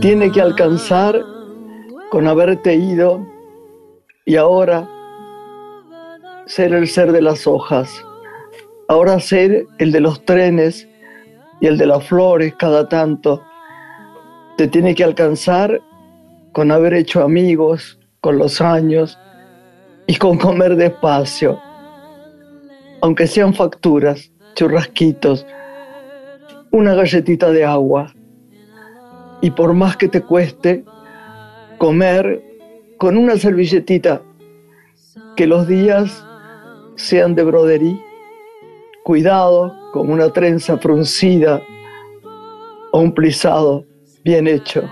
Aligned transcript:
tiene 0.00 0.30
que 0.30 0.40
alcanzar 0.40 1.24
con 2.10 2.28
haberte 2.28 2.74
ido 2.74 3.26
y 4.24 4.36
ahora 4.36 4.88
ser 6.46 6.72
el 6.72 6.86
ser 6.86 7.10
de 7.10 7.20
las 7.20 7.48
hojas, 7.48 7.90
ahora 8.86 9.18
ser 9.18 9.66
el 9.78 9.90
de 9.90 10.00
los 10.00 10.24
trenes 10.24 10.88
y 11.60 11.66
el 11.66 11.78
de 11.78 11.86
las 11.86 12.06
flores 12.06 12.54
cada 12.56 12.88
tanto. 12.88 13.42
Te 14.56 14.68
tiene 14.68 14.94
que 14.94 15.02
alcanzar 15.02 15.80
con 16.52 16.70
haber 16.70 16.94
hecho 16.94 17.22
amigos, 17.22 17.98
con 18.20 18.38
los 18.38 18.60
años 18.60 19.18
y 20.06 20.14
con 20.16 20.38
comer 20.38 20.76
despacio, 20.76 21.60
aunque 23.00 23.26
sean 23.26 23.52
facturas, 23.52 24.30
churrasquitos, 24.54 25.44
una 26.70 26.94
galletita 26.94 27.50
de 27.50 27.64
agua. 27.64 28.14
Y 29.40 29.50
por 29.52 29.72
más 29.74 29.96
que 29.96 30.08
te 30.08 30.22
cueste, 30.22 30.84
comer 31.78 32.42
con 32.98 33.16
una 33.16 33.36
servilletita, 33.36 34.22
que 35.36 35.46
los 35.46 35.68
días 35.68 36.24
sean 36.96 37.34
de 37.34 37.44
broderí, 37.44 38.00
cuidado 39.04 39.72
con 39.92 40.10
una 40.10 40.30
trenza 40.32 40.76
fruncida 40.78 41.62
o 42.92 43.00
un 43.00 43.12
plisado 43.12 43.84
bien 44.24 44.48
hecho. 44.48 44.82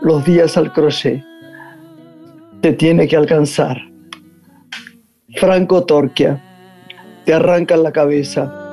Los 0.00 0.24
días 0.24 0.56
al 0.56 0.72
crochet 0.72 1.22
te 2.60 2.72
tiene 2.72 3.06
que 3.06 3.16
alcanzar. 3.16 3.78
Franco 5.36 5.84
Torquia, 5.84 6.42
te 7.24 7.32
arrancan 7.32 7.82
la 7.82 7.92
cabeza. 7.92 8.69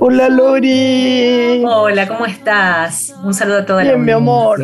Hola 0.00 0.28
Lori. 0.28 1.62
Hola, 1.64 2.08
¿cómo 2.08 2.26
estás? 2.26 3.14
Un 3.22 3.32
saludo 3.32 3.58
a 3.58 3.64
toda 3.64 3.82
Bien, 3.84 4.04
mi 4.04 4.10
amor. 4.10 4.58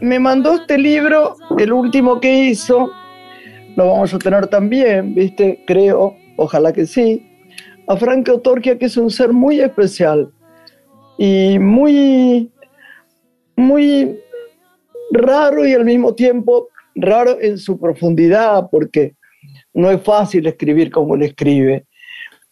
Me 0.00 0.18
mandó 0.18 0.56
este 0.56 0.76
libro, 0.76 1.36
el 1.56 1.72
último 1.72 2.18
que 2.18 2.46
hizo. 2.46 2.90
Lo 3.76 3.86
vamos 3.86 4.12
a 4.14 4.18
tener 4.18 4.48
también, 4.48 5.14
¿viste? 5.14 5.62
Creo, 5.64 6.16
ojalá 6.36 6.72
que 6.72 6.86
sí. 6.86 7.24
A 7.86 7.96
Franco 7.96 8.40
Torquia, 8.40 8.76
que 8.76 8.86
es 8.86 8.96
un 8.96 9.12
ser 9.12 9.32
muy 9.32 9.60
especial 9.60 10.32
y 11.16 11.60
muy, 11.60 12.50
muy 13.58 14.20
raro 15.10 15.66
y 15.66 15.74
al 15.74 15.84
mismo 15.84 16.14
tiempo 16.14 16.68
raro 16.94 17.38
en 17.40 17.58
su 17.58 17.78
profundidad, 17.78 18.68
porque 18.70 19.14
no 19.74 19.90
es 19.90 20.00
fácil 20.02 20.46
escribir 20.46 20.90
como 20.90 21.16
él 21.16 21.22
escribe. 21.22 21.84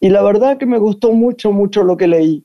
Y 0.00 0.08
la 0.10 0.22
verdad 0.22 0.58
que 0.58 0.66
me 0.66 0.78
gustó 0.78 1.12
mucho, 1.12 1.52
mucho 1.52 1.84
lo 1.84 1.96
que 1.96 2.08
leí. 2.08 2.44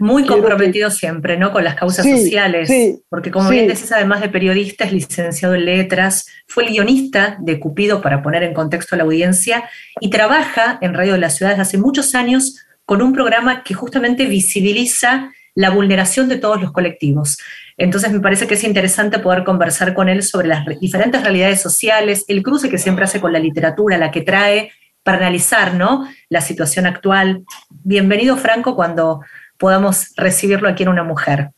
Muy 0.00 0.24
comprometido 0.24 0.92
siempre, 0.92 1.36
¿no? 1.36 1.50
Con 1.50 1.64
las 1.64 1.74
causas 1.74 2.06
sociales. 2.08 2.70
porque 3.08 3.32
como 3.32 3.50
bien 3.50 3.66
decís, 3.66 3.90
además 3.90 4.20
de 4.20 4.28
periodista, 4.28 4.84
es 4.84 4.92
licenciado 4.92 5.56
en 5.56 5.64
letras, 5.64 6.26
fue 6.46 6.64
el 6.64 6.70
guionista 6.70 7.36
de 7.40 7.58
Cupido 7.58 8.00
para 8.00 8.22
poner 8.22 8.44
en 8.44 8.54
contexto 8.54 8.94
a 8.94 8.98
la 8.98 9.04
audiencia 9.04 9.68
y 10.00 10.08
trabaja 10.10 10.78
en 10.82 10.94
Radio 10.94 11.14
de 11.14 11.18
la 11.18 11.30
Ciudad 11.30 11.50
desde 11.50 11.62
hace 11.62 11.78
muchos 11.78 12.14
años 12.14 12.64
con 12.84 13.02
un 13.02 13.12
programa 13.12 13.64
que 13.64 13.74
justamente 13.74 14.26
visibiliza 14.26 15.32
la 15.58 15.70
vulneración 15.70 16.28
de 16.28 16.36
todos 16.36 16.62
los 16.62 16.70
colectivos. 16.70 17.36
Entonces 17.76 18.12
me 18.12 18.20
parece 18.20 18.46
que 18.46 18.54
es 18.54 18.62
interesante 18.62 19.18
poder 19.18 19.42
conversar 19.42 19.92
con 19.92 20.08
él 20.08 20.22
sobre 20.22 20.46
las 20.46 20.64
diferentes 20.80 21.20
realidades 21.20 21.60
sociales, 21.60 22.24
el 22.28 22.44
cruce 22.44 22.70
que 22.70 22.78
siempre 22.78 23.04
hace 23.04 23.20
con 23.20 23.32
la 23.32 23.40
literatura, 23.40 23.98
la 23.98 24.12
que 24.12 24.20
trae 24.20 24.70
para 25.02 25.18
analizar 25.18 25.74
¿no? 25.74 26.08
la 26.28 26.42
situación 26.42 26.86
actual. 26.86 27.42
Bienvenido, 27.70 28.36
Franco, 28.36 28.76
cuando 28.76 29.20
podamos 29.58 30.12
recibirlo 30.16 30.68
aquí 30.68 30.84
en 30.84 30.90
Una 30.90 31.02
Mujer. 31.02 31.50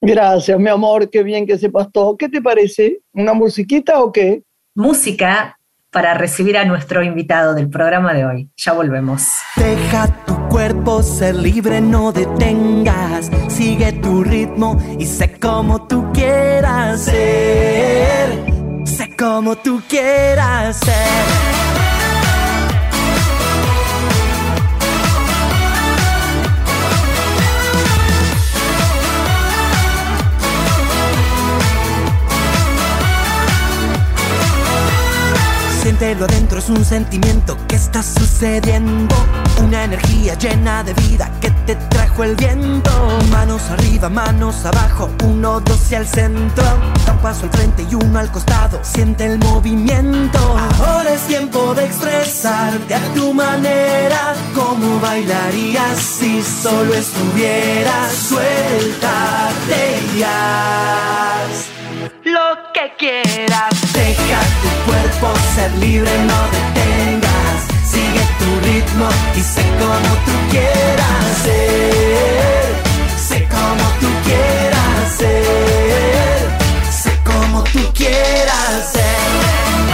Gracias, 0.00 0.58
mi 0.58 0.68
amor, 0.68 1.08
qué 1.08 1.22
bien 1.22 1.46
que 1.46 1.58
sepas 1.58 1.86
todo. 1.92 2.16
¿Qué 2.16 2.28
te 2.28 2.42
parece? 2.42 2.98
¿Una 3.12 3.32
musiquita 3.32 4.02
o 4.02 4.10
qué? 4.10 4.42
Música 4.74 5.56
para 5.92 6.14
recibir 6.14 6.56
a 6.56 6.64
nuestro 6.64 7.04
invitado 7.04 7.54
del 7.54 7.70
programa 7.70 8.12
de 8.12 8.24
hoy. 8.24 8.50
Ya 8.56 8.72
volvemos. 8.72 9.28
Deja 9.56 10.08
tu 10.26 10.41
cuerpo 10.52 11.02
ser 11.02 11.34
libre, 11.34 11.80
no 11.80 12.12
detengas. 12.12 13.30
Sigue 13.48 13.92
tu 13.92 14.22
ritmo 14.22 14.76
y 14.98 15.06
sé 15.06 15.32
como 15.40 15.86
tú 15.86 16.12
quieras 16.12 17.04
ser. 17.04 18.84
Sé 18.84 19.16
como 19.16 19.56
tú 19.56 19.80
quieras 19.88 20.76
ser. 20.76 21.71
Siéntelo 35.82 36.26
adentro, 36.26 36.60
es 36.60 36.68
un 36.68 36.84
sentimiento 36.84 37.56
que 37.66 37.74
está 37.74 38.04
sucediendo. 38.04 39.16
Una 39.64 39.82
energía 39.82 40.34
llena 40.34 40.84
de 40.84 40.94
vida 40.94 41.28
que 41.40 41.50
te 41.66 41.74
trajo 41.74 42.22
el 42.22 42.36
viento. 42.36 42.92
Manos 43.32 43.68
arriba, 43.68 44.08
manos 44.08 44.64
abajo, 44.64 45.10
uno, 45.24 45.58
dos 45.58 45.90
y 45.90 45.96
al 45.96 46.06
centro. 46.06 46.62
Da 47.04 47.12
un 47.14 47.18
paso 47.18 47.46
al 47.46 47.50
frente 47.50 47.84
y 47.90 47.96
uno 47.96 48.16
al 48.20 48.30
costado. 48.30 48.78
Siente 48.84 49.26
el 49.26 49.40
movimiento. 49.40 50.38
Ahora 50.78 51.14
es 51.14 51.22
tiempo 51.22 51.74
de 51.74 51.86
expresarte 51.86 52.94
a 52.94 53.00
tu 53.14 53.34
manera. 53.34 54.34
¿Cómo 54.54 55.00
bailarías 55.00 55.98
si 55.98 56.44
solo 56.44 56.94
estuvieras 56.94 58.12
suelta? 58.12 59.32
Lo 62.24 62.72
que 62.72 62.92
quieras. 62.98 63.74
Deja 63.92 64.40
tu 64.62 64.90
cuerpo 64.90 65.32
ser 65.54 65.70
libre, 65.78 66.10
no 66.24 66.40
detengas. 66.56 67.58
Sigue 67.84 68.24
tu 68.38 68.50
ritmo 68.66 69.08
y 69.36 69.40
sé 69.40 69.62
como 69.78 70.14
tú 70.26 70.32
quieras 70.50 71.24
ser. 71.44 72.64
Sé 73.28 73.48
como 73.48 73.84
tú 74.00 74.08
quieras 74.24 75.12
ser. 75.18 76.92
Sé 76.92 77.12
como 77.24 77.62
tú 77.64 77.92
quieras 77.94 78.92
ser. 78.92 79.91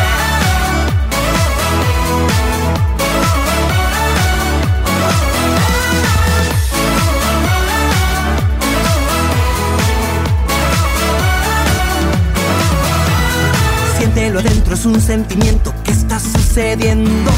Adentro, 14.39 14.75
es 14.75 14.87
un 14.87 15.01
sentimiento 15.01 15.75
que 15.83 15.91
está 15.91 16.21
sucediendo. 16.21 17.31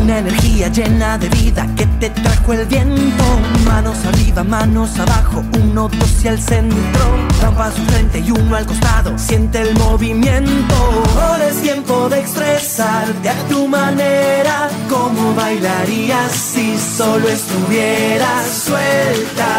Una 0.00 0.18
energía 0.18 0.68
llena 0.68 1.18
de 1.18 1.28
vida 1.28 1.66
que 1.76 1.84
te 1.98 2.10
trajo 2.10 2.52
el 2.52 2.64
viento. 2.66 3.24
Manos 3.64 3.96
arriba, 4.04 4.44
manos 4.44 4.96
abajo, 5.00 5.42
uno, 5.60 5.88
dos 5.88 6.24
y 6.24 6.28
al 6.28 6.40
centro. 6.40 7.04
Da 7.40 7.50
un 7.50 7.56
paso 7.56 7.82
frente 7.88 8.20
y 8.20 8.30
uno 8.30 8.54
al 8.54 8.66
costado, 8.66 9.18
siente 9.18 9.62
el 9.62 9.74
movimiento. 9.74 10.74
Ahora 11.20 11.48
es 11.48 11.60
tiempo 11.60 12.08
de 12.08 12.20
expresarte 12.20 13.28
a 13.28 13.34
tu 13.48 13.66
manera. 13.66 14.70
¿Cómo 14.88 15.34
bailarías 15.34 16.30
si 16.30 16.78
solo 16.78 17.28
estuvieras 17.28 18.46
suelta? 18.64 19.54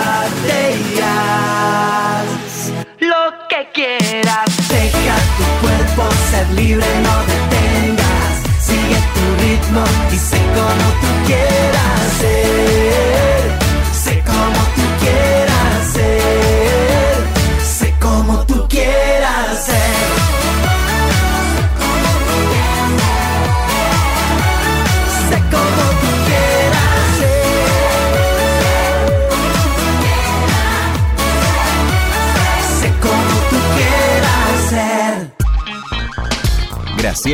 lo 2.99 3.33
que 3.49 3.67
quieras. 3.73 4.45
Deja 4.69 5.15
tu 5.37 5.65
cuerpo 5.65 5.84
ser 6.29 6.49
libre, 6.51 6.85
no 7.03 7.15
detengas. 7.31 8.35
Sigue 8.59 8.99
tu 9.13 9.43
ritmo 9.43 9.83
y 10.11 10.17
sé 10.17 10.37
como 10.53 10.87
tú 11.01 11.27
quieras 11.27 11.94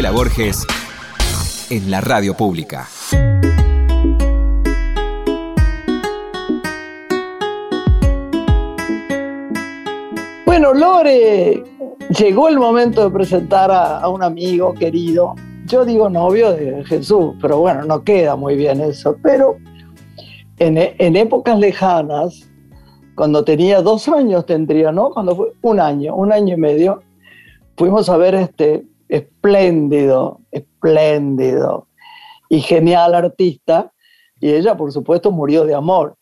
Borges 0.10 0.66
en 1.70 1.92
la 1.92 2.02
radio 2.02 2.34
pública. 2.34 2.88
Bueno, 10.46 10.74
Lore, 10.74 11.64
llegó 12.18 12.50
el 12.50 12.58
momento 12.58 13.04
de 13.04 13.12
presentar 13.12 13.70
a, 13.70 14.08
un 14.10 14.24
amigo 14.24 14.74
querido. 14.74 15.36
Yo 15.66 15.86
digo 15.86 16.10
novio 16.10 16.52
de 16.54 16.84
Jesús, 16.86 17.36
pero 17.40 17.60
bueno, 17.60 17.84
no 17.84 18.04
queda 18.04 18.36
muy 18.36 18.56
bien 18.56 18.82
eso. 18.82 19.16
Pero 19.22 19.58
en, 20.58 20.80
en 20.80 21.16
épocas 21.16 21.60
lejanas, 21.60 22.50
cuando 23.14 23.44
tenía 23.44 23.82
dos 23.82 24.08
años 24.08 24.48
tendría, 24.48 24.92
¿no? 24.92 25.12
Cuando 25.12 25.36
fue 25.36 25.54
un 25.62 25.80
año, 25.80 26.16
un 26.16 26.32
año 26.32 26.56
y 26.56 26.60
medio, 26.60 27.04
fuimos 27.78 28.10
a 28.10 28.18
ver 28.18 28.34
este 28.34 28.86
espléndido, 29.42 30.42
espléndido 30.52 31.88
y 32.48 32.62
genial 32.62 33.16
artista, 33.16 33.92
y 34.40 34.52
ella, 34.52 34.78
por 34.78 34.92
supuesto, 34.92 35.32
murió 35.32 35.66
de 35.66 35.74
amor. 35.74 36.16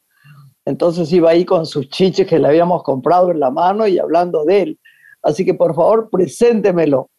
Entonces 0.66 1.12
iba 1.12 1.32
ahí 1.32 1.44
con 1.44 1.66
sus 1.66 1.90
chiches 1.90 2.28
que 2.28 2.40
le 2.40 2.48
habíamos 2.48 2.84
comprado 2.84 3.32
en 3.32 3.40
la 3.40 3.50
mano 3.50 3.88
y 3.88 4.00
hablando 4.00 4.46
de 4.46 4.62
él. 4.62 4.80
Así 5.22 5.44
que 5.44 5.54
por 5.54 5.76
favor, 5.76 6.10
preséntemelo. 6.10 7.10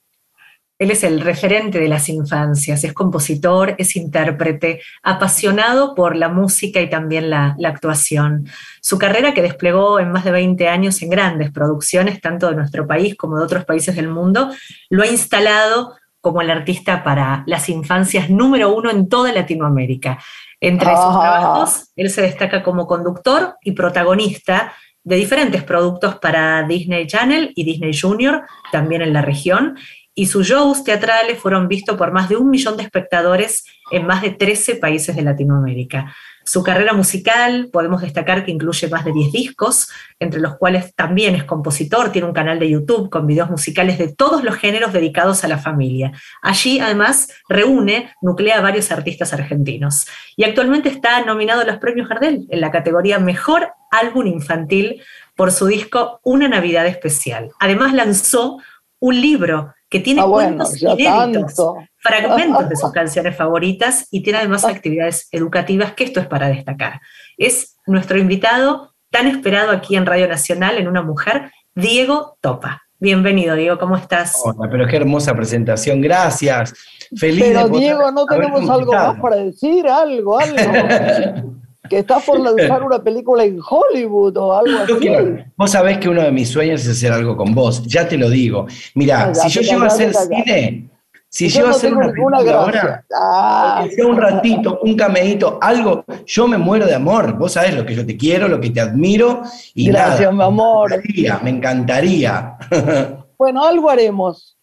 Él 0.81 0.91
es 0.91 1.05
el 1.05 1.21
referente 1.21 1.79
de 1.79 1.89
las 1.89 2.09
infancias, 2.09 2.85
es 2.85 2.95
compositor, 2.95 3.75
es 3.77 3.97
intérprete, 3.97 4.81
apasionado 5.03 5.95
por 5.95 6.17
la 6.17 6.31
música 6.31 6.81
y 6.81 6.89
también 6.89 7.29
la, 7.29 7.55
actuación. 7.63 8.49
Su 8.81 8.99
carrera 8.99 9.35
que 9.35 9.43
desplegó 9.43 10.01
en 10.01 10.11
más 10.11 10.25
de 10.25 10.31
20 10.31 10.69
años 10.69 11.03
en 11.03 11.11
grandes 11.11 11.53
producciones, 11.53 12.23
tanto 12.23 12.49
de 12.49 12.57
nuestro 12.57 12.87
país 12.87 13.15
como 13.15 13.37
de 13.37 13.45
otros 13.45 13.67
países 13.67 13.95
del 13.95 14.09
mundo, 14.09 14.51
lo 14.89 15.03
ha 15.03 15.07
instalado 15.07 15.97
como 16.23 16.41
el 16.41 16.51
artista 16.51 17.05
para 17.05 17.45
las 17.47 17.69
infancias 17.69 18.31
número 18.31 18.75
uno 18.75 18.91
en 18.91 19.07
toda 19.07 19.35
Latinoamérica. 19.35 20.19
Entre 20.61 20.89
sus 20.89 20.99
ah. 20.99 21.19
trabajos, 21.21 21.91
él 21.95 22.09
se 22.09 22.23
destaca 22.23 22.63
como 22.63 22.87
conductor 22.87 23.57
y 23.63 23.73
protagonista 23.73 24.73
de 25.03 25.17
diferentes 25.17 25.63
productos 25.63 26.17
para 26.17 26.63
Disney 26.65 27.07
Channel 27.07 27.53
y 27.55 27.65
Disney 27.65 27.99
Junior, 27.99 28.47
también 28.71 29.03
en 29.03 29.13
la 29.13 29.23
región, 29.23 29.77
y 30.21 30.27
sus 30.27 30.49
shows 30.49 30.85
teatrales 30.85 31.39
fueron 31.39 31.67
vistos 31.67 31.97
por 31.97 32.13
más 32.13 32.29
de 32.29 32.37
un 32.37 32.51
millón 32.51 32.77
de 32.77 32.83
espectadores 32.83 33.65
en 33.91 34.07
más 34.07 34.21
de 34.21 34.29
13 34.29 34.75
países 34.77 35.17
de 35.17 35.23
Latinoamérica. 35.23 36.15
Su 36.45 36.63
carrera 36.63 36.93
musical 36.93 37.71
podemos 37.73 38.03
destacar 38.03 38.45
que 38.45 38.51
incluye 38.51 38.87
más 38.89 39.07
de 39.07 39.13
10 39.13 39.33
discos, 39.33 39.89
entre 40.19 40.43
los 40.43 40.59
cuales 40.59 40.95
también 40.95 41.35
es 41.37 41.45
compositor, 41.45 42.13
tiene 42.13 42.29
un 42.29 42.35
canal 42.35 42.59
de 42.59 42.69
YouTube 42.69 43.09
con 43.09 43.27
videos 43.27 43.49
musicales 43.49 43.97
de 43.97 44.15
todos 44.15 44.45
los 44.45 44.57
géneros 44.57 44.93
dedicados 44.93 45.43
a 45.43 45.49
la 45.49 45.57
familia. 45.57 46.13
Allí 46.43 46.81
además 46.81 47.33
reúne, 47.49 48.13
nuclea 48.21 48.59
a 48.59 48.61
varios 48.61 48.93
artistas 48.93 49.33
argentinos 49.33 50.07
y 50.37 50.45
actualmente 50.45 50.91
está 50.91 51.25
nominado 51.25 51.63
a 51.63 51.65
los 51.65 51.79
premios 51.79 52.11
Gardel 52.11 52.47
en 52.51 52.61
la 52.61 52.71
categoría 52.71 53.19
Mejor 53.19 53.73
Álbum 53.91 54.27
Infantil 54.27 55.03
por 55.35 55.51
su 55.51 55.67
disco 55.67 56.21
Una 56.25 56.47
Navidad 56.47 56.87
Especial. 56.87 57.53
Además 57.59 57.95
lanzó 57.95 58.59
un 58.99 59.19
libro 59.19 59.73
que 59.91 59.99
tiene 60.01 60.23
ah, 60.23 60.27
cuentos 60.27 60.81
inéditos, 60.81 61.75
fragmentos 61.99 62.69
de 62.69 62.77
sus 62.81 62.93
canciones 62.93 63.37
favoritas 63.37 64.07
y 64.11 64.23
tiene 64.23 64.39
además 64.39 64.65
actividades 64.65 65.29
educativas, 65.33 65.93
que 65.93 66.05
esto 66.05 66.21
es 66.21 66.29
para 66.29 66.49
destacar. 66.49 67.01
Es 67.37 67.77
nuestro 67.87 68.17
invitado 68.17 68.95
tan 69.11 69.27
esperado 69.27 69.73
aquí 69.73 69.97
en 69.97 70.07
Radio 70.07 70.29
Nacional 70.29 70.79
en 70.79 70.87
Una 70.87 71.03
Mujer, 71.03 71.51
Diego 71.75 72.39
Topa. 72.41 72.83
Bienvenido, 73.01 73.57
Diego, 73.57 73.79
¿cómo 73.79 73.97
estás? 73.97 74.41
Hola, 74.45 74.71
pero 74.71 74.87
qué 74.87 74.97
hermosa 74.97 75.35
presentación, 75.35 76.01
gracias. 76.01 76.73
Feliz 77.17 77.47
pero 77.49 77.69
Diego, 77.69 78.13
¿no 78.13 78.27
tenemos 78.27 78.71
algo 78.71 78.93
más 78.93 79.19
para 79.19 79.37
decir? 79.37 79.89
Algo, 79.89 80.39
algo. 80.39 80.57
que 81.91 81.99
estás 81.99 82.25
por 82.25 82.39
lanzar 82.59 82.83
una 82.83 83.03
película 83.03 83.45
en 83.45 83.59
Hollywood 83.69 84.37
o 84.39 84.55
algo 84.55 84.79
así. 84.79 85.11
vos 85.57 85.71
sabés 85.71 85.99
que 85.99 86.09
uno 86.09 86.23
de 86.23 86.31
mis 86.31 86.49
sueños 86.49 86.81
es 86.83 86.89
hacer 86.89 87.13
algo 87.13 87.37
con 87.37 87.53
vos, 87.53 87.85
ya 87.87 88.09
te 88.09 88.17
lo 88.17 88.31
digo. 88.31 88.67
Mira, 88.95 89.35
si 89.35 89.49
yo 89.51 89.61
llego 89.61 89.83
a 89.83 89.87
hacer 89.89 90.15
cine, 90.15 90.89
si 91.29 91.49
yo, 91.49 91.67
a 91.67 91.71
hacer 91.71 91.93
una 91.93 92.07
película 92.09 92.39
ahora, 92.39 93.05
ah. 93.15 93.85
sea 93.95 94.07
un 94.07 94.17
ratito, 94.17 94.81
un 94.83 94.97
cameíto, 94.97 95.59
algo, 95.61 96.05
yo 96.25 96.47
me 96.47 96.59
muero 96.59 96.87
de 96.87 96.95
amor. 96.95 97.37
Vos 97.37 97.53
sabés 97.53 97.75
lo 97.75 97.85
que 97.85 97.95
yo 97.95 98.07
te 98.07 98.17
quiero, 98.17 98.49
lo 98.49 98.61
que 98.61 98.71
te 98.71 98.81
admiro. 98.81 99.43
Y 99.75 99.89
Gracias, 99.89 100.33
mi 100.33 100.43
amor. 100.43 101.03
Me 101.43 101.51
encantaría. 101.51 102.57
bueno, 103.39 103.65
algo 103.65 103.91
haremos. 103.91 104.57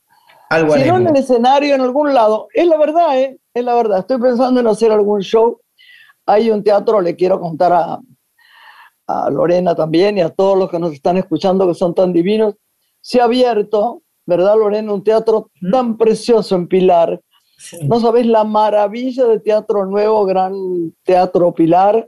Algo 0.50 0.74
si 0.74 0.82
haremos. 0.82 1.02
no 1.02 1.10
en 1.10 1.16
el 1.16 1.24
escenario, 1.24 1.76
en 1.76 1.82
algún 1.82 2.14
lado. 2.14 2.48
Es 2.54 2.68
la 2.68 2.78
verdad, 2.78 3.20
¿eh? 3.20 3.38
Es 3.54 3.64
la 3.64 3.74
verdad. 3.74 4.00
Estoy 4.00 4.20
pensando 4.20 4.60
en 4.60 4.68
hacer 4.68 4.92
algún 4.92 5.22
show 5.22 5.60
hay 6.28 6.52
un 6.52 6.64
teatro, 6.64 7.02
le 7.02 7.16
quiero 7.16 7.40
contar 7.40 7.74
a, 7.74 8.00
Lorena 9.32 9.74
también 9.74 10.18
y 10.18 10.22
a 10.22 10.30
todos 10.30 10.58
los 10.58 10.70
que 10.70 10.80
nos 10.80 10.92
están 10.92 11.16
escuchando 11.16 11.66
que 11.66 11.74
son 11.74 11.96
tan 11.96 12.12
divinos, 12.12 12.56
se 13.00 13.22
ha 13.22 13.24
abierto, 13.24 14.02
¿verdad, 14.26 14.58
Lorena? 14.58 14.92
Un 14.92 15.02
teatro 15.02 15.50
tan 15.72 15.96
precioso 15.98 16.56
en 16.56 16.68
Pilar. 16.68 17.22
No 17.84 18.02
sabéis 18.02 18.28
la 18.28 18.44
maravilla 18.44 19.24
de 19.24 19.40
Teatro 19.40 19.86
Nuevo, 19.86 20.26
Gran 20.26 20.54
Teatro 21.04 21.54
Pilar, 21.54 22.06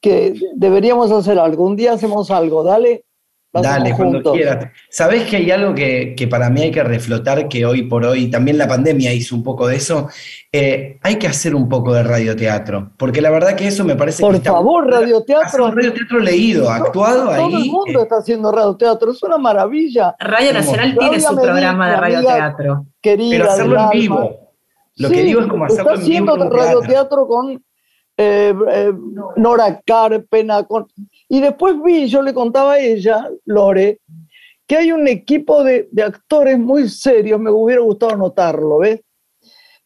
que 0.00 0.34
deberíamos 0.54 1.12
hacer 1.12 1.38
algo. 1.38 1.66
Un 1.66 1.76
día 1.76 1.92
hacemos 1.92 2.30
algo, 2.30 2.64
dale. 2.64 3.04
Dale, 3.62 3.94
cuando 3.94 4.32
quieras. 4.32 4.70
Sabés 4.88 5.24
que 5.24 5.36
hay 5.36 5.50
algo 5.50 5.74
que, 5.74 6.28
para 6.30 6.50
mí 6.50 6.62
hay 6.62 6.70
que 6.70 6.82
reflotar, 6.82 7.48
que 7.48 7.64
hoy 7.64 7.82
por 7.82 8.04
hoy, 8.04 8.30
también 8.30 8.58
la 8.58 8.68
pandemia 8.68 9.12
hizo 9.12 9.34
un 9.34 9.42
poco 9.42 9.66
de 9.66 9.76
eso. 9.76 10.08
Eh, 10.52 10.98
hay 11.02 11.16
que 11.16 11.26
hacer 11.26 11.54
un 11.54 11.68
poco 11.68 11.92
de 11.92 12.02
radioteatro, 12.02 12.92
porque 12.96 13.20
la 13.20 13.30
verdad 13.30 13.54
que 13.54 13.66
eso 13.66 13.84
me 13.84 13.96
parece 13.96 14.22
por 14.22 14.40
favor, 14.42 14.88
radioteatro. 14.88 15.70
radioteatro 15.70 16.18
leído, 16.18 16.70
actuado 16.70 17.30
ahí. 17.30 17.50
Todo 17.50 17.58
el 17.58 17.70
mundo 17.70 18.00
eh. 18.00 18.02
está 18.02 18.16
haciendo 18.16 18.52
radioteatro, 18.52 19.12
es 19.12 19.22
una 19.22 19.38
maravilla. 19.38 20.14
Radio 20.18 20.52
Nacional 20.52 20.96
tiene 20.98 21.20
su 21.20 21.34
programa 21.34 21.90
de 21.90 21.96
radioteatro. 21.96 22.86
Querida, 23.00 23.30
Pero 23.30 23.50
hacerlo 23.50 23.80
en 23.80 23.90
vivo. 23.90 24.40
Lo 24.96 25.10
que 25.10 25.22
digo 25.22 25.40
es 25.40 25.46
como 25.46 25.64
hacerlo 25.66 25.94
en 25.94 26.00
vivo. 26.00 26.34
Está 26.34 26.34
haciendo 26.34 26.50
radioteatro 26.50 27.26
con 27.26 27.62
eh, 28.16 28.54
Nora 29.36 29.80
Carpena, 29.84 30.64
con 30.64 30.86
y 31.28 31.40
después 31.40 31.76
vi, 31.82 32.06
yo 32.08 32.22
le 32.22 32.32
contaba 32.32 32.74
a 32.74 32.78
ella, 32.78 33.28
Lore, 33.44 34.00
que 34.66 34.76
hay 34.76 34.92
un 34.92 35.06
equipo 35.08 35.62
de, 35.64 35.88
actores 36.04 36.58
muy 36.58 36.88
serios, 36.88 37.40
me 37.40 37.50
hubiera 37.50 37.82
gustado 37.82 38.16
notarlo, 38.16 38.78
¿ves? 38.78 39.00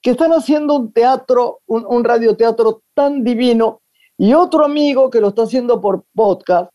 Que 0.02 0.12
están 0.12 0.32
haciendo 0.32 0.75
un 0.76 0.92
teatro, 0.92 1.61
un, 1.66 2.04
radioteatro 2.04 2.82
tan 2.94 3.23
divino, 3.23 3.82
y 4.16 4.35
otro 4.35 4.64
amigo 4.64 5.11
que 5.11 5.20
lo 5.20 5.28
está 5.28 5.42
haciendo 5.42 5.80
por 5.80 6.04
podcast, 6.14 6.73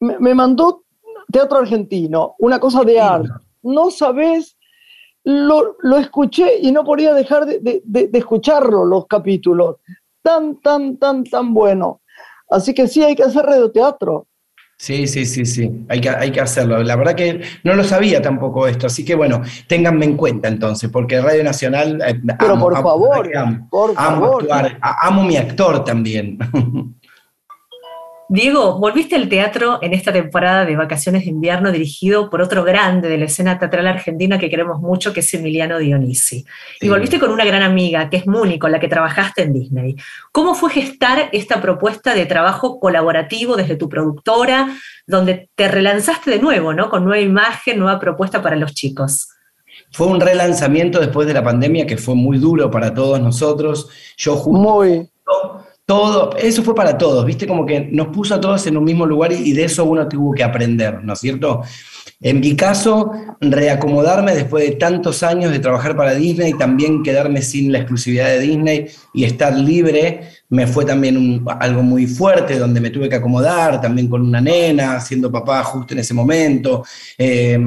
me, 0.00 0.34
mandó 0.34 0.84
teatro 1.30 1.58
argentino, 1.58 2.34
una 2.38 2.58
cosa 2.58 2.82
de 2.84 3.00
arte. 3.00 3.28
No 3.62 3.90
sabes, 3.90 4.58
lo, 5.24 5.76
escuché 5.98 6.58
y 6.60 6.72
no 6.72 6.84
podía 6.84 7.14
dejar 7.14 7.46
de, 7.46 7.82
de 7.84 8.18
escucharlo, 8.18 8.84
los 8.84 9.06
capítulos. 9.06 9.76
Tan, 10.22 10.60
tan, 10.60 10.98
tan, 10.98 11.24
tan 11.24 11.54
bueno. 11.54 12.01
Así 12.52 12.74
que 12.74 12.86
sí, 12.88 13.02
hay 13.02 13.14
que 13.14 13.24
hacer 13.24 13.44
radioteatro. 13.44 14.26
Sí, 14.78 15.06
sí, 15.06 15.26
sí, 15.26 15.46
sí, 15.46 15.70
hay 15.88 16.00
que, 16.00 16.08
hay 16.10 16.32
que 16.32 16.40
hacerlo. 16.40 16.82
La 16.82 16.96
verdad 16.96 17.14
que 17.14 17.40
no 17.62 17.74
lo 17.74 17.84
sabía 17.84 18.20
tampoco 18.20 18.66
esto, 18.66 18.88
así 18.88 19.04
que 19.04 19.14
bueno, 19.14 19.40
ténganme 19.68 20.06
en 20.06 20.16
cuenta 20.16 20.48
entonces, 20.48 20.90
porque 20.90 21.20
Radio 21.20 21.44
Nacional... 21.44 22.02
Eh, 22.04 22.20
Pero 22.36 22.58
por 22.58 22.74
favor, 22.74 23.30
por 23.70 23.94
favor. 23.94 24.48
amo 24.80 25.22
mi 25.22 25.36
actor 25.36 25.84
también. 25.84 26.36
Diego, 28.34 28.78
volviste 28.78 29.14
al 29.14 29.28
teatro 29.28 29.78
en 29.82 29.92
esta 29.92 30.10
temporada 30.10 30.64
de 30.64 30.74
vacaciones 30.74 31.24
de 31.24 31.30
invierno 31.30 31.70
dirigido 31.70 32.30
por 32.30 32.40
otro 32.40 32.64
grande 32.64 33.10
de 33.10 33.18
la 33.18 33.26
escena 33.26 33.58
teatral 33.58 33.86
argentina 33.86 34.38
que 34.38 34.48
queremos 34.48 34.80
mucho, 34.80 35.12
que 35.12 35.20
es 35.20 35.34
Emiliano 35.34 35.78
Dionisi. 35.78 36.42
Y 36.80 36.88
volviste 36.88 37.20
con 37.20 37.30
una 37.30 37.44
gran 37.44 37.62
amiga, 37.62 38.08
que 38.08 38.16
es 38.16 38.26
Muni, 38.26 38.58
con 38.58 38.72
la 38.72 38.80
que 38.80 38.88
trabajaste 38.88 39.42
en 39.42 39.52
Disney. 39.52 39.96
¿Cómo 40.32 40.54
fue 40.54 40.70
gestar 40.70 41.28
esta 41.32 41.60
propuesta 41.60 42.14
de 42.14 42.24
trabajo 42.24 42.80
colaborativo 42.80 43.54
desde 43.54 43.76
tu 43.76 43.90
productora, 43.90 44.78
donde 45.06 45.50
te 45.54 45.68
relanzaste 45.68 46.30
de 46.30 46.38
nuevo, 46.38 46.72
¿no? 46.72 46.88
Con 46.88 47.04
nueva 47.04 47.22
imagen, 47.22 47.78
nueva 47.80 48.00
propuesta 48.00 48.40
para 48.40 48.56
los 48.56 48.72
chicos? 48.72 49.28
Fue 49.90 50.06
un 50.06 50.18
relanzamiento 50.18 51.00
después 51.00 51.26
de 51.26 51.34
la 51.34 51.44
pandemia 51.44 51.86
que 51.86 51.98
fue 51.98 52.14
muy 52.14 52.38
duro 52.38 52.70
para 52.70 52.94
todos 52.94 53.20
nosotros. 53.20 53.90
Yo 54.16 54.36
justo 54.36 54.58
muy 54.58 55.10
todo, 55.84 56.36
eso 56.36 56.62
fue 56.62 56.74
para 56.74 56.96
todos, 56.96 57.26
¿viste? 57.26 57.46
Como 57.46 57.66
que 57.66 57.80
nos 57.80 58.08
puso 58.08 58.34
a 58.34 58.40
todos 58.40 58.66
en 58.66 58.76
un 58.76 58.84
mismo 58.84 59.04
lugar 59.04 59.32
y, 59.32 59.52
de 59.52 59.64
eso 59.64 59.84
uno 59.84 60.08
tuvo 60.08 60.32
que 60.32 60.44
aprender, 60.44 61.02
¿no 61.02 61.12
es 61.12 61.18
cierto? 61.18 61.62
En 62.20 62.38
mi 62.38 62.54
caso, 62.54 63.10
reacomodarme 63.40 64.32
después 64.34 64.64
de 64.64 64.76
tantos 64.76 65.24
años 65.24 65.50
de 65.50 65.58
trabajar 65.58 65.96
para 65.96 66.14
Disney, 66.14 66.54
también 66.54 67.02
quedarme 67.02 67.42
sin 67.42 67.72
la 67.72 67.78
exclusividad 67.78 68.28
de 68.28 68.38
Disney 68.38 68.86
y 69.12 69.24
estar 69.24 69.56
libre, 69.56 70.28
me 70.50 70.68
fue 70.68 70.84
también 70.84 71.44
algo 71.58 71.82
muy 71.82 72.06
fuerte, 72.06 72.58
donde 72.58 72.80
me 72.80 72.90
tuve 72.90 73.08
que 73.08 73.16
acomodar, 73.16 73.80
también 73.80 74.08
con 74.08 74.22
una 74.22 74.40
nena, 74.40 75.00
siendo 75.00 75.32
papá 75.32 75.64
justo 75.64 75.94
en 75.94 76.00
ese 76.00 76.14
momento. 76.14 76.84
Eh, 77.18 77.58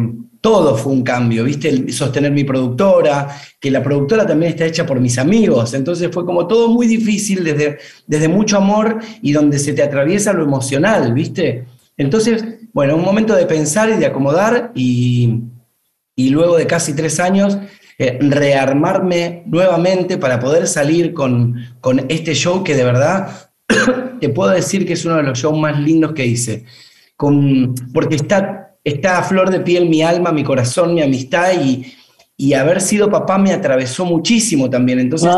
todo 0.45 0.77
fue 0.77 0.93
un 0.93 1.01
cambio, 1.01 1.43
¿viste? 1.43 1.69
El 1.69 1.91
sostener 1.91 2.31
mi 2.31 2.43
productora, 2.43 3.35
que 3.59 3.71
la 3.71 3.81
productora 3.81 4.27
también 4.27 4.51
está 4.51 4.63
hecha 4.63 4.85
por 4.85 4.99
mis 4.99 5.17
amigos, 5.17 5.73
entonces 5.73 6.11
fue 6.13 6.23
como 6.23 6.45
todo 6.45 6.67
muy 6.67 6.85
difícil 6.85 7.43
desde, 7.43 7.79
desde 8.05 8.27
mucho 8.27 8.57
amor 8.57 8.99
y 9.23 9.31
donde 9.31 9.57
se 9.57 9.73
te 9.73 9.81
atraviesa 9.81 10.33
lo 10.33 10.43
emocional, 10.43 11.15
¿viste? 11.15 11.65
Entonces, 11.97 12.45
bueno, 12.73 12.95
un 12.95 13.01
momento 13.01 13.33
de 13.33 13.47
pensar 13.47 13.89
y 13.89 13.93
de 13.93 14.05
acomodar 14.05 14.71
y, 14.75 15.45
y 16.15 16.29
luego 16.29 16.57
de 16.57 16.67
casi 16.67 16.93
tres 16.93 17.19
años 17.19 17.57
eh, 17.97 18.19
rearmarme 18.21 19.41
nuevamente 19.47 20.19
para 20.19 20.39
poder 20.39 20.67
salir 20.67 21.11
con, 21.11 21.55
con 21.81 22.05
este 22.07 22.35
show 22.35 22.63
que 22.63 22.75
de 22.75 22.83
verdad 22.83 23.49
te 24.21 24.29
puedo 24.29 24.51
decir 24.51 24.85
que 24.85 24.93
es 24.93 25.05
uno 25.05 25.15
de 25.15 25.23
los 25.23 25.39
shows 25.39 25.57
más 25.57 25.79
lindos 25.79 26.13
que 26.13 26.23
hice. 26.23 26.65
Con, 27.17 27.73
porque 27.91 28.17
está, 28.17 28.64
está 28.85 29.17
a 29.17 29.23
flor 29.23 29.49
de 29.49 29.59
piel 29.59 29.89
mi 29.89 30.01
alma, 30.03 30.31
mi 30.31 30.43
corazón, 30.43 30.93
mi 30.93 31.01
amistad 31.01 31.51
y, 31.59 31.93
y 32.37 32.53
haber 32.53 32.81
sido 32.81 33.09
papá 33.09 33.37
me 33.37 33.51
atravesó 33.51 34.05
muchísimo 34.05 34.69
también. 34.69 34.99
Entonces 34.99 35.29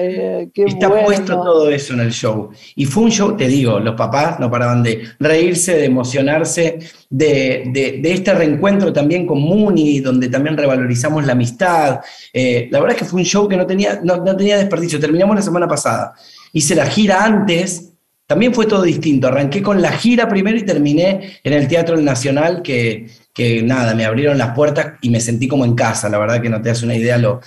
eh, 0.00 0.48
está, 0.54 0.88
puesto 0.88 1.34
todo 1.34 1.68
eso 1.70 1.92
en 1.94 2.00
el 2.00 2.12
show. 2.12 2.50
Y 2.76 2.86
fue 2.86 3.04
un 3.04 3.10
show, 3.10 3.36
te 3.36 3.46
digo, 3.46 3.78
los 3.78 3.94
papás 3.94 4.40
no 4.40 4.50
paraban 4.50 4.82
de 4.82 5.02
reírse, 5.18 5.76
de 5.76 5.84
emocionarse, 5.84 6.78
de, 7.10 7.64
de, 7.72 8.12
este 8.12 8.32
reencuentro 8.32 8.92
también 8.92 9.26
con 9.26 9.40
Muni, 9.40 10.00
donde 10.00 10.28
también 10.28 10.56
revalorizamos 10.56 11.26
la 11.26 11.32
amistad. 11.32 12.00
Eh, 12.32 12.68
la 12.70 12.80
verdad 12.80 12.96
es 12.96 13.02
que 13.02 13.08
fue 13.08 13.20
un 13.20 13.26
show 13.26 13.46
que 13.48 13.56
no 13.56 13.66
tenía, 13.66 14.00
no, 14.02 14.16
no 14.18 14.36
tenía 14.36 14.56
desperdicio. 14.56 14.98
Terminamos 14.98 15.36
la 15.36 15.42
semana 15.42 15.68
pasada. 15.68 16.14
Hice 16.52 16.74
la 16.74 16.86
gira 16.86 17.24
antes. 17.24 17.93
También 18.26 18.54
fue 18.54 18.66
todo 18.66 18.82
distinto. 18.82 19.28
Arranqué 19.28 19.62
con 19.62 19.82
la 19.82 19.92
gira 19.92 20.28
primero 20.28 20.56
y 20.56 20.64
terminé 20.64 21.40
en 21.42 21.52
el 21.52 21.68
Teatro 21.68 21.96
Nacional, 21.98 22.62
que, 22.62 23.06
que 23.34 23.62
nada, 23.62 23.94
me 23.94 24.04
abrieron 24.06 24.38
las 24.38 24.54
puertas 24.54 24.94
y 25.02 25.10
me 25.10 25.20
sentí 25.20 25.48
como 25.48 25.64
en 25.64 25.74
casa, 25.74 26.08
la 26.08 26.18
verdad 26.18 26.40
que 26.40 26.48
no 26.48 26.62
te 26.62 26.68
das 26.68 26.82
una 26.82 26.94
idea, 26.94 27.18
lo, 27.18 27.40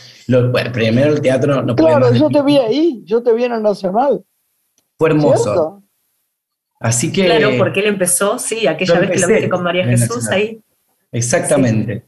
primero 0.74 1.13
el 1.13 1.22
teatro 1.22 1.63
no 1.63 1.75
Claro, 1.75 2.13
yo 2.13 2.29
te 2.29 2.41
vi 2.43 2.57
ahí, 2.57 3.01
yo 3.05 3.24
te 3.24 3.34
vi 3.34 3.46
en 3.46 3.53
el 3.53 3.63
Nacional. 3.63 4.24
Fue 4.98 5.10
hermoso. 5.10 5.81
Así 6.79 7.12
que... 7.12 7.25
Claro, 7.25 7.51
porque 7.57 7.79
él 7.79 7.88
empezó, 7.88 8.38
sí, 8.38 8.67
aquella 8.67 9.00
vez 9.00 9.12
que 9.12 9.19
lo 9.19 9.27
viste 9.27 9.50
con 9.50 9.63
María 9.63 9.86
Jesús 9.86 10.27
ahí. 10.27 10.62
Exactamente. 11.12 12.03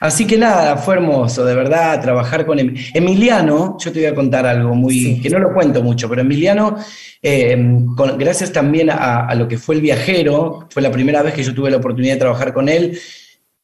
Así 0.00 0.26
que 0.26 0.38
nada, 0.38 0.76
fue 0.76 0.94
hermoso, 0.94 1.44
de 1.44 1.54
verdad, 1.54 2.00
trabajar 2.00 2.46
con 2.46 2.58
Emiliano. 2.58 3.76
Yo 3.78 3.92
te 3.92 4.00
voy 4.00 4.08
a 4.08 4.14
contar 4.14 4.46
algo 4.46 4.74
muy, 4.74 5.20
que 5.20 5.30
no 5.30 5.38
lo 5.38 5.52
cuento 5.52 5.82
mucho, 5.82 6.08
pero 6.08 6.22
Emiliano, 6.22 6.76
eh, 7.20 7.56
gracias 8.18 8.52
también 8.52 8.90
a, 8.90 9.34
lo 9.34 9.46
que 9.46 9.58
fue 9.58 9.76
el 9.76 9.80
viajero, 9.80 10.66
fue 10.70 10.82
la 10.82 10.90
primera 10.90 11.22
vez 11.22 11.34
que 11.34 11.42
yo 11.42 11.54
tuve 11.54 11.70
la 11.70 11.76
oportunidad 11.76 12.14
de 12.14 12.20
trabajar 12.20 12.52
con 12.52 12.68
él. 12.68 12.98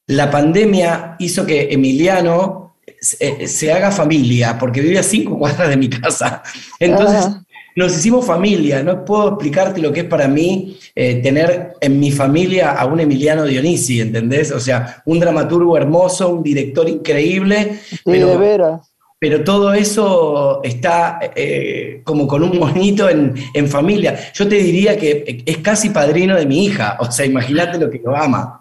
La 0.06 0.30
pandemia 0.30 1.16
hizo 1.18 1.44
que 1.44 1.68
Emiliano 1.70 2.76
se, 3.00 3.72
haga 3.72 3.90
familia, 3.90 4.56
porque 4.58 4.80
vive 4.80 4.98
a 4.98 5.02
cinco 5.02 5.38
cuadras 5.38 5.68
de 5.68 5.76
mi 5.76 5.88
casa. 5.88 6.42
Entonces, 6.78 7.36
nos 7.78 7.96
hicimos 7.96 8.26
familia. 8.26 8.82
No 8.82 9.04
puedo 9.04 9.28
explicarte 9.28 9.80
lo 9.80 9.92
que 9.92 10.00
es 10.00 10.06
para 10.06 10.26
mí 10.26 10.76
eh, 10.96 11.22
tener 11.22 11.74
en 11.80 12.00
mi 12.00 12.10
familia 12.10 12.72
a 12.72 12.84
un 12.86 12.98
Emiliano 12.98 13.44
Dionisi, 13.44 14.00
¿entendés? 14.00 14.50
O 14.50 14.58
sea, 14.58 15.00
un 15.06 15.20
dramaturgo 15.20 15.76
hermoso, 15.76 16.28
un 16.28 16.42
director 16.42 16.88
increíble. 16.88 17.78
pero, 18.04 18.30
de 18.30 18.36
veras. 18.36 18.92
Pero 19.20 19.44
todo 19.44 19.74
eso 19.74 20.60
está 20.64 21.20
eh, 21.36 22.02
como 22.04 22.26
con 22.26 22.42
un 22.42 22.58
monito 22.58 23.08
en, 23.08 23.34
en, 23.54 23.68
familia. 23.68 24.32
Yo 24.34 24.48
te 24.48 24.56
diría 24.56 24.96
que 24.96 25.44
es 25.46 25.58
casi 25.58 25.90
padrino 25.90 26.34
de 26.34 26.46
mi 26.46 26.64
hija. 26.64 26.96
O 26.98 27.10
sea, 27.10 27.26
imagínate 27.26 27.78
lo 27.78 27.88
que 27.88 28.00
lo 28.04 28.16
ama. 28.16 28.58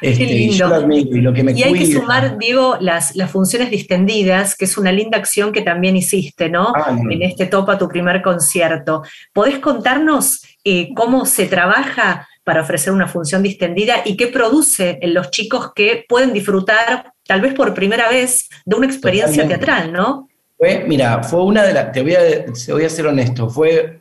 Este, 0.00 0.24
y, 0.24 0.56
lo 0.56 1.32
que 1.32 1.42
me 1.42 1.52
y 1.52 1.62
hay 1.62 1.72
que 1.72 1.92
sumar, 1.92 2.38
Diego, 2.38 2.76
las, 2.80 3.16
las 3.16 3.30
funciones 3.30 3.70
distendidas, 3.70 4.56
que 4.56 4.64
es 4.64 4.78
una 4.78 4.92
linda 4.92 5.18
acción 5.18 5.52
que 5.52 5.62
también 5.62 5.96
hiciste, 5.96 6.48
¿no? 6.48 6.72
Ah, 6.74 6.96
en 7.10 7.22
este 7.22 7.46
Topa, 7.46 7.78
tu 7.78 7.88
primer 7.88 8.22
concierto. 8.22 9.02
¿Podés 9.32 9.58
contarnos 9.58 10.42
eh, 10.64 10.90
cómo 10.94 11.26
se 11.26 11.46
trabaja 11.46 12.28
para 12.44 12.62
ofrecer 12.62 12.92
una 12.92 13.08
función 13.08 13.42
distendida 13.42 13.96
y 14.04 14.16
qué 14.16 14.28
produce 14.28 14.98
en 15.02 15.12
los 15.12 15.30
chicos 15.30 15.72
que 15.74 16.06
pueden 16.08 16.32
disfrutar, 16.32 17.12
tal 17.26 17.40
vez 17.40 17.52
por 17.52 17.74
primera 17.74 18.08
vez, 18.08 18.48
de 18.64 18.76
una 18.76 18.86
experiencia 18.86 19.46
teatral, 19.46 19.92
¿no? 19.92 20.28
Fue, 20.56 20.84
mira, 20.88 21.22
fue 21.22 21.44
una 21.44 21.62
de 21.62 21.74
las, 21.74 21.92
te 21.92 22.02
voy 22.02 22.14
a, 22.14 22.46
te 22.46 22.72
voy 22.72 22.84
a 22.84 22.88
ser 22.88 23.06
honesto, 23.06 23.48
fue 23.48 24.00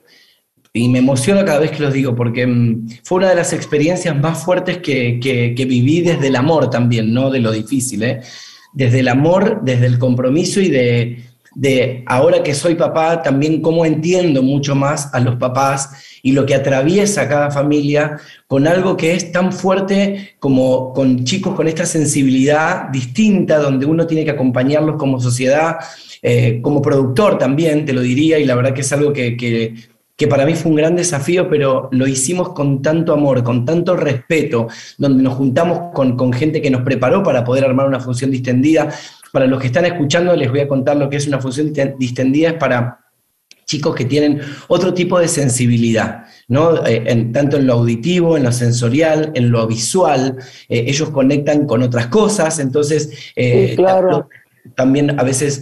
y 0.73 0.89
me 0.89 0.99
emociona 0.99 1.45
cada 1.45 1.59
vez 1.59 1.71
que 1.71 1.83
los 1.83 1.93
digo, 1.93 2.15
porque 2.15 2.45
mm, 2.45 2.87
fue 3.03 3.19
una 3.19 3.29
de 3.29 3.35
las 3.35 3.53
experiencias 3.53 4.15
más 4.19 4.43
fuertes 4.43 4.77
que, 4.77 5.19
que, 5.21 5.65
viví 5.65 6.01
desde 6.01 6.27
el 6.27 6.35
amor 6.35 6.69
también, 6.69 7.13
no 7.13 7.29
de 7.29 7.39
lo 7.39 7.51
difícil, 7.51 8.03
¿eh? 8.03 8.21
desde 8.73 8.99
el 8.99 9.07
amor, 9.07 9.61
desde 9.63 9.87
el 9.87 9.97
compromiso 9.97 10.61
y 10.61 10.69
de, 10.69 11.23
de 11.55 12.03
ahora 12.05 12.43
que 12.43 12.53
soy 12.53 12.75
papá, 12.75 13.23
también 13.23 13.61
cómo 13.61 13.85
entiendo 13.85 14.43
mucho 14.43 14.75
más 14.75 15.13
a 15.13 15.19
los 15.19 15.37
papás 15.37 16.19
y 16.21 16.31
lo 16.33 16.45
que 16.45 16.53
atraviesa 16.53 17.27
cada 17.27 17.49
familia 17.49 18.19
con 18.45 18.67
algo 18.67 18.95
que 18.95 19.13
es 19.13 19.31
tan 19.31 19.51
fuerte 19.51 20.35
como 20.39 20.93
con 20.93 21.23
chicos 21.23 21.55
con 21.55 21.67
esta 21.67 21.85
sensibilidad 21.85 22.89
distinta, 22.89 23.57
donde 23.57 23.85
uno 23.85 24.05
tiene 24.05 24.25
que 24.25 24.31
acompañarlos 24.31 24.97
como 24.97 25.19
sociedad, 25.19 25.77
eh, 26.21 26.59
como 26.61 26.81
productor 26.81 27.37
también, 27.37 27.85
te 27.85 27.93
lo 27.93 28.01
diría, 28.01 28.37
y 28.37 28.45
la 28.45 28.55
verdad 28.55 28.73
que 28.73 28.81
es 28.81 28.93
algo 28.93 29.11
que 29.11 29.73
que 30.17 30.27
para 30.27 30.45
mí 30.45 30.55
fue 30.55 30.71
un 30.71 30.77
gran 30.77 30.95
desafío, 30.95 31.47
pero 31.47 31.89
lo 31.91 32.07
hicimos 32.07 32.49
con 32.49 32.81
tanto 32.81 33.13
amor, 33.13 33.43
con 33.43 33.65
tanto 33.65 33.95
respeto, 33.95 34.67
donde 34.97 35.21
nos 35.21 35.35
juntamos 35.35 35.93
con, 35.93 36.17
con, 36.17 36.33
gente 36.33 36.59
que 36.59 36.71
nos 36.71 36.81
preparó 36.81 37.21
para 37.21 37.43
poder 37.43 37.63
armar 37.63 37.87
una 37.87 37.99
función 37.99 38.31
distendida. 38.31 38.89
Para 39.31 39.45
los 39.45 39.61
que 39.61 39.67
están 39.67 39.85
escuchando, 39.85 40.35
les 40.35 40.49
voy 40.49 40.61
a 40.61 40.67
contar 40.67 40.97
lo 40.97 41.07
que 41.07 41.17
es 41.17 41.27
una 41.27 41.39
función 41.39 41.71
distendida, 41.99 42.49
es 42.49 42.55
para 42.55 42.99
chicos 43.65 43.93
que 43.93 44.05
tienen 44.05 44.41
otro 44.69 44.93
tipo 44.93 45.19
de 45.19 45.27
sensibilidad, 45.27 46.23
¿no? 46.47 46.83
Eh, 46.87 47.03
en, 47.05 47.31
tanto 47.31 47.57
en 47.57 47.67
lo 47.67 47.73
auditivo, 47.73 48.37
en 48.37 48.43
lo 48.43 48.51
sensorial, 48.51 49.31
en 49.35 49.51
lo 49.51 49.67
visual, 49.67 50.37
eh, 50.67 50.85
ellos 50.87 51.11
conectan 51.11 51.67
con 51.67 51.83
otras 51.83 52.07
cosas, 52.07 52.57
entonces 52.59 53.11
eh, 53.35 53.73
claro 53.75 54.29
también 54.75 55.19
a 55.19 55.23
veces 55.23 55.61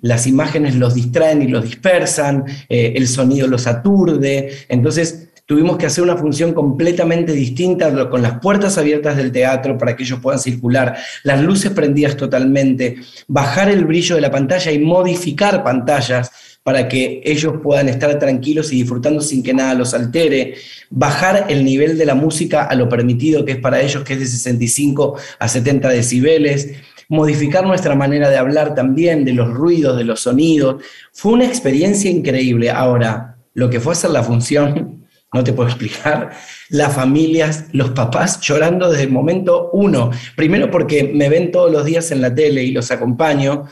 las 0.00 0.26
imágenes 0.26 0.76
los 0.76 0.94
distraen 0.94 1.42
y 1.42 1.48
los 1.48 1.64
dispersan, 1.64 2.44
eh, 2.68 2.94
el 2.96 3.08
sonido 3.08 3.46
los 3.46 3.66
aturde, 3.66 4.50
entonces 4.68 5.28
tuvimos 5.46 5.76
que 5.76 5.86
hacer 5.86 6.02
una 6.02 6.16
función 6.16 6.54
completamente 6.54 7.32
distinta 7.32 8.08
con 8.08 8.22
las 8.22 8.38
puertas 8.40 8.78
abiertas 8.78 9.16
del 9.16 9.30
teatro 9.30 9.76
para 9.76 9.94
que 9.94 10.04
ellos 10.04 10.20
puedan 10.20 10.40
circular, 10.40 10.96
las 11.22 11.40
luces 11.42 11.70
prendidas 11.72 12.16
totalmente, 12.16 12.96
bajar 13.28 13.70
el 13.70 13.84
brillo 13.84 14.14
de 14.14 14.22
la 14.22 14.30
pantalla 14.30 14.72
y 14.72 14.78
modificar 14.78 15.62
pantallas 15.62 16.30
para 16.62 16.88
que 16.88 17.20
ellos 17.24 17.56
puedan 17.62 17.90
estar 17.90 18.18
tranquilos 18.18 18.72
y 18.72 18.76
disfrutando 18.76 19.20
sin 19.20 19.42
que 19.42 19.52
nada 19.52 19.74
los 19.74 19.92
altere, 19.92 20.54
bajar 20.88 21.46
el 21.50 21.62
nivel 21.62 21.98
de 21.98 22.06
la 22.06 22.14
música 22.14 22.64
a 22.64 22.74
lo 22.74 22.88
permitido 22.88 23.44
que 23.44 23.52
es 23.52 23.58
para 23.58 23.82
ellos, 23.82 24.02
que 24.02 24.14
es 24.14 24.20
de 24.20 24.26
65 24.26 25.14
a 25.38 25.46
70 25.46 25.90
decibeles, 25.90 26.70
modificar 27.08 27.66
nuestra 27.66 27.94
manera 27.94 28.30
de 28.30 28.36
hablar 28.36 28.74
también, 28.74 29.24
de 29.24 29.32
los 29.32 29.50
ruidos, 29.50 29.96
de 29.96 30.04
los 30.04 30.20
sonidos. 30.20 30.82
Fue 31.12 31.32
una 31.32 31.44
experiencia 31.44 32.10
increíble. 32.10 32.70
Ahora, 32.70 33.36
lo 33.54 33.70
que 33.70 33.80
fue 33.80 33.92
hacer 33.92 34.10
la 34.10 34.22
función, 34.22 35.06
no 35.32 35.44
te 35.44 35.52
puedo 35.52 35.68
explicar, 35.68 36.30
las 36.68 36.94
familias, 36.94 37.66
los 37.72 37.90
papás 37.90 38.40
llorando 38.40 38.90
desde 38.90 39.04
el 39.04 39.10
momento 39.10 39.70
uno. 39.72 40.10
Primero 40.36 40.70
porque 40.70 41.04
me 41.14 41.28
ven 41.28 41.50
todos 41.50 41.72
los 41.72 41.84
días 41.84 42.10
en 42.12 42.22
la 42.22 42.34
tele 42.34 42.62
y 42.62 42.72
los 42.72 42.90
acompaño, 42.90 43.66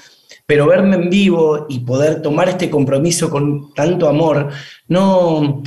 pero 0.46 0.66
verme 0.66 0.96
en 0.96 1.10
vivo 1.10 1.66
y 1.68 1.80
poder 1.80 2.20
tomar 2.20 2.48
este 2.48 2.68
compromiso 2.68 3.30
con 3.30 3.72
tanto 3.74 4.08
amor, 4.08 4.50
no, 4.88 5.62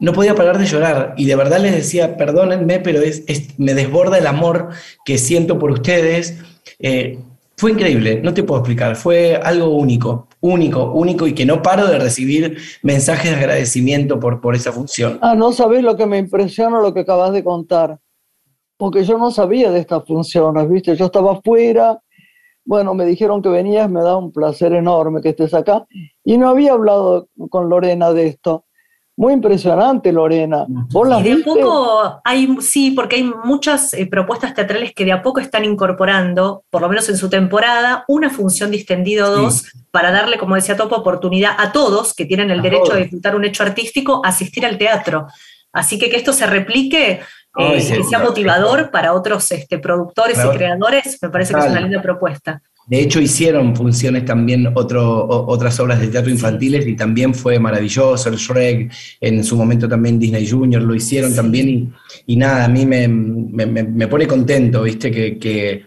no 0.00 0.12
podía 0.12 0.34
parar 0.34 0.58
de 0.58 0.66
llorar 0.66 1.14
y 1.16 1.26
de 1.26 1.36
verdad 1.36 1.60
les 1.60 1.74
decía, 1.74 2.16
perdónenme, 2.16 2.80
pero 2.80 3.00
es, 3.00 3.24
me 3.58 3.74
desborda 3.74 4.18
el 4.18 4.26
amor 4.26 4.70
que 5.04 5.18
siento 5.18 5.58
por 5.58 5.70
ustedes 5.70 6.38
eh, 6.78 7.18
fue 7.58 7.72
increíble, 7.72 8.20
no 8.22 8.32
te 8.32 8.44
puedo 8.44 8.60
explicar, 8.60 8.94
fue 8.94 9.34
algo 9.34 9.70
único, 9.70 10.28
único, 10.40 10.92
único 10.92 11.26
y 11.26 11.34
que 11.34 11.44
no 11.44 11.60
paro 11.60 11.88
de 11.88 11.98
recibir 11.98 12.56
mensajes 12.82 13.32
de 13.32 13.36
agradecimiento 13.36 14.20
por, 14.20 14.40
por 14.40 14.54
esa 14.54 14.70
función. 14.70 15.18
Ah, 15.22 15.34
no 15.34 15.52
sabes 15.52 15.82
lo 15.82 15.96
que 15.96 16.06
me 16.06 16.18
impresiona 16.18 16.80
lo 16.80 16.94
que 16.94 17.00
acabas 17.00 17.32
de 17.32 17.42
contar, 17.42 17.98
porque 18.76 19.02
yo 19.02 19.18
no 19.18 19.32
sabía 19.32 19.72
de 19.72 19.80
estas 19.80 20.06
funciones, 20.06 20.70
¿viste? 20.70 20.94
Yo 20.94 21.06
estaba 21.06 21.32
afuera, 21.32 22.00
bueno, 22.64 22.94
me 22.94 23.04
dijeron 23.06 23.42
que 23.42 23.48
venías, 23.48 23.90
me 23.90 24.02
da 24.02 24.16
un 24.16 24.30
placer 24.30 24.72
enorme 24.72 25.20
que 25.20 25.30
estés 25.30 25.52
acá, 25.52 25.84
y 26.22 26.38
no 26.38 26.48
había 26.48 26.74
hablado 26.74 27.28
con 27.50 27.68
Lorena 27.68 28.12
de 28.12 28.28
esto. 28.28 28.66
Muy 29.18 29.32
impresionante, 29.32 30.12
Lorena. 30.12 30.64
¿Vos 30.68 31.08
de 31.24 31.32
a 31.32 31.36
poco 31.44 32.20
hay, 32.22 32.56
sí, 32.60 32.92
porque 32.92 33.16
hay 33.16 33.24
muchas 33.24 33.92
eh, 33.94 34.06
propuestas 34.06 34.54
teatrales 34.54 34.94
que 34.94 35.04
de 35.04 35.10
a 35.10 35.22
poco 35.22 35.40
están 35.40 35.64
incorporando, 35.64 36.62
por 36.70 36.82
lo 36.82 36.88
menos 36.88 37.08
en 37.08 37.16
su 37.16 37.28
temporada, 37.28 38.04
una 38.06 38.30
función 38.30 38.70
distendido 38.70 39.34
dos 39.34 39.72
para 39.90 40.12
darle, 40.12 40.38
como 40.38 40.54
decía 40.54 40.76
Topo, 40.76 40.94
oportunidad 40.94 41.56
a 41.58 41.72
todos 41.72 42.14
que 42.14 42.26
tienen 42.26 42.52
el 42.52 42.62
derecho 42.62 42.94
de 42.94 43.00
disfrutar 43.00 43.34
un 43.34 43.44
hecho 43.44 43.64
artístico, 43.64 44.22
asistir 44.24 44.64
al 44.64 44.78
teatro. 44.78 45.26
Así 45.72 45.98
que 45.98 46.10
que 46.10 46.16
esto 46.16 46.32
se 46.32 46.46
replique, 46.46 47.20
eh, 47.58 47.74
que 47.74 48.04
sea 48.04 48.20
motivador 48.20 48.92
para 48.92 49.14
otros 49.14 49.50
este, 49.50 49.80
productores 49.80 50.38
y 50.44 50.56
creadores, 50.56 51.18
me 51.20 51.28
parece 51.28 51.54
que 51.54 51.58
es 51.58 51.66
una 51.66 51.80
linda 51.80 52.00
propuesta. 52.00 52.62
De 52.88 53.00
hecho, 53.00 53.20
hicieron 53.20 53.76
funciones 53.76 54.24
también 54.24 54.72
otro, 54.74 55.26
otras 55.28 55.78
obras 55.78 56.00
de 56.00 56.08
teatro 56.08 56.30
infantiles 56.30 56.86
y 56.86 56.96
también 56.96 57.34
fue 57.34 57.58
maravilloso. 57.58 58.30
El 58.30 58.36
Shrek, 58.36 58.90
en 59.20 59.44
su 59.44 59.56
momento 59.56 59.86
también 59.86 60.18
Disney 60.18 60.48
Junior 60.48 60.80
lo 60.80 60.94
hicieron 60.94 61.34
también. 61.34 61.92
Y, 62.26 62.36
nada, 62.36 62.64
a 62.64 62.68
mí 62.68 62.86
me, 62.86 63.06
me, 63.06 64.08
pone 64.08 64.26
contento, 64.26 64.82
¿viste? 64.84 65.10
Que, 65.10 65.84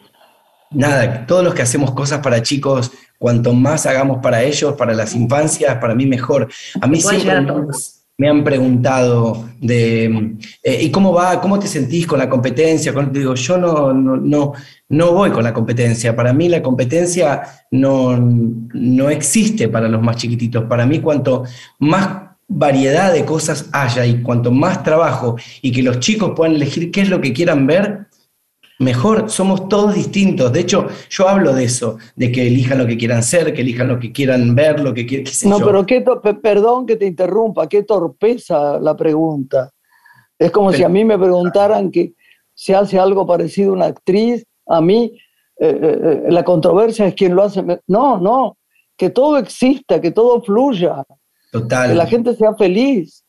nada, 0.70 1.26
todos 1.26 1.44
los 1.44 1.56
que 1.56 1.64
hacemos 1.64 1.92
cosas 1.92 2.20
para 2.20 2.44
chicos, 2.44 2.92
cuanto 3.18 3.52
más 3.52 3.88
hagamos 3.88 4.20
para 4.22 4.44
ellos, 4.44 4.76
para 4.76 4.94
las 4.94 5.16
infancias, 5.16 5.78
para 5.78 5.96
mí 5.96 6.06
mejor. 6.06 6.50
A 6.80 6.86
mí 6.86 7.02
siempre 7.02 7.34
me, 8.22 8.30
han 8.30 8.44
preguntado 8.44 9.50
de, 9.60 10.38
eh, 10.64 10.80
¿y 10.82 10.92
cómo 10.92 11.14
va? 11.14 11.42
¿Cómo 11.42 11.60
te 11.60 11.68
sentís 11.68 12.06
con 12.06 12.20
la 12.20 12.30
competencia? 12.30 12.94
digo, 13.12 13.36
yo 13.36 13.58
no, 13.58 13.94
no, 13.94 14.54
no, 14.90 15.12
voy 15.14 15.32
con 15.32 15.44
la 15.44 15.54
competencia. 15.54 16.16
Para 16.16 16.34
mí 16.34 16.48
la 16.50 16.62
competencia 16.62 17.42
no, 17.72 18.18
no 18.20 19.10
existe 19.10 19.70
para 19.70 19.88
los 19.88 20.02
más 20.02 20.18
chiquititos. 20.18 20.66
Para 20.66 20.86
mí 20.86 21.00
cuanto 21.00 21.44
más 21.80 22.32
variedad 22.48 23.14
de 23.14 23.24
cosas 23.24 23.70
haya 23.72 24.06
y 24.06 24.22
cuanto 24.22 24.52
más 24.52 24.84
trabajo 24.84 25.38
y 25.62 25.72
que 25.72 25.82
los 25.82 26.00
chicos 26.00 26.34
puedan 26.36 26.56
elegir 26.56 26.92
qué 26.92 27.02
es 27.02 27.10
lo 27.10 27.22
que 27.22 27.32
quieran 27.32 27.66
ver, 27.66 28.08
mejor, 28.82 29.30
somos 29.30 29.70
todos 29.70 29.96
distintos. 29.96 30.52
De 30.52 30.60
hecho, 30.60 30.88
yo 31.10 31.28
hablo 31.28 31.54
de 31.54 31.64
eso, 31.64 31.98
de 32.16 32.32
que 32.32 32.48
elijan 32.48 32.78
lo 32.78 32.88
que 32.88 32.98
quieran 32.98 33.24
ser, 33.24 33.54
que 33.54 33.62
elijan 33.62 33.88
lo 33.88 34.00
que 34.00 34.12
quieran 34.12 34.54
ver, 34.56 34.80
lo 34.80 34.94
que 34.94 35.06
quieran. 35.06 35.32
No, 35.46 35.60
pero 35.60 35.86
qué 35.86 36.04
perdón 36.42 36.86
que 36.86 36.96
te 36.96 37.06
interrumpa, 37.06 37.68
qué 37.70 37.84
torpeza 37.84 38.80
la 38.80 38.96
pregunta. 38.96 39.72
Es 40.38 40.52
como 40.52 40.74
si 40.74 40.84
a 40.84 40.90
mí 40.90 41.06
me 41.06 41.18
preguntaran 41.18 41.92
que 41.92 42.14
se 42.54 42.76
hace 42.76 43.00
algo 43.00 43.26
parecido 43.26 43.72
a 43.72 43.76
una 43.76 43.86
actriz, 43.86 44.46
a 44.68 44.82
mí 44.82 45.18
eh, 45.60 45.80
eh, 45.82 46.22
eh, 46.28 46.32
la 46.32 46.44
controversia 46.44 47.06
es 47.06 47.14
quien 47.14 47.36
lo 47.36 47.44
hace. 47.44 47.64
No, 47.88 48.20
no, 48.20 48.58
que 48.98 49.12
todo 49.12 49.38
exista, 49.38 50.02
que 50.02 50.12
todo 50.12 50.42
fluya. 50.42 51.04
Total. 51.52 51.90
Que 51.90 51.96
la 51.96 52.08
gente 52.08 52.36
sea 52.36 52.56
feliz 52.56 53.21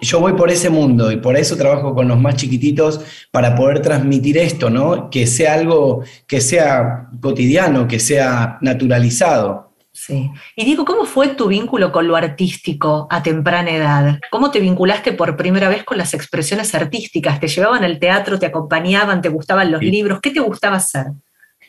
yo 0.00 0.20
voy 0.20 0.32
por 0.32 0.50
ese 0.50 0.70
mundo 0.70 1.12
y 1.12 1.16
por 1.16 1.36
eso 1.36 1.56
trabajo 1.56 1.94
con 1.94 2.08
los 2.08 2.18
más 2.18 2.36
chiquititos 2.36 3.00
para 3.30 3.54
poder 3.54 3.80
transmitir 3.82 4.38
esto, 4.38 4.70
¿no? 4.70 5.10
Que 5.10 5.26
sea 5.26 5.54
algo 5.54 6.02
que 6.26 6.40
sea 6.40 7.08
cotidiano, 7.20 7.86
que 7.86 8.00
sea 8.00 8.58
naturalizado. 8.62 9.66
Sí. 9.92 10.30
Y 10.54 10.64
digo, 10.64 10.84
¿cómo 10.84 11.04
fue 11.04 11.28
tu 11.28 11.48
vínculo 11.48 11.90
con 11.90 12.06
lo 12.06 12.16
artístico 12.16 13.06
a 13.10 13.22
temprana 13.22 13.70
edad? 13.70 14.20
¿Cómo 14.30 14.50
te 14.50 14.60
vinculaste 14.60 15.12
por 15.12 15.36
primera 15.36 15.70
vez 15.70 15.84
con 15.84 15.96
las 15.96 16.12
expresiones 16.12 16.74
artísticas? 16.74 17.40
¿Te 17.40 17.48
llevaban 17.48 17.82
al 17.82 17.98
teatro, 17.98 18.38
te 18.38 18.46
acompañaban, 18.46 19.22
te 19.22 19.30
gustaban 19.30 19.70
los 19.70 19.82
libros? 19.82 20.20
¿Qué 20.20 20.30
te 20.30 20.40
gustaba 20.40 20.76
hacer? 20.76 21.06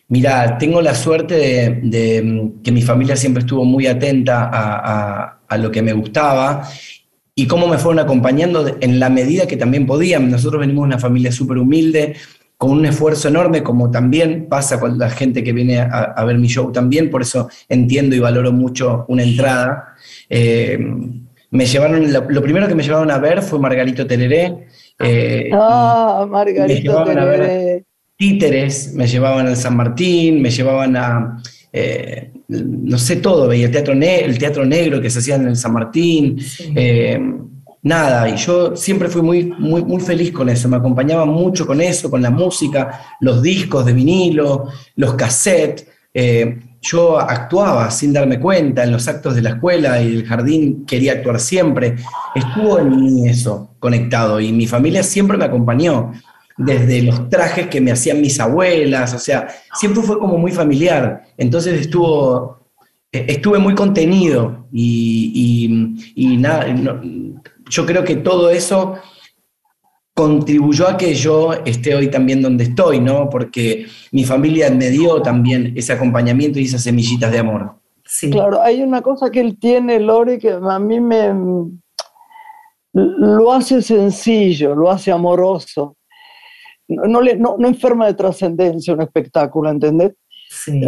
Mira, 0.10 0.58
tengo 0.58 0.82
la 0.82 0.94
suerte 0.94 1.36
de, 1.82 2.52
que 2.64 2.72
mi 2.72 2.82
familia 2.82 3.16
siempre 3.16 3.42
estuvo 3.42 3.64
muy 3.64 3.88
atenta 3.88 4.50
a, 4.52 5.40
a 5.48 5.58
lo 5.58 5.72
que 5.72 5.82
me 5.82 5.94
gustaba 5.94 6.68
y 7.40 7.46
cómo 7.46 7.68
me 7.68 7.78
fueron 7.78 8.00
acompañando 8.00 8.78
en 8.82 9.00
la 9.00 9.12
medida 9.12 9.46
que 9.46 9.58
también 9.58 9.86
podían. 9.86 10.32
Nosotros 10.32 10.60
venimos 10.60 10.86
de 10.86 10.88
una 10.88 11.00
familia 11.00 11.32
súper 11.32 11.60
humilde, 11.60 12.16
con 12.58 12.72
un 12.72 12.84
esfuerzo 12.88 13.28
enorme, 13.28 13.62
como 13.62 13.92
también 13.92 14.48
pasa 14.50 14.80
con 14.80 14.98
la 14.98 15.12
gente 15.12 15.44
que 15.44 15.54
viene 15.54 15.80
a, 15.80 16.24
ver 16.26 16.40
mi 16.40 16.48
show 16.48 16.72
también, 16.72 17.12
por 17.12 17.22
eso 17.22 17.48
entiendo 17.70 18.16
y 18.16 18.20
valoro 18.20 18.52
mucho 18.52 19.06
una 19.10 19.22
entrada. 19.22 19.94
Eh, 20.28 20.80
me 21.52 21.66
llevaron, 21.68 22.12
lo, 22.12 22.42
primero 22.42 22.68
que 22.68 22.74
me 22.74 22.82
llevaron 22.82 23.12
a 23.12 23.20
ver 23.20 23.44
fue 23.44 23.60
Margarito 23.60 24.08
Teleré. 24.08 24.66
Eh, 24.98 25.52
ah, 25.54 26.26
Margarito 26.28 27.04
Teleré. 27.04 27.86
títeres, 28.18 28.96
me 28.96 29.06
llevaban 29.06 29.46
al 29.46 29.58
San 29.58 29.78
Martín, 29.78 30.42
me 30.42 30.50
llevaban 30.50 30.98
a 30.98 31.38
eh, 31.78 32.32
no 32.48 32.98
sé 32.98 33.18
todo, 33.18 33.48
veía 33.48 33.66
el 33.66 33.72
teatro, 33.72 33.94
el 33.94 34.38
teatro 34.38 34.66
negro 34.66 35.02
que 35.02 35.10
se 35.10 35.20
hacía 35.20 35.36
en 35.36 35.48
el 35.48 35.56
San 35.56 35.74
Martín, 35.74 36.38
eh, 36.76 37.20
nada, 37.84 38.30
y 38.30 38.38
yo 38.38 38.76
siempre 38.76 39.10
fui 39.10 39.22
muy, 39.22 39.46
muy, 39.46 39.84
muy 39.84 40.02
feliz 40.02 40.32
con 40.32 40.50
eso, 40.50 40.70
me 40.70 40.78
acompañaba 40.78 41.26
mucho 41.26 41.68
con 41.68 41.82
eso, 41.82 42.10
con 42.10 42.22
la 42.22 42.32
música, 42.32 43.02
los 43.20 43.42
discos 43.42 43.86
de 43.86 43.94
vinilo, 43.94 44.70
los 44.96 45.14
cassettes. 45.16 45.88
Eh, 46.14 46.60
yo 46.82 47.20
actuaba 47.20 47.92
sin 47.92 48.14
darme 48.14 48.40
cuenta 48.40 48.84
en 48.84 48.92
los 48.92 49.08
actos 49.08 49.36
de 49.36 49.42
la 49.42 49.50
escuela 49.52 50.02
y 50.02 50.12
del 50.12 50.26
jardín, 50.26 50.86
quería 50.86 51.14
actuar 51.14 51.40
siempre. 51.40 51.96
Estuvo 52.34 52.80
en 52.80 52.96
mí 52.96 53.28
eso 53.28 53.72
conectado 53.80 54.40
y 54.40 54.54
mi 54.54 54.68
familia 54.68 55.04
siempre 55.04 55.38
me 55.38 55.46
acompañó 55.46 56.14
desde 56.58 57.04
los 57.04 57.30
trajes 57.30 57.68
que 57.68 57.80
me 57.80 57.92
hacían 57.92 58.20
mis 58.20 58.40
abuelas, 58.40 59.14
o 59.14 59.20
sea, 59.20 59.48
siempre 59.76 60.02
fue 60.02 60.18
como 60.20 60.38
muy 60.38 60.52
familiar. 60.52 61.24
Entonces 61.38 61.80
estuvo, 61.80 62.58
eh, 63.12 63.26
estuve 63.30 63.60
muy 63.60 63.76
contenido 63.76 64.68
y, 64.74 65.96
nada, 66.40 66.66
yo 67.70 67.86
creo 67.86 68.04
que 68.04 68.16
todo 68.16 68.50
eso 68.50 68.96
contribuyó 70.16 70.90
a 70.90 70.98
que 70.98 71.14
yo 71.14 71.54
esté 71.54 71.94
hoy 71.94 72.10
también 72.10 72.42
donde 72.42 72.64
estoy, 72.64 73.00
¿no? 73.00 73.30
Porque 73.30 73.86
mi 74.12 74.24
familia 74.24 74.72
me 74.72 74.90
dio 74.90 75.22
también 75.22 75.74
ese 75.76 75.94
acompañamiento 75.94 76.60
y 76.60 76.66
esas 76.66 76.82
semillitas 76.82 77.32
de 77.32 77.38
amor. 77.38 77.76
Sí. 78.04 78.32
Claro, 78.32 78.64
hay 78.64 78.82
una 78.82 79.04
cosa 79.04 79.30
que 79.30 79.42
él 79.42 79.60
tiene, 79.60 80.00
Lore, 80.00 80.40
que 80.40 80.50
a 80.50 80.80
mí 80.80 81.00
me 81.00 81.32
lo 82.94 83.54
hace 83.54 83.84
sencillo, 83.84 84.74
lo 84.74 84.90
hace 84.90 85.12
amoroso 85.12 85.97
no, 86.88 87.22
le, 87.22 87.36
no, 87.36 87.58
enferma 87.60 88.08
de 88.08 88.14
trascendencia 88.14 88.94
un 88.94 89.02
espectáculo, 89.02 89.70
¿entendés? 89.70 90.14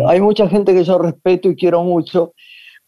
Hay 0.08 0.22
mucha 0.22 0.48
gente 0.48 0.74
que 0.74 0.84
yo 0.84 0.98
respeto 0.98 1.50
y 1.50 1.56
quiero 1.56 1.84
mucho, 1.84 2.34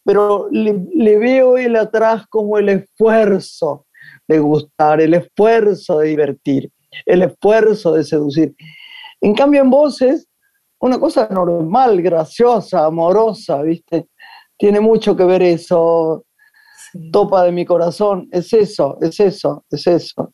pero 0.04 0.48
le, 0.50 1.18
veo 1.18 1.58
él 1.58 1.76
atrás 1.76 2.26
como 2.28 2.58
el 2.58 2.70
esfuerzo 2.70 3.86
de 4.26 4.38
gustar, 4.38 5.00
el 5.00 5.14
esfuerzo 5.14 5.98
de 5.98 6.08
divertir, 6.08 6.70
el 7.04 7.22
esfuerzo 7.22 7.92
de 7.94 8.04
seducir. 8.04 8.54
En 9.20 9.34
cambio, 9.34 9.60
en 9.60 9.70
voces, 9.70 10.28
una 10.80 10.98
cosa 10.98 11.28
normal, 11.30 12.00
graciosa, 12.00 12.86
amorosa, 12.86 13.62
¿viste? 13.62 14.08
Tiene 14.56 14.80
mucho 14.80 15.14
que 15.14 15.24
ver 15.24 15.42
eso. 15.42 16.24
Topa 17.10 17.44
de 17.44 17.52
mi 17.52 17.64
corazón, 17.64 18.28
es 18.32 18.52
eso, 18.52 18.98
es 19.00 19.18
eso, 19.18 19.64
es 19.70 19.86
eso. 19.86 20.32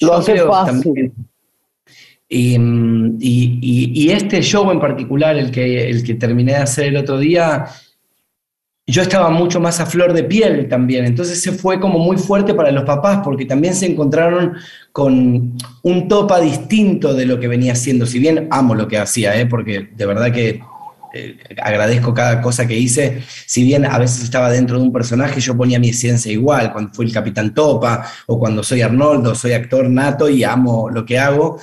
Lo 0.00 0.14
hace 0.14 0.38
fácil. 0.38 1.12
Y, 2.28 4.10
este 4.10 4.42
show 4.42 4.70
en 4.70 4.80
particular, 4.80 5.36
el 5.36 5.50
que, 5.50 5.88
el 5.88 6.02
que 6.02 6.14
terminé 6.14 6.52
de 6.52 6.58
hacer 6.58 6.86
el 6.86 6.96
otro 6.96 7.18
día, 7.18 7.66
yo 8.86 9.02
estaba 9.02 9.28
mucho 9.28 9.60
más 9.60 9.80
a 9.80 9.86
flor 9.86 10.14
de 10.14 10.24
piel 10.24 10.66
también. 10.68 11.04
Entonces 11.04 11.40
se 11.42 11.52
fue 11.52 11.78
como 11.78 11.98
muy 11.98 12.16
fuerte 12.16 12.54
para 12.54 12.70
los 12.70 12.84
papás 12.84 13.20
porque 13.22 13.44
también 13.44 13.74
se 13.74 13.86
encontraron 13.86 14.54
con 14.92 15.54
un 15.82 16.08
topa 16.08 16.40
distinto 16.40 17.12
de 17.12 17.26
lo 17.26 17.38
que 17.38 17.48
venía 17.48 17.72
haciendo. 17.72 18.06
Si 18.06 18.18
bien 18.18 18.48
amo 18.50 18.74
lo 18.74 18.88
que 18.88 18.98
hacía, 18.98 19.38
¿eh? 19.38 19.46
porque 19.46 19.90
de 19.94 20.06
verdad 20.06 20.32
que 20.32 20.62
eh, 21.12 21.38
agradezco 21.62 22.12
cada 22.14 22.40
cosa 22.40 22.66
que 22.66 22.76
hice. 22.76 23.22
Si 23.46 23.64
bien 23.64 23.84
a 23.84 23.98
veces 23.98 24.24
estaba 24.24 24.50
dentro 24.50 24.78
de 24.78 24.84
un 24.84 24.92
personaje, 24.92 25.40
yo 25.40 25.56
ponía 25.56 25.78
mi 25.78 25.90
esencia 25.90 26.32
igual. 26.32 26.72
Cuando 26.72 26.92
fui 26.92 27.06
el 27.06 27.12
Capitán 27.12 27.54
Topa 27.54 28.04
o 28.26 28.38
cuando 28.38 28.62
soy 28.62 28.82
Arnoldo, 28.82 29.34
soy 29.34 29.52
actor 29.52 29.88
nato 29.88 30.28
y 30.28 30.44
amo 30.44 30.90
lo 30.90 31.04
que 31.04 31.18
hago 31.18 31.58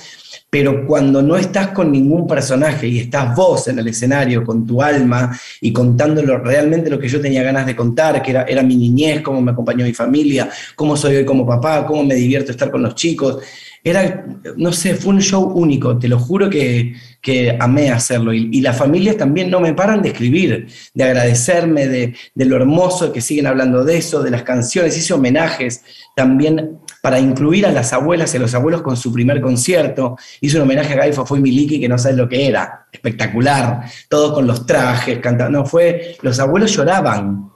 pero 0.48 0.86
cuando 0.86 1.20
no 1.20 1.36
estás 1.36 1.68
con 1.68 1.90
ningún 1.92 2.26
personaje 2.26 2.86
y 2.86 3.00
estás 3.00 3.34
vos 3.34 3.68
en 3.68 3.78
el 3.78 3.88
escenario 3.88 4.44
con 4.44 4.66
tu 4.66 4.80
alma 4.80 5.38
y 5.60 5.72
contándolo 5.72 6.38
realmente 6.38 6.88
lo 6.88 6.98
que 6.98 7.08
yo 7.08 7.20
tenía 7.20 7.42
ganas 7.42 7.66
de 7.66 7.76
contar, 7.76 8.22
que 8.22 8.30
era, 8.30 8.44
era 8.44 8.62
mi 8.62 8.76
niñez, 8.76 9.22
cómo 9.22 9.42
me 9.42 9.50
acompañó 9.52 9.84
mi 9.84 9.92
familia, 9.92 10.48
cómo 10.74 10.96
soy 10.96 11.16
hoy 11.16 11.24
como 11.24 11.46
papá, 11.46 11.84
cómo 11.84 12.04
me 12.04 12.14
divierto 12.14 12.52
estar 12.52 12.70
con 12.70 12.82
los 12.82 12.94
chicos, 12.94 13.38
era, 13.86 14.26
no 14.56 14.72
sé, 14.72 14.96
fue 14.96 15.14
un 15.14 15.20
show 15.20 15.44
único, 15.44 15.96
te 15.96 16.08
lo 16.08 16.18
juro 16.18 16.50
que, 16.50 16.96
que 17.22 17.56
amé 17.60 17.92
hacerlo. 17.92 18.32
Y, 18.32 18.60
las 18.60 18.76
familias 18.76 19.16
también 19.16 19.48
no 19.48 19.60
me 19.60 19.74
paran 19.74 20.02
de 20.02 20.08
escribir, 20.08 20.66
de 20.92 21.04
agradecerme, 21.04 21.86
de, 21.86 22.14
lo 22.34 22.56
hermoso 22.56 23.12
que 23.12 23.20
siguen 23.20 23.46
hablando 23.46 23.84
de 23.84 23.98
eso, 23.98 24.24
de 24.24 24.32
las 24.32 24.42
canciones, 24.42 24.98
hice 24.98 25.14
homenajes 25.14 25.84
también 26.16 26.78
para 27.00 27.20
incluir 27.20 27.64
a 27.64 27.70
las 27.70 27.92
abuelas 27.92 28.34
y 28.34 28.38
a 28.38 28.40
los 28.40 28.56
abuelos 28.56 28.82
con 28.82 28.96
su 28.96 29.12
primer 29.12 29.40
concierto. 29.40 30.16
Hice 30.40 30.56
un 30.56 30.64
homenaje 30.64 30.94
a 30.94 31.06
Guy 31.06 31.12
Fue 31.12 31.38
Miliki, 31.38 31.78
que 31.78 31.88
no 31.88 31.96
sabes 31.96 32.16
lo 32.16 32.28
que 32.28 32.48
era, 32.48 32.88
espectacular, 32.90 33.82
todo 34.08 34.34
con 34.34 34.48
los 34.48 34.66
trajes, 34.66 35.20
cantando. 35.20 35.60
No, 35.60 35.64
fue, 35.64 36.16
los 36.22 36.40
abuelos 36.40 36.74
lloraban, 36.74 37.52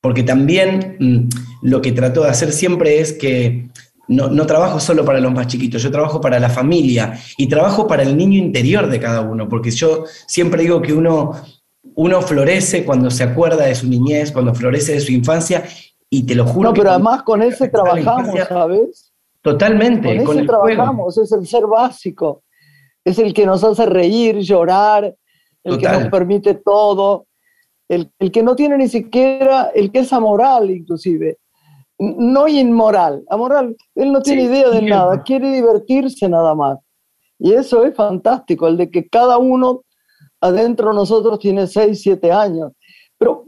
porque 0.00 0.24
también 0.24 0.96
mm, 0.98 1.68
lo 1.68 1.80
que 1.80 1.92
trató 1.92 2.24
de 2.24 2.30
hacer 2.30 2.50
siempre 2.50 2.98
es 2.98 3.12
que 3.12 3.68
no, 4.08 4.46
trabajo 4.46 4.80
solo 4.80 5.04
para 5.04 5.20
los 5.20 5.32
más 5.32 5.46
chiquitos, 5.46 5.82
yo 5.82 5.90
trabajo 5.90 6.20
para 6.20 6.40
la 6.40 6.48
familia 6.48 7.18
y 7.36 7.46
trabajo 7.46 7.86
para 7.86 8.02
el 8.02 8.16
niño 8.16 8.38
interior 8.38 8.88
de 8.88 8.98
cada 8.98 9.20
uno, 9.20 9.48
porque 9.48 9.70
yo 9.70 10.04
siempre 10.26 10.62
digo 10.62 10.80
que 10.80 10.94
uno, 10.94 11.32
uno 11.94 12.22
florece 12.22 12.84
cuando 12.84 13.10
se 13.10 13.24
acuerda 13.24 13.66
de 13.66 13.74
su 13.74 13.86
niñez, 13.86 14.32
cuando 14.32 14.54
florece 14.54 14.92
de 14.92 15.00
su 15.00 15.12
infancia, 15.12 15.64
y 16.10 16.22
te 16.24 16.34
lo 16.34 16.46
juro. 16.46 16.70
No, 16.70 16.74
pero 16.74 16.90
además 16.90 17.22
con 17.22 17.42
ese 17.42 17.68
trabajamos, 17.68 18.34
¿sabes? 18.48 19.12
Totalmente. 19.42 20.24
Con, 20.24 20.38
ese 20.38 20.46
trabajamos, 20.46 21.18
es 21.18 21.30
el 21.32 21.46
ser 21.46 21.66
básico, 21.66 22.42
es 23.04 23.18
el 23.18 23.34
que 23.34 23.44
nos 23.44 23.62
hace 23.62 23.84
reír, 23.84 24.38
llorar, 24.38 25.14
el 25.64 25.76
que 25.76 25.88
nos 25.88 26.08
permite 26.08 26.54
todo, 26.54 27.26
el, 27.88 28.10
el 28.18 28.32
que 28.32 28.42
no 28.42 28.56
tiene 28.56 28.78
ni 28.78 28.88
siquiera, 28.88 29.70
el 29.74 29.92
que 29.92 29.98
es 30.00 30.12
amoral 30.14 30.70
inclusive 30.70 31.36
no 31.98 32.48
inmoral, 32.48 33.24
amoral. 33.28 33.76
Él 33.94 34.12
no 34.12 34.22
tiene 34.22 34.42
idea 34.42 34.70
de 34.70 34.82
nada, 34.82 35.22
quiere 35.22 35.52
divertirse 35.52 36.28
nada 36.28 36.54
más. 36.54 36.78
Y 37.38 37.52
eso 37.52 37.84
es 37.84 37.94
fantástico, 37.94 38.66
el 38.68 38.76
de 38.76 38.90
que 38.90 39.08
cada 39.08 39.38
uno 39.38 39.82
adentro 40.40 40.88
de 40.88 40.94
nosotros 40.94 41.38
tiene 41.38 41.66
6, 41.66 42.00
7 42.00 42.32
años. 42.32 42.72
Pero, 43.16 43.44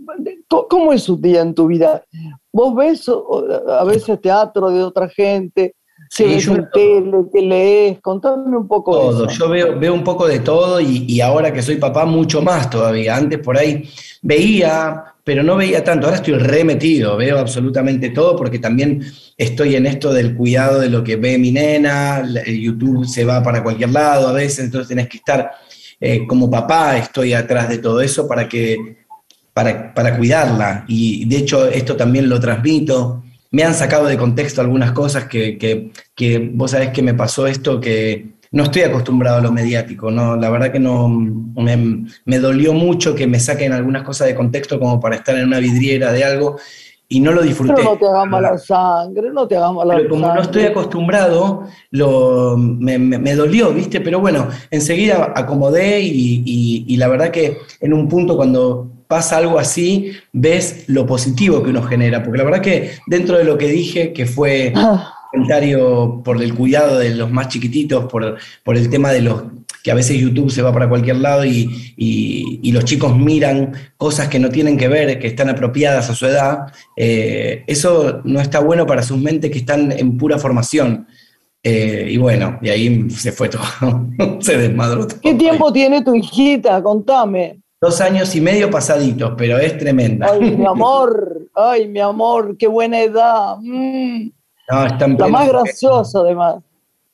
¿cómo 0.68 0.92
es 0.92 1.08
un 1.08 1.20
día 1.20 1.42
en 1.42 1.54
tu 1.54 1.68
vida? 1.68 2.04
¿Vos 2.52 2.74
ves 2.74 3.08
a 3.08 3.84
veces 3.84 4.20
teatro 4.20 4.70
de 4.70 4.82
otra 4.82 5.08
gente? 5.08 5.76
Sí, 6.12 6.24
ves 6.24 6.44
yo 6.44 6.56
tele, 6.72 7.18
que 7.32 7.40
lees? 7.40 8.00
Contame 8.00 8.56
un 8.56 8.66
poco 8.66 8.92
todo. 8.92 9.28
Yo 9.28 9.48
veo, 9.48 9.78
veo 9.78 9.94
un 9.94 10.02
poco 10.02 10.26
de 10.26 10.40
todo 10.40 10.80
y, 10.80 11.04
y, 11.06 11.20
ahora 11.20 11.52
que 11.52 11.62
soy 11.62 11.76
papá, 11.76 12.04
mucho 12.04 12.42
más 12.42 12.68
todavía. 12.68 13.16
Antes 13.16 13.38
por 13.38 13.56
ahí 13.56 13.88
veía, 14.20 15.04
pero 15.22 15.44
no 15.44 15.54
veía 15.54 15.84
tanto. 15.84 16.06
Ahora 16.06 16.16
estoy 16.16 16.34
remetido, 16.34 17.16
veo 17.16 17.38
absolutamente 17.38 18.10
todo 18.10 18.34
porque 18.34 18.58
también 18.58 19.04
estoy 19.36 19.76
en 19.76 19.86
esto 19.86 20.12
del 20.12 20.34
cuidado 20.34 20.80
de 20.80 20.90
lo 20.90 21.04
que 21.04 21.14
ve 21.14 21.38
mi 21.38 21.52
nena. 21.52 22.24
YouTube 22.44 23.06
se 23.06 23.24
va 23.24 23.40
para 23.40 23.62
cualquier 23.62 23.90
lado 23.90 24.26
a 24.26 24.32
veces, 24.32 24.64
entonces 24.64 24.88
tenés 24.88 25.08
que 25.08 25.18
estar 25.18 25.52
eh, 26.00 26.26
como 26.26 26.50
papá, 26.50 26.98
estoy 26.98 27.34
atrás 27.34 27.68
de 27.68 27.78
todo 27.78 28.00
eso 28.00 28.26
para 28.26 28.48
que 28.48 28.96
para, 29.52 30.16
cuidarla. 30.16 30.84
Y 30.88 31.24
de 31.26 31.36
hecho 31.36 31.68
esto 31.68 31.96
también 31.96 32.28
lo 32.28 32.40
transmito. 32.40 33.22
Me 33.50 33.64
han 33.64 33.74
sacado 33.74 34.06
de 34.06 34.16
contexto 34.16 34.60
algunas 34.60 34.92
cosas 34.92 35.24
que, 35.24 35.58
que, 36.14 36.50
vos 36.52 36.70
sabés 36.70 36.90
que 36.90 37.02
me 37.02 37.14
pasó 37.14 37.46
esto, 37.46 37.80
que 37.80 38.34
no 38.52 38.64
estoy 38.64 38.82
acostumbrado 38.82 39.38
a 39.38 39.40
lo 39.40 39.50
mediático, 39.50 40.10
¿no? 40.10 40.36
La 40.36 40.50
verdad 40.50 40.70
que 40.70 40.78
no 40.78 41.08
me, 41.08 42.38
dolió 42.38 42.72
mucho 42.72 43.14
que 43.14 43.26
me 43.26 43.40
saquen 43.40 43.72
algunas 43.72 44.02
cosas 44.02 44.28
de 44.28 44.34
contexto 44.34 44.78
como 44.78 45.00
para 45.00 45.16
estar 45.16 45.36
en 45.36 45.46
una 45.46 45.58
vidriera 45.58 46.12
de 46.12 46.24
algo 46.24 46.58
y 47.08 47.18
no 47.18 47.32
lo 47.32 47.42
disfruté. 47.42 47.74
Pero 47.74 47.90
no 47.90 47.98
te 47.98 48.06
hagas 48.06 48.28
mala 48.28 48.58
sangre, 48.58 49.30
no 49.32 49.48
te 49.48 49.56
hagas 49.56 49.72
mala 49.72 49.96
Pero 49.96 50.10
como 50.10 50.32
no 50.32 50.42
estoy 50.42 50.64
acostumbrado, 50.64 51.64
lo, 51.90 52.56
me, 52.56 53.34
dolió, 53.34 53.72
¿viste? 53.72 54.00
Pero 54.00 54.20
bueno, 54.20 54.48
enseguida 54.70 55.32
acomodé 55.34 56.00
y, 56.00 56.84
y 56.86 56.96
la 56.96 57.08
verdad 57.08 57.30
que 57.30 57.58
en 57.80 57.92
un 57.92 58.08
punto 58.08 58.36
cuando 58.36 58.99
pasa 59.10 59.38
algo 59.38 59.58
así, 59.58 60.12
ves 60.32 60.84
lo 60.86 61.04
positivo 61.04 61.64
que 61.64 61.70
uno 61.70 61.82
genera. 61.82 62.22
Porque 62.22 62.38
la 62.38 62.44
verdad 62.44 62.60
que 62.60 62.92
dentro 63.08 63.36
de 63.36 63.42
lo 63.42 63.58
que 63.58 63.66
dije, 63.66 64.12
que 64.12 64.24
fue 64.24 64.72
ah. 64.76 65.12
comentario 65.32 66.22
por 66.24 66.40
el 66.40 66.54
cuidado 66.54 66.96
de 66.96 67.16
los 67.16 67.28
más 67.28 67.48
chiquititos, 67.48 68.04
por, 68.04 68.38
por 68.62 68.76
el 68.76 68.88
tema 68.88 69.10
de 69.10 69.22
los 69.22 69.42
que 69.82 69.90
a 69.90 69.96
veces 69.96 70.16
YouTube 70.16 70.52
se 70.52 70.62
va 70.62 70.72
para 70.72 70.88
cualquier 70.88 71.16
lado 71.16 71.44
y, 71.44 71.92
y, 71.96 72.70
los 72.70 72.84
chicos 72.84 73.16
miran 73.16 73.72
cosas 73.96 74.28
que 74.28 74.38
no 74.38 74.50
tienen 74.50 74.76
que 74.76 74.86
ver, 74.86 75.18
que 75.18 75.26
están 75.26 75.48
apropiadas 75.48 76.08
a 76.08 76.14
su 76.14 76.26
edad, 76.26 76.66
eh, 76.96 77.64
eso 77.66 78.20
no 78.22 78.40
está 78.40 78.60
bueno 78.60 78.86
para 78.86 79.02
sus 79.02 79.18
mentes 79.18 79.50
que 79.50 79.58
están 79.58 79.90
en 79.90 80.18
pura 80.18 80.38
formación. 80.38 81.08
Eh, 81.64 82.10
y 82.10 82.16
bueno, 82.16 82.58
y 82.62 82.68
ahí 82.68 83.10
se 83.10 83.32
fue 83.32 83.48
todo, 83.48 83.64
se 84.40 84.56
desmadró 84.56 85.08
todo. 85.08 85.20
¿Qué 85.20 85.34
tiempo 85.34 85.72
tiene 85.72 86.04
tu 86.04 86.14
hijita? 86.14 86.80
Contame. 86.80 87.58
Dos 87.80 88.00
años 88.02 88.34
y 88.36 88.42
medio 88.42 88.70
pasaditos, 88.70 89.32
pero 89.38 89.58
es 89.58 89.78
tremenda. 89.78 90.28
Ay, 90.30 90.54
mi 90.56 90.66
amor, 90.66 91.48
ay, 91.54 91.88
mi 91.88 92.00
amor, 92.00 92.56
qué 92.58 92.66
buena 92.66 93.00
edad. 93.00 93.56
Mm. 93.58 94.30
No, 94.70 94.86
está 94.86 95.08
La 95.08 95.28
más 95.28 95.48
graciosa, 95.48 96.20
además. 96.20 96.56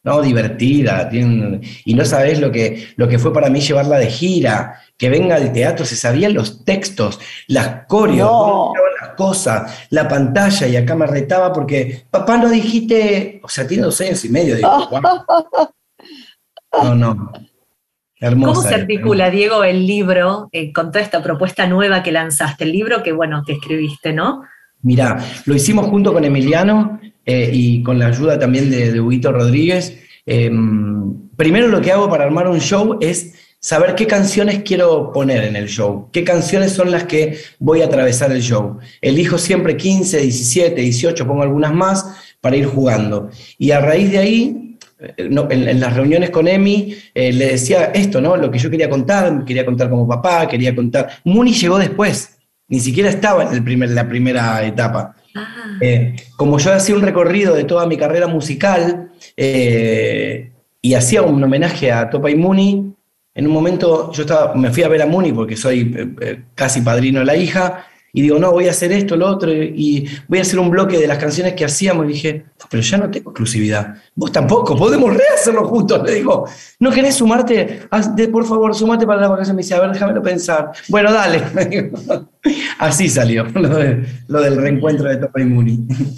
No, 0.03 0.21
divertida. 0.23 1.09
y 1.13 1.95
no 1.95 2.05
sabes 2.05 2.41
lo 2.41 2.53
que, 2.53 2.91
lo 2.97 3.09
que 3.09 3.19
fue 3.19 3.33
para 3.33 3.51
mí 3.51 3.61
llevarla 3.61 3.99
de 3.99 4.07
gira, 4.07 4.81
que 4.97 5.09
venga 5.09 5.35
al 5.35 5.53
teatro, 5.53 5.85
se 5.85 5.97
sabían 5.97 6.33
los 6.33 6.65
textos, 6.65 7.19
las 7.49 7.87
coreos, 7.87 8.71
las 9.01 9.11
cosas, 9.17 9.89
la 9.91 10.07
pantalla, 10.07 10.69
y 10.69 10.77
acá 10.77 10.95
me 10.95 11.09
retaba 11.09 11.53
porque, 11.53 12.07
papá, 12.09 12.39
no 12.39 12.49
dijiste, 12.49 13.41
o 13.43 13.49
sea, 13.49 13.67
tiene 13.67 13.83
dos 13.83 14.01
años 14.01 14.25
y 14.25 14.29
medio. 14.29 14.55
Digo, 14.55 14.71
no, 16.83 16.95
no. 16.95 17.33
¿Cómo 18.21 18.63
se 18.63 18.75
articula, 18.75 19.31
Diego, 19.31 19.63
el 19.63 19.87
libro 19.87 20.49
eh, 20.53 20.73
con 20.73 20.91
toda 20.91 21.05
esta 21.05 21.23
propuesta 21.23 21.67
nueva 21.67 22.03
que 22.03 22.13
lanzaste? 22.13 22.65
El 22.65 22.73
libro 22.73 23.03
que, 23.03 23.13
bueno, 23.13 23.43
que 23.47 23.53
escribiste, 23.55 24.13
¿no? 24.13 24.43
Mirá, 24.83 25.19
lo 25.45 25.55
hicimos 25.55 25.87
junto 25.87 26.13
con 26.15 26.25
Emiliano 26.25 26.99
eh, 27.27 27.51
y 27.53 27.83
con 27.83 27.99
la 27.99 28.07
ayuda 28.07 28.39
también 28.39 28.71
de, 28.71 28.93
de 28.93 29.01
Huguito 29.01 29.33
Rodríguez. 29.33 29.99
Em, 30.25 31.29
primero 31.37 31.69
lo 31.69 31.81
que 31.83 31.93
hago 31.93 32.09
para 32.09 32.25
armar 32.25 32.49
un 32.49 32.61
show 32.61 32.99
es 33.01 33.35
saber 33.61 33.95
qué 33.95 34.07
canciones 34.07 34.63
quiero 34.65 35.13
poner 35.13 35.45
en 35.45 35.57
el 35.57 35.69
show, 35.69 36.09
qué 36.13 36.25
canciones 36.25 36.73
son 36.73 36.91
las 36.91 37.05
que 37.05 37.39
voy 37.59 37.83
a 37.83 37.87
atravesar 37.87 38.33
el 38.33 38.41
show. 38.41 38.79
Elijo 39.03 39.37
siempre 39.37 39.77
15, 39.77 40.21
17, 40.21 40.81
18, 40.81 41.27
pongo 41.27 41.43
algunas 41.43 41.75
más 41.75 42.17
para 42.41 42.57
ir 42.57 42.67
jugando. 42.67 43.29
Y 43.59 43.73
a 43.73 43.81
raíz 43.81 44.11
de 44.11 44.19
ahí 44.19 44.66
eh, 44.99 45.15
en, 45.19 45.81
las 45.81 45.95
reuniones 45.95 46.31
con 46.31 46.49
Emi 46.49 46.95
eh, 47.15 47.33
le 47.33 47.49
decía 47.53 47.87
esto, 47.87 48.21
¿no? 48.21 48.37
Lo 48.37 48.51
que 48.51 48.59
yo 48.59 48.71
quería 48.71 48.89
contar, 48.89 49.45
quería 49.45 49.65
contar 49.65 49.91
como 49.91 50.09
papá, 50.09 50.49
quería 50.49 50.75
contar. 50.75 51.09
Muni 51.25 51.53
llegó 51.53 51.79
después, 51.79 52.39
ni 52.69 52.81
siquiera 52.81 53.11
estaba 53.11 53.45
en 53.45 53.53
el 53.53 53.63
primer, 53.63 53.91
la 53.91 54.09
primera 54.09 54.65
etapa. 54.65 55.15
Ah. 55.35 55.79
Eh, 55.81 56.17
como 56.37 56.59
yo 56.59 56.73
hacía 56.73 56.95
un 56.95 57.03
recorrido 57.03 57.55
de 57.55 57.65
toda 57.65 57.87
mi 57.87 57.97
carrera 57.97 58.27
musical 58.27 59.11
y 59.37 60.95
hacía 60.95 61.23
un 61.23 61.43
homenaje 61.43 61.93
a 61.93 62.09
Topa 62.09 62.31
y 62.31 62.37
Muni, 62.37 62.93
en 63.35 63.47
un 63.47 63.53
momento 63.53 64.11
yo 64.13 64.23
estaba, 64.23 64.55
me 64.55 64.71
fui 64.71 64.83
a 64.83 64.89
ver 64.89 65.03
a 65.03 65.07
Muni 65.07 65.33
porque 65.33 65.57
soy 65.57 66.15
casi 66.55 66.81
padrino 66.81 67.19
de 67.19 67.27
la 67.27 67.37
hija 67.37 67.87
y 68.17 68.23
digo, 68.23 68.39
no, 68.39 68.51
voy 68.51 68.67
a 68.67 68.71
hacer 68.71 68.93
esto, 68.93 69.15
lo 69.15 69.27
otro, 69.27 69.53
y 69.53 70.09
voy 70.27 70.39
a 70.39 70.41
hacer 70.41 70.59
un 70.59 70.71
bloque 70.71 70.97
de 70.97 71.07
las 71.07 71.19
canciones 71.19 71.53
que 71.53 71.67
hacíamos. 71.67 72.07
Y 72.07 72.15
dije, 72.15 72.47
pero 72.71 72.83
ya 72.83 72.97
no 72.97 73.11
tengo 73.11 73.29
exclusividad. 73.29 73.97
Vos 74.15 74.33
tampoco, 74.33 74.75
podemos 74.75 75.15
rehacerlo 75.15 75.69
juntos. 75.69 76.03
Le 76.03 76.15
digo, 76.15 76.49
¿no 76.81 76.91
querés 76.91 77.17
sumarte? 77.17 77.83
por 78.33 78.47
favor, 78.47 78.75
sumate 78.75 79.07
para 79.07 79.21
la 79.21 79.29
vacación. 79.29 79.55
Me 79.55 79.61
dice, 79.61 79.75
a 79.75 79.81
ver, 79.81 79.93
déjamelo 79.93 80.23
pensar. 80.23 80.73
Bueno, 80.89 81.13
dale. 81.13 81.43
Así 82.79 83.11
salió 83.11 83.45
lo, 84.29 84.41
del 84.41 84.57
reencuentro 84.57 85.11
de 85.11 85.17
Topa 85.17 85.43
y 85.43 85.45
Muni. 85.45 85.87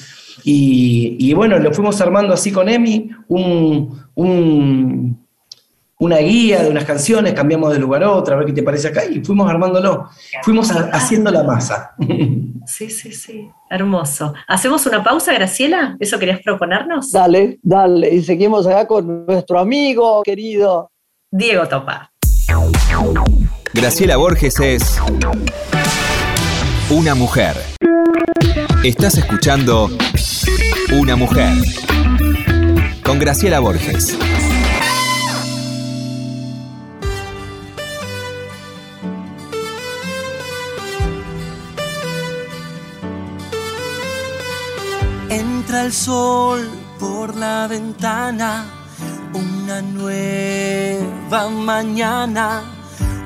Y, 0.50 1.34
bueno, 1.34 1.58
lo 1.58 1.74
fuimos 1.74 2.00
armando 2.00 2.32
así 2.32 2.50
con 2.50 2.70
Emi, 2.70 3.10
un, 3.26 4.00
un 4.14 5.27
una 6.00 6.18
guía 6.18 6.62
de 6.62 6.70
unas 6.70 6.84
canciones, 6.84 7.34
cambiamos 7.34 7.72
de 7.72 7.80
lugar 7.80 8.04
a 8.04 8.12
otra, 8.12 8.36
a 8.36 8.38
ver 8.38 8.46
qué 8.46 8.52
te 8.52 8.62
parece 8.62 8.88
acá, 8.88 9.04
y 9.04 9.20
fuimos 9.24 9.50
armándolo, 9.50 10.08
fuimos 10.42 10.70
haciendo 10.70 11.30
la 11.30 11.42
masa. 11.44 11.94
Sí, 12.68 12.90
sí, 12.90 13.12
sí, 13.12 13.50
hermoso. 13.70 14.34
¿Hacemos 14.46 14.84
una 14.84 15.02
pausa, 15.02 15.32
Graciela? 15.32 15.96
¿Eso 16.00 16.18
querías 16.18 16.40
proponernos? 16.44 17.10
Dale, 17.10 17.58
dale, 17.62 18.14
y 18.14 18.22
seguimos 18.22 18.66
acá 18.66 18.86
con 18.86 19.24
nuestro 19.24 19.58
amigo 19.58 20.22
querido 20.22 20.92
Diego 21.30 21.66
Topa. 21.66 22.12
Graciela 23.72 24.18
Borges 24.18 24.60
es 24.60 25.00
una 26.90 27.14
mujer. 27.14 27.56
Estás 28.84 29.16
escuchando 29.16 29.88
Una 30.92 31.16
mujer 31.16 31.54
con 33.02 33.18
Graciela 33.18 33.60
Borges. 33.60 34.18
Entra 45.68 45.84
el 45.84 45.92
sol 45.92 46.66
por 46.98 47.36
la 47.36 47.66
ventana, 47.66 48.64
una 49.34 49.82
nueva 49.82 51.50
mañana, 51.50 52.62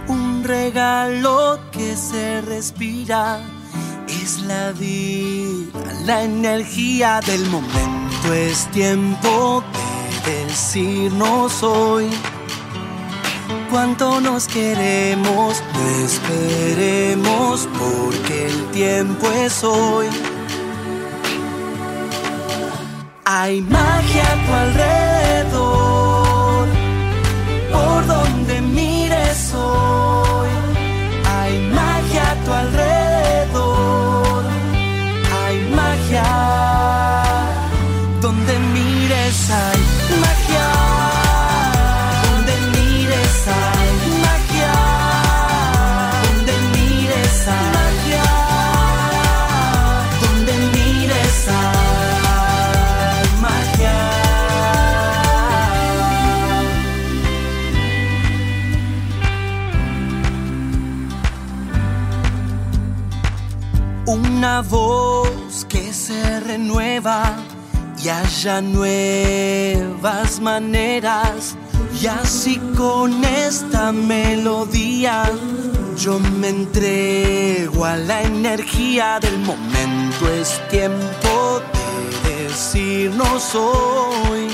un 0.09 0.43
regalo 0.43 1.61
que 1.71 1.97
se 1.97 2.41
respira. 2.41 3.39
Es 4.09 4.41
la 4.41 4.73
vida, 4.73 5.79
la 6.05 6.25
energía 6.25 7.21
del 7.25 7.49
momento, 7.49 8.35
es 8.35 8.69
tiempo 8.73 9.63
de 10.27 10.47
decirnos 10.47 11.63
hoy 11.63 12.11
cuánto 13.71 14.21
nos 14.21 14.49
queremos, 14.49 15.63
no 15.75 16.05
esperemos 16.05 17.69
porque 17.79 18.47
el 18.49 18.65
tiempo 18.73 19.31
es 19.31 19.63
hoy. 19.63 20.09
Hay 23.25 23.61
magia 23.61 24.33
a 24.33 24.45
tu 24.45 24.53
alrededor, 24.53 26.67
por 27.71 28.05
donde 28.07 28.62
y 68.03 68.09
haya 68.09 68.61
nuevas 68.61 70.41
maneras. 70.41 71.57
Y 72.01 72.07
así 72.07 72.59
con 72.77 73.25
esta 73.25 73.93
melodía 73.93 75.25
yo 75.97 76.19
me 76.19 76.49
entrego 76.49 77.85
a 77.85 77.97
la 77.97 78.23
energía 78.23 79.21
del 79.21 79.39
momento. 79.39 80.29
Es 80.41 80.61
tiempo 80.69 81.61
de 82.25 82.49
decirnos 82.49 83.55
hoy 83.55 84.49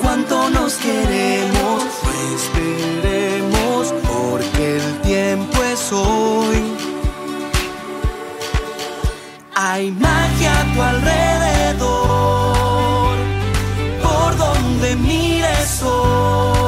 cuánto 0.00 0.48
nos 0.50 0.74
queremos. 0.76 1.84
Esperemos 2.34 3.92
porque 4.08 4.76
el 4.76 5.00
tiempo 5.02 5.62
es 5.64 5.92
hoy. 5.92 6.71
Hay 9.64 9.92
magia 9.92 10.52
a 10.60 10.74
tu 10.74 10.82
alrededor, 10.82 11.86
por 14.02 14.36
donde 14.36 14.96
mires 14.96 15.80
hoy. 15.84 16.61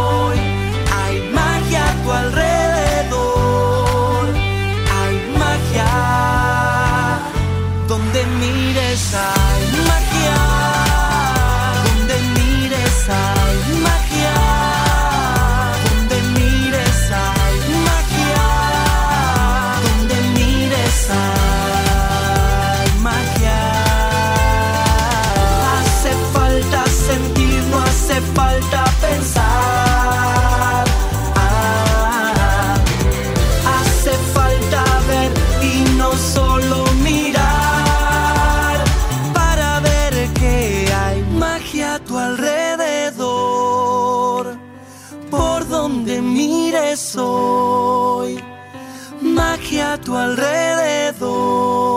Alrededor 50.16 51.94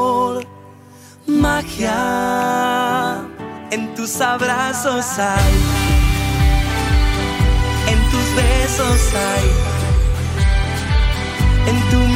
magia. 1.27 1.95
En 3.69 3.93
tus 3.95 4.21
abrazos 4.21 5.19
hay, 5.19 5.53
en 7.87 7.99
tus 8.09 8.35
besos 8.35 9.13
hay, 9.13 9.51
en 11.69 11.89
tu 11.89 12.06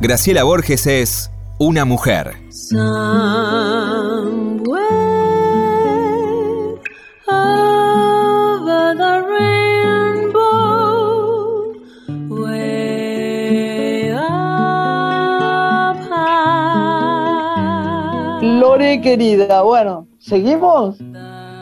Graciela 0.00 0.44
Borges 0.44 0.86
es 0.86 1.28
una 1.58 1.84
mujer. 1.84 2.36
Somewhere 2.50 2.86
over 7.26 8.96
the 8.96 9.22
rainbow, 9.28 10.62
way 12.28 14.12
up 14.12 15.98
high. 16.08 17.40
Lore 18.60 19.00
querida, 19.00 19.62
bueno, 19.62 20.06
¿seguimos? 20.20 20.98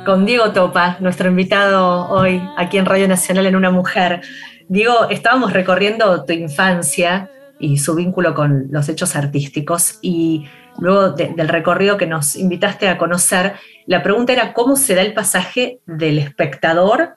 Con 0.04 0.26
Diego 0.26 0.52
Topa, 0.52 0.98
nuestro 1.00 1.30
invitado 1.30 2.06
hoy 2.10 2.46
aquí 2.58 2.76
en 2.76 2.84
Radio 2.84 3.08
Nacional 3.08 3.46
en 3.46 3.56
Una 3.56 3.70
Mujer. 3.70 4.20
Diego, 4.68 5.08
estábamos 5.08 5.54
recorriendo 5.54 6.22
tu 6.26 6.34
infancia 6.34 7.30
y 7.58 7.78
su 7.78 7.94
vínculo 7.94 8.34
con 8.34 8.66
los 8.70 8.88
hechos 8.88 9.16
artísticos 9.16 9.98
y 10.02 10.46
luego 10.78 11.10
de- 11.10 11.32
del 11.34 11.48
recorrido 11.48 11.96
que 11.96 12.06
nos 12.06 12.36
invitaste 12.36 12.88
a 12.88 12.98
conocer, 12.98 13.54
la 13.86 14.02
pregunta 14.02 14.32
era 14.32 14.52
cómo 14.52 14.76
se 14.76 14.94
da 14.94 15.02
el 15.02 15.14
pasaje 15.14 15.80
del 15.86 16.18
espectador 16.18 17.16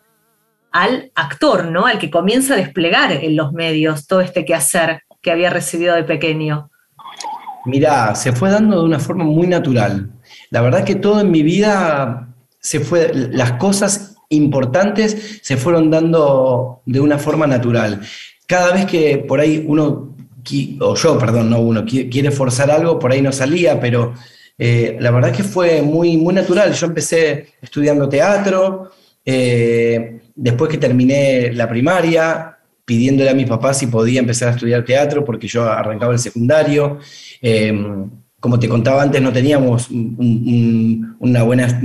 al 0.72 1.12
actor, 1.16 1.66
¿no? 1.66 1.86
Al 1.86 1.98
que 1.98 2.10
comienza 2.12 2.54
a 2.54 2.58
desplegar 2.58 3.12
en 3.12 3.36
los 3.36 3.52
medios 3.54 4.08
todo 4.08 4.22
este 4.22 4.46
quehacer 4.46 5.02
que 5.22 5.32
había 5.32 5.50
recibido 5.50 5.96
de 5.96 6.04
pequeño. 6.04 6.70
Mirá, 7.66 8.16
se 8.16 8.32
fue 8.32 8.50
dando 8.50 8.80
de 8.80 8.86
una 8.86 9.00
forma 9.00 9.26
muy 9.26 9.48
natural. 9.48 10.12
La 10.50 10.62
verdad 10.62 10.86
que 10.86 10.96
todo 10.96 11.20
en 11.20 11.32
mi 11.32 11.44
vida 11.44 12.30
se 12.60 12.80
fue, 12.80 13.12
las 13.14 13.54
cosas 13.54 14.16
importantes 14.30 15.40
se 15.44 15.58
fueron 15.58 15.90
dando 15.90 16.82
de 16.86 17.00
una 17.00 17.18
forma 17.18 17.48
natural. 17.48 18.02
Cada 18.48 18.74
vez 18.74 18.86
que 18.86 19.18
por 19.18 19.40
ahí 19.40 19.66
uno, 19.68 20.09
o 20.82 20.96
yo, 20.96 21.18
perdón, 21.18 21.50
no 21.50 21.60
uno, 21.62 21.84
qui- 21.86 22.10
quiere 22.10 22.32
forzar 22.32 22.72
algo, 22.72 22.98
por 23.00 23.12
ahí 23.12 23.22
no 23.22 23.32
salía, 23.32 23.80
pero 23.80 24.14
eh, 24.58 24.98
la 25.00 25.12
verdad 25.12 25.32
que 25.32 25.44
fue 25.44 25.82
muy, 25.82 26.18
muy 26.18 26.34
natural. 26.34 26.74
Yo 26.74 26.88
empecé 26.88 27.48
estudiando 27.62 28.08
teatro, 28.10 28.90
eh, 29.26 30.20
después 30.36 30.70
que 30.72 30.78
terminé 30.78 31.52
la 31.54 31.68
primaria, 31.68 32.58
pidiéndole 32.86 33.30
a 33.30 33.36
mis 33.36 33.48
papás 33.48 33.78
si 33.78 33.88
podía 33.88 34.20
empezar 34.20 34.50
a 34.50 34.52
estudiar 34.52 34.84
teatro, 34.84 35.24
porque 35.24 35.48
yo 35.48 35.64
arrancaba 35.64 36.14
el 36.14 36.20
secundario. 36.20 36.98
Eh, 37.42 37.74
como 38.40 38.58
te 38.58 38.70
contaba 38.70 39.02
antes, 39.04 39.22
no 39.22 39.34
teníamos 39.34 39.90
un- 39.92 40.16
un- 40.18 41.16
una 41.20 41.44
buena... 41.44 41.82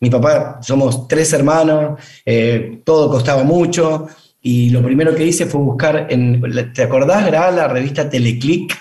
Mi 0.00 0.10
papá, 0.10 0.60
somos 0.62 1.08
tres 1.08 1.32
hermanos, 1.32 2.00
eh, 2.24 2.80
todo 2.84 3.10
costaba 3.10 3.42
mucho, 3.42 4.06
y 4.40 4.70
lo 4.70 4.82
primero 4.82 5.14
que 5.14 5.26
hice 5.26 5.46
fue 5.46 5.60
buscar 5.60 6.06
en... 6.10 6.40
¿Te 6.72 6.82
acordás? 6.82 7.26
Era 7.26 7.50
la 7.50 7.68
revista 7.68 8.08
Teleclick. 8.08 8.76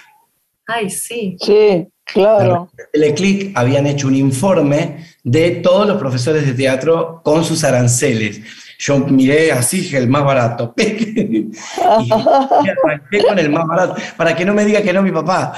Ay, 0.68 0.90
sí. 0.90 1.38
Sí, 1.40 1.88
claro. 2.04 2.70
Teleclick 2.94 3.58
habían 3.58 3.88
hecho 3.88 4.08
un 4.08 4.16
informe 4.16 5.06
de 5.24 5.52
todos 5.52 5.88
los 5.88 5.98
profesores 5.98 6.46
de 6.46 6.54
teatro 6.54 7.22
con 7.24 7.44
sus 7.44 7.64
aranceles. 7.64 8.42
Yo 8.80 9.00
miré 9.00 9.52
así, 9.52 9.96
el 9.96 10.08
más 10.08 10.24
barato. 10.24 10.74
y, 10.78 11.50
arranqué 12.12 13.24
con 13.28 13.40
el 13.40 13.50
más 13.50 13.66
barato, 13.66 13.96
para 14.16 14.36
que 14.36 14.46
no 14.46 14.54
me 14.54 14.66
diga 14.66 14.82
que 14.82 14.94
no 14.94 15.02
mi 15.02 15.12
papá. 15.12 15.54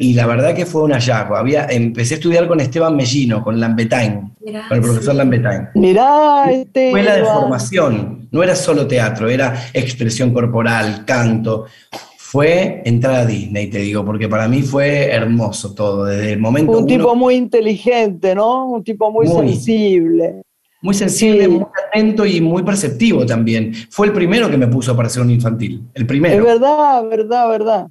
Y 0.00 0.12
la 0.12 0.26
verdad 0.26 0.54
que 0.54 0.66
fue 0.66 0.82
un 0.82 0.92
hallazgo. 0.92 1.36
Había, 1.36 1.66
empecé 1.66 2.14
a 2.14 2.16
estudiar 2.18 2.46
con 2.46 2.60
Esteban 2.60 2.96
Mellino, 2.96 3.42
con 3.42 3.58
Lambetain, 3.58 4.34
Mirá, 4.40 4.68
con 4.68 4.76
el 4.76 4.82
profesor. 4.82 5.14
Lambetain. 5.14 5.68
Mirá, 5.74 6.50
este. 6.50 6.88
Escuela 6.88 7.16
de 7.16 7.24
formación, 7.24 8.28
no 8.30 8.42
era 8.42 8.54
solo 8.54 8.86
teatro, 8.86 9.28
era 9.28 9.54
expresión 9.72 10.32
corporal, 10.34 11.04
canto. 11.06 11.64
Fue 12.16 12.82
entrar 12.84 13.14
a 13.14 13.26
Disney, 13.26 13.68
te 13.68 13.78
digo, 13.78 14.04
porque 14.04 14.28
para 14.28 14.46
mí 14.46 14.62
fue 14.62 15.10
hermoso 15.10 15.74
todo, 15.74 16.04
desde 16.04 16.34
el 16.34 16.38
momento 16.38 16.70
Un 16.72 16.78
uno- 16.78 16.86
tipo 16.86 17.16
muy 17.16 17.34
inteligente, 17.34 18.36
¿no? 18.36 18.66
Un 18.66 18.84
tipo 18.84 19.10
muy, 19.10 19.26
Muy. 19.26 19.48
sensible. 19.48 20.42
Muy 20.82 20.94
sensible, 20.94 21.44
Sí. 21.44 21.48
muy 21.50 21.66
atento 21.88 22.24
y 22.24 22.40
muy 22.40 22.62
perceptivo 22.62 23.26
también. 23.26 23.74
Fue 23.90 24.06
el 24.06 24.12
primero 24.12 24.50
que 24.50 24.56
me 24.56 24.66
puso 24.68 24.96
para 24.96 25.08
ser 25.08 25.22
un 25.22 25.30
infantil, 25.30 25.82
el 25.94 26.02
Es 26.02 26.08
primero. 26.08 26.44
verdad, 26.44 27.04
verdad, 27.08 27.48
verdad. 27.48 27.86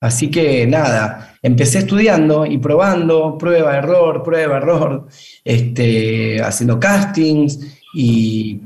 Así 0.00 0.30
que 0.30 0.64
nada, 0.66 1.34
empecé 1.42 1.78
estudiando 1.78 2.46
y 2.46 2.58
probando, 2.58 3.36
prueba, 3.36 3.76
error, 3.76 4.22
prueba, 4.22 4.58
error, 4.58 5.08
este, 5.44 6.40
haciendo 6.40 6.78
castings 6.78 7.58
y, 7.94 8.60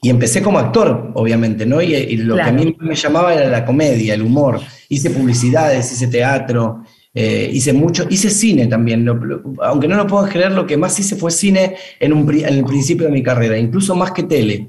y 0.00 0.08
empecé 0.08 0.40
como 0.42 0.58
actor, 0.58 1.10
obviamente, 1.14 1.66
¿no? 1.66 1.82
Y, 1.82 1.94
y 1.94 2.16
lo 2.18 2.36
Claro. 2.36 2.56
que 2.56 2.62
a 2.62 2.64
mí 2.64 2.76
me 2.80 2.94
llamaba 2.94 3.34
era 3.34 3.48
la 3.50 3.66
comedia, 3.66 4.14
el 4.14 4.22
humor. 4.22 4.60
Hice 4.88 5.10
publicidades, 5.10 5.92
hice 5.92 6.06
teatro, 6.08 6.82
eh, 7.18 7.48
hice 7.52 7.72
mucho, 7.72 8.06
hice 8.10 8.28
cine 8.30 8.66
también. 8.66 9.04
Lo- 9.04 9.14
lo- 9.14 9.42
aunque 9.62 9.88
no 9.88 9.96
lo 9.96 10.06
puedo 10.06 10.28
creer, 10.28 10.52
lo 10.52 10.66
que 10.66 10.76
más 10.76 10.98
hice 11.00 11.16
fue 11.16 11.30
cine 11.30 11.74
en, 11.98 12.12
un, 12.12 12.26
pri- 12.26 12.44
en 12.44 12.54
el 12.54 12.64
principio 12.64 13.06
de 13.06 13.12
mi 13.12 13.22
carrera, 13.22 13.56
incluso 13.58 13.94
más 13.96 14.12
que 14.12 14.22
tele. 14.24 14.68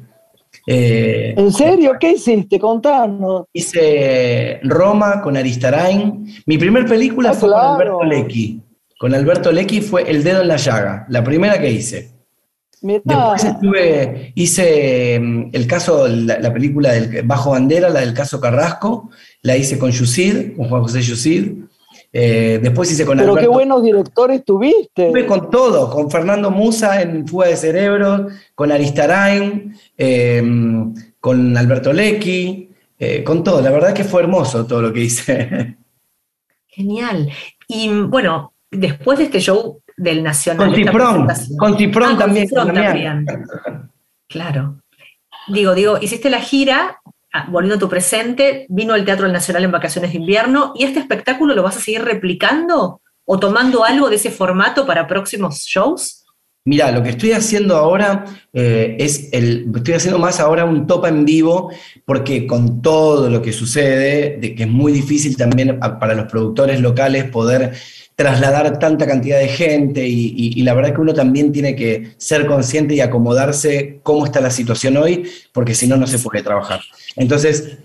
Eh, 0.65 1.33
¿En 1.37 1.51
serio? 1.51 1.93
¿Qué 1.99 2.13
hiciste? 2.13 2.57
Contanos. 2.59 3.45
Hice 3.53 4.59
Roma 4.63 5.21
con 5.21 5.37
Aristarain. 5.37 6.25
Mi 6.45 6.57
primer 6.57 6.85
película 6.85 7.29
Ah, 7.31 7.33
fue 7.33 7.49
claro. 7.49 7.67
con 7.67 7.75
Alberto 7.75 8.03
Lecchi. 8.03 8.61
con 8.99 9.13
Alberto 9.13 9.51
Lecky 9.51 9.81
fue 9.81 10.09
El 10.09 10.23
Dedo 10.23 10.41
en 10.41 10.47
la 10.47 10.57
Llaga, 10.57 11.05
la 11.09 11.23
primera 11.23 11.59
que 11.59 11.69
hice. 11.71 12.11
Después 12.81 13.43
estuve, 13.43 14.31
hice 14.35 15.19
mm, 15.19 15.49
el 15.53 15.65
caso, 15.67 16.07
la, 16.07 16.53
película 16.53 16.91
del 16.91 17.23
Bajo 17.23 17.51
Bandera, 17.51 17.89
la 17.89 18.01
del 18.01 18.13
caso 18.13 18.39
Carrasco, 18.39 19.09
la 19.41 19.57
hice 19.57 19.79
con 19.79 19.91
Yusid, 19.91 20.55
con 20.55 20.69
Juan 20.69 20.83
José 20.83 21.01
Yusid. 21.01 21.51
Eh, 22.19 22.57
después 22.63 22.91
hice 22.91 23.05
con 23.05 23.19
Pero 23.19 23.35
qué 23.35 23.47
buenos 23.47 23.83
directores 23.83 24.43
tuviste. 24.43 25.05
Estuve 25.05 25.27
con 25.27 25.51
todo, 25.51 25.87
con 25.87 26.09
Fernando 26.09 26.49
Musa 26.49 26.99
en 26.99 27.27
Fuga 27.27 27.45
de 27.45 27.55
Cerebros, 27.55 28.33
con 28.55 28.71
Aristarain, 28.71 29.75
eh, 29.95 30.43
con 31.19 31.55
Alberto 31.55 31.93
Lecky, 31.93 32.71
eh, 32.97 33.23
con 33.23 33.43
todo. 33.43 33.61
La 33.61 33.69
verdad 33.69 33.93
que 33.93 34.03
fue 34.03 34.23
hermoso 34.23 34.65
todo 34.65 34.81
lo 34.81 34.91
que 34.91 35.01
hice. 35.01 35.77
Genial. 36.67 37.29
Y 37.67 37.87
bueno, 37.87 38.51
después 38.71 39.19
de 39.19 39.25
este 39.25 39.39
show 39.39 39.79
del 39.95 40.23
Nacional. 40.23 40.69
Con 40.69 40.75
Cifrón, 40.75 41.27
con 41.59 41.77
Cifrón 41.77 42.15
ah, 42.15 42.17
también. 42.17 42.49
también. 42.49 43.25
Claro. 44.27 44.81
Digo, 45.49 45.75
digo, 45.75 45.99
hiciste 46.01 46.31
la 46.31 46.41
gira, 46.41 46.99
volviendo 47.49 47.75
a 47.75 47.79
tu 47.79 47.89
presente, 47.89 48.65
vino 48.69 48.95
el 48.95 49.05
Teatro 49.05 49.27
Nacional 49.27 49.63
en 49.63 49.71
vacaciones 49.71 50.11
de 50.11 50.17
invierno, 50.17 50.73
¿y 50.75 50.83
este 50.83 50.99
espectáculo 50.99 51.53
lo 51.55 51.63
vas 51.63 51.77
a 51.77 51.81
seguir 51.81 52.03
replicando 52.03 53.01
o 53.25 53.39
tomando 53.39 53.83
algo 53.83 54.09
de 54.09 54.15
ese 54.15 54.31
formato 54.31 54.85
para 54.85 55.07
próximos 55.07 55.59
shows? 55.59 56.25
Mira, 56.67 56.91
lo 56.91 57.01
que 57.01 57.11
estoy 57.11 57.31
haciendo 57.31 57.77
ahora 57.77 58.25
eh, 58.51 58.97
es 58.99 59.29
el. 59.31 59.71
Estoy 59.73 59.93
haciendo 59.93 60.19
más 60.19 60.41
ahora 60.41 60.65
un 60.65 60.85
topa 60.85 61.07
en 61.07 61.23
vivo, 61.23 61.71
porque 62.03 62.45
con 62.45 62.81
todo 62.81 63.29
lo 63.29 63.41
que 63.41 63.53
sucede, 63.53 64.37
de 64.37 64.53
que 64.53 64.63
es 64.63 64.69
muy 64.69 64.91
difícil 64.91 65.37
también 65.37 65.79
para 65.79 66.13
los 66.13 66.29
productores 66.29 66.81
locales 66.81 67.29
poder 67.29 67.71
trasladar 68.17 68.79
tanta 68.79 69.05
cantidad 69.05 69.37
de 69.37 69.47
gente 69.47 70.03
y, 70.07 70.59
la 70.63 70.73
verdad 70.73 70.95
que 70.95 71.01
uno 71.01 71.13
también 71.13 71.51
tiene 71.51 71.75
que 71.75 72.15
ser 72.17 72.47
consciente 72.47 72.95
y 72.95 72.99
acomodarse 72.99 73.99
cómo 74.01 74.25
está 74.25 74.41
la 74.41 74.49
situación 74.49 74.97
hoy, 74.97 75.29
porque 75.53 75.75
si 75.75 75.87
no, 75.87 75.97
no 75.97 76.07
se 76.07 76.17
puede 76.17 76.41
trabajar. 76.41 76.81
Entonces, 77.15 77.77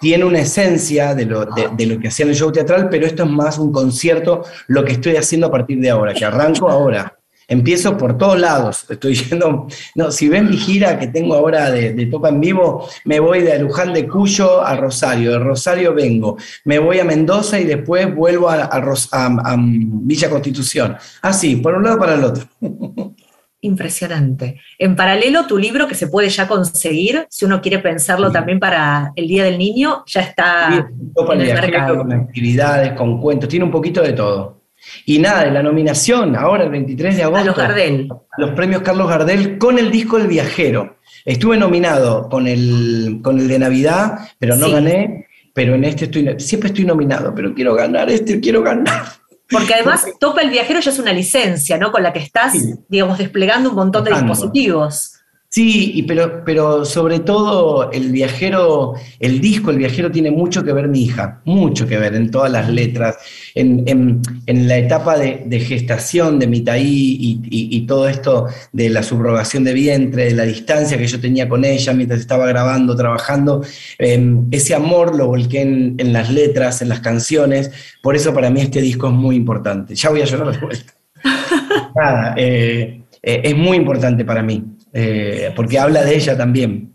tiene 0.00 0.24
una 0.24 0.40
esencia 0.40 1.14
de 1.14 1.26
lo, 1.26 1.44
de 1.44 1.86
lo 1.86 2.00
que 2.00 2.08
hacía 2.08 2.24
en 2.24 2.30
el 2.30 2.36
show 2.36 2.50
teatral, 2.50 2.88
pero 2.88 3.06
esto 3.06 3.22
es 3.22 3.30
más 3.30 3.58
un 3.58 3.70
concierto, 3.70 4.42
lo 4.66 4.84
que 4.84 4.94
estoy 4.94 5.14
haciendo 5.14 5.46
a 5.46 5.52
partir 5.52 5.78
de 5.78 5.88
ahora, 5.88 6.12
que 6.12 6.24
arranco 6.24 6.68
ahora. 6.68 7.15
Empiezo 7.48 7.96
por 7.96 8.18
todos 8.18 8.40
lados. 8.40 8.86
Estoy 8.88 9.14
yendo. 9.30 9.68
No, 9.94 10.10
si 10.10 10.28
ven 10.28 10.50
mi 10.50 10.56
gira 10.56 10.98
que 10.98 11.06
tengo 11.06 11.34
ahora 11.34 11.70
de, 11.70 11.92
de 11.92 12.06
Topa 12.06 12.28
en 12.30 12.40
Vivo, 12.40 12.88
me 13.04 13.20
voy 13.20 13.42
de 13.42 13.58
Luján 13.58 13.92
de 13.92 14.08
Cuyo 14.08 14.62
a 14.62 14.76
Rosario. 14.76 15.32
De 15.32 15.38
Rosario 15.38 15.94
vengo. 15.94 16.36
Me 16.64 16.78
voy 16.78 16.98
a 16.98 17.04
Mendoza 17.04 17.60
y 17.60 17.64
después 17.64 18.12
vuelvo 18.14 18.50
a, 18.50 18.64
a, 18.64 19.56
Villa 19.58 20.30
Constitución. 20.30 20.96
Así, 21.22 21.56
por 21.56 21.74
un 21.74 21.84
lado 21.84 21.98
para 21.98 22.14
el 22.14 22.24
otro. 22.24 22.44
Impresionante. 23.60 24.60
En 24.78 24.94
paralelo, 24.94 25.46
tu 25.46 25.56
libro 25.58 25.88
que 25.88 25.94
se 25.94 26.08
puede 26.08 26.28
ya 26.28 26.46
conseguir, 26.46 27.26
si 27.30 27.44
uno 27.44 27.60
quiere 27.60 27.78
pensarlo 27.78 28.30
también 28.30 28.60
para 28.60 29.12
el 29.16 29.26
Día 29.26 29.44
del 29.44 29.58
Niño, 29.58 30.04
ya 30.06 30.20
está 30.20 30.88
en 30.94 31.40
el 31.40 31.54
mercado. 31.54 31.98
Con 31.98 32.12
actividades, 32.12 32.92
con 32.92 33.20
cuentos, 33.20 33.48
tiene 33.48 33.64
un 33.64 33.70
poquito 33.70 34.02
de 34.02 34.12
todo. 34.12 34.55
Y 35.04 35.18
nada, 35.18 35.44
de 35.44 35.50
la 35.50 35.62
nominación, 35.62 36.36
ahora 36.36 36.64
el 36.64 36.70
23 36.70 37.16
de 37.16 37.22
agosto. 37.22 37.42
A 37.42 37.44
los 37.44 37.56
Gardel. 37.56 38.08
los 38.38 38.50
premios 38.50 38.82
Carlos 38.82 39.08
Gardel 39.08 39.58
con 39.58 39.78
el 39.78 39.90
disco 39.90 40.16
El 40.18 40.26
Viajero. 40.26 40.96
Estuve 41.24 41.56
nominado 41.56 42.28
con 42.28 42.46
el, 42.46 43.20
con 43.22 43.38
el 43.38 43.48
de 43.48 43.58
Navidad, 43.58 44.18
pero 44.38 44.56
no 44.56 44.70
gané. 44.70 45.26
Pero 45.52 45.74
en 45.74 45.84
este 45.84 46.04
estoy, 46.04 46.34
siempre 46.38 46.68
estoy 46.68 46.84
nominado, 46.84 47.34
pero 47.34 47.54
quiero 47.54 47.74
ganar 47.74 48.10
este, 48.10 48.40
quiero 48.40 48.62
ganar. 48.62 49.04
Porque 49.48 49.74
además 49.74 50.04
Topa 50.18 50.42
el 50.42 50.50
Viajero 50.50 50.80
ya 50.80 50.90
es 50.90 50.98
una 50.98 51.12
licencia, 51.12 51.78
¿no? 51.78 51.92
Con 51.92 52.02
la 52.02 52.12
que 52.12 52.18
estás, 52.18 52.54
digamos, 52.88 53.18
desplegando 53.18 53.70
un 53.70 53.76
montón 53.76 54.04
de 54.04 54.12
dispositivos. 54.12 55.15
Sí, 55.56 56.04
pero, 56.06 56.44
pero 56.44 56.84
sobre 56.84 57.20
todo 57.20 57.90
el 57.90 58.12
viajero, 58.12 58.92
el 59.18 59.40
disco, 59.40 59.70
el 59.70 59.78
viajero 59.78 60.10
tiene 60.10 60.30
mucho 60.30 60.62
que 60.62 60.70
ver 60.74 60.86
mi 60.86 61.04
hija, 61.04 61.40
mucho 61.46 61.86
que 61.86 61.96
ver 61.96 62.14
en 62.14 62.30
todas 62.30 62.52
las 62.52 62.68
letras, 62.68 63.16
en, 63.54 64.20
la 64.46 64.76
etapa 64.76 65.16
de, 65.16 65.60
gestación 65.60 66.38
de 66.38 66.46
Mitaí 66.46 67.16
y, 67.18 67.40
y, 67.74 67.86
todo 67.86 68.06
esto 68.06 68.48
de 68.70 68.90
la 68.90 69.02
subrogación 69.02 69.64
de 69.64 69.72
vientre, 69.72 70.26
de 70.26 70.34
la 70.34 70.42
distancia 70.42 70.98
que 70.98 71.06
yo 71.06 71.18
tenía 71.18 71.48
con 71.48 71.64
ella 71.64 71.94
mientras 71.94 72.20
estaba 72.20 72.46
grabando, 72.46 72.94
trabajando, 72.94 73.64
em, 73.98 74.48
ese 74.50 74.74
amor 74.74 75.16
lo 75.16 75.28
volqué 75.28 75.62
en, 75.62 76.12
las 76.12 76.30
letras, 76.30 76.82
en 76.82 76.90
las 76.90 77.00
canciones, 77.00 77.70
por 78.02 78.14
eso 78.14 78.34
para 78.34 78.50
mí 78.50 78.60
este 78.60 78.82
disco 78.82 79.06
es 79.06 79.14
muy 79.14 79.36
importante. 79.36 79.94
Ya 79.94 80.10
voy 80.10 80.20
a 80.20 80.26
llorar 80.26 80.52
de 80.52 80.58
vuelta. 80.58 80.92
Nada, 81.96 82.34
eh, 82.36 83.00
eh, 83.22 83.40
es 83.42 83.56
muy 83.56 83.78
importante 83.78 84.22
para 84.22 84.42
mí. 84.42 84.75
Eh, 84.98 85.52
porque 85.54 85.78
habla 85.78 86.02
de 86.02 86.16
ella 86.16 86.38
también. 86.38 86.94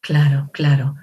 Claro, 0.00 0.48
claro. 0.54 0.94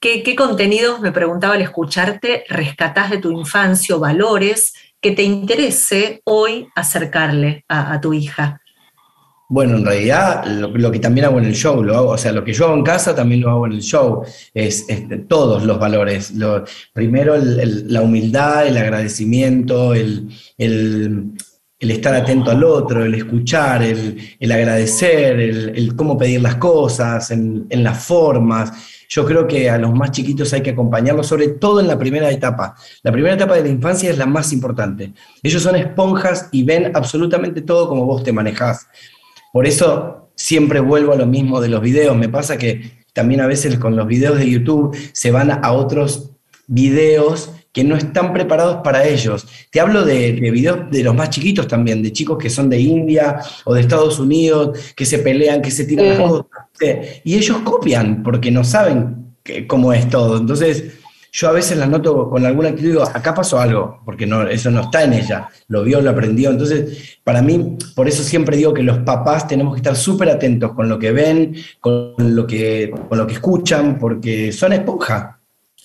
¿Qué, 0.00 0.34
contenidos, 0.34 0.98
me 1.00 1.12
preguntaba 1.12 1.54
al 1.54 1.60
escucharte, 1.60 2.44
rescatás 2.48 3.10
de 3.10 3.18
tu 3.18 3.30
infancia 3.30 3.94
o 3.94 4.00
valores 4.00 4.72
que 4.98 5.10
te 5.10 5.22
interese 5.22 6.22
hoy 6.24 6.68
acercarle 6.74 7.66
a, 7.68 8.00
tu 8.00 8.14
hija? 8.14 8.62
Bueno, 9.50 9.76
en 9.76 9.84
realidad 9.84 10.46
lo, 10.46 10.90
que 10.90 11.00
también 11.00 11.26
hago 11.26 11.38
en 11.38 11.44
el 11.44 11.54
show, 11.54 11.84
lo 11.84 11.94
hago, 11.94 12.08
o 12.12 12.18
sea, 12.18 12.32
lo 12.32 12.44
que 12.44 12.54
yo 12.54 12.64
hago 12.64 12.76
en 12.76 12.84
casa 12.84 13.14
también 13.14 13.42
lo 13.42 13.50
hago 13.50 13.66
en 13.66 13.72
el 13.72 13.82
show, 13.82 14.24
es, 14.54 14.86
todos 15.28 15.64
los 15.64 15.78
valores. 15.78 16.32
primero 16.94 17.36
la 17.36 18.00
humildad, 18.00 18.68
el 18.68 18.78
agradecimiento, 18.78 19.92
el, 19.92 20.30
el 20.56 21.34
estar 21.88 22.14
atento 22.14 22.50
al 22.50 22.62
otro, 22.62 23.04
el 23.04 23.14
escuchar, 23.14 23.82
el, 23.82 24.52
agradecer, 24.52 25.40
el, 25.40 25.96
cómo 25.96 26.18
pedir 26.18 26.42
las 26.42 26.56
cosas, 26.56 27.30
en, 27.30 27.66
las 27.70 28.04
formas. 28.04 28.72
Yo 29.08 29.24
creo 29.24 29.46
que 29.46 29.70
a 29.70 29.78
los 29.78 29.92
más 29.94 30.10
chiquitos 30.10 30.52
hay 30.52 30.60
que 30.60 30.70
acompañarlos, 30.70 31.26
sobre 31.26 31.48
todo 31.48 31.80
en 31.80 31.88
la 31.88 31.98
primera 31.98 32.30
etapa. 32.30 32.76
La 33.02 33.10
primera 33.10 33.34
etapa 33.34 33.54
de 33.54 33.62
la 33.62 33.68
infancia 33.68 34.10
es 34.10 34.18
la 34.18 34.26
más 34.26 34.52
importante. 34.52 35.12
Ellos 35.42 35.62
son 35.62 35.74
esponjas 35.76 36.48
y 36.52 36.64
ven 36.64 36.92
absolutamente 36.94 37.62
todo 37.62 37.88
como 37.88 38.04
vos 38.04 38.22
te 38.22 38.32
manejás. 38.32 38.86
Por 39.52 39.66
eso 39.66 40.30
siempre 40.34 40.80
vuelvo 40.80 41.12
a 41.12 41.16
lo 41.16 41.26
mismo 41.26 41.60
de 41.60 41.68
los 41.68 41.80
videos. 41.80 42.14
Me 42.16 42.28
pasa 42.28 42.58
que 42.58 43.04
también 43.14 43.40
a 43.40 43.46
veces 43.46 43.78
con 43.78 43.96
los 43.96 44.06
videos 44.06 44.38
de 44.38 44.50
YouTube 44.50 44.96
se 45.12 45.30
van 45.30 45.50
a 45.50 45.72
otros 45.72 46.30
videos 46.66 47.50
que 47.72 47.84
no 47.84 47.96
están 47.96 48.32
preparados 48.32 48.78
para 48.82 49.06
ellos. 49.06 49.46
Te 49.70 49.80
hablo 49.80 50.04
de, 50.04 50.32
videos 50.32 50.90
de 50.90 51.04
los 51.04 51.14
más 51.14 51.30
chiquitos 51.30 51.68
también, 51.68 52.02
de 52.02 52.12
chicos 52.12 52.38
que 52.38 52.50
son 52.50 52.68
de 52.68 52.80
India 52.80 53.40
o 53.64 53.74
de 53.74 53.80
Estados 53.80 54.18
Unidos, 54.18 54.92
que 54.96 55.06
se 55.06 55.18
pelean, 55.18 55.62
que 55.62 55.70
se 55.70 55.84
tiran 55.84 56.08
las 56.08 56.18
cosas. 56.18 56.46
Y 57.24 57.36
ellos 57.36 57.58
copian 57.58 58.22
porque 58.22 58.50
no 58.50 58.64
saben 58.64 59.36
cómo 59.66 59.92
es 59.92 60.08
todo. 60.08 60.38
Entonces, 60.38 61.00
yo 61.32 61.48
a 61.48 61.52
veces 61.52 61.78
las 61.78 61.88
noto 61.88 62.28
con 62.28 62.44
alguna 62.44 62.70
actitud 62.70 62.88
y 62.88 62.92
digo, 62.92 63.04
acá 63.04 63.32
pasó 63.32 63.60
algo, 63.60 64.00
porque 64.04 64.26
no, 64.26 64.48
eso 64.48 64.70
no 64.70 64.80
está 64.80 65.04
en 65.04 65.12
ella, 65.12 65.48
lo 65.68 65.84
vio, 65.84 66.00
lo 66.00 66.10
aprendió. 66.10 66.50
Entonces, 66.50 67.20
para 67.22 67.40
mí, 67.40 67.76
por 67.94 68.08
eso 68.08 68.24
siempre 68.24 68.56
digo 68.56 68.74
que 68.74 68.82
los 68.82 68.98
papás 68.98 69.46
tenemos 69.46 69.74
que 69.74 69.78
estar 69.78 69.94
súper 69.94 70.28
atentos 70.28 70.72
con 70.72 70.88
lo 70.88 70.98
que 70.98 71.12
ven, 71.12 71.54
con 71.78 72.14
lo 72.18 72.46
que, 72.46 72.92
con 73.08 73.16
lo 73.16 73.26
que 73.26 73.34
escuchan, 73.34 73.98
porque 73.98 74.50
son 74.50 74.72
esponja. 74.72 75.39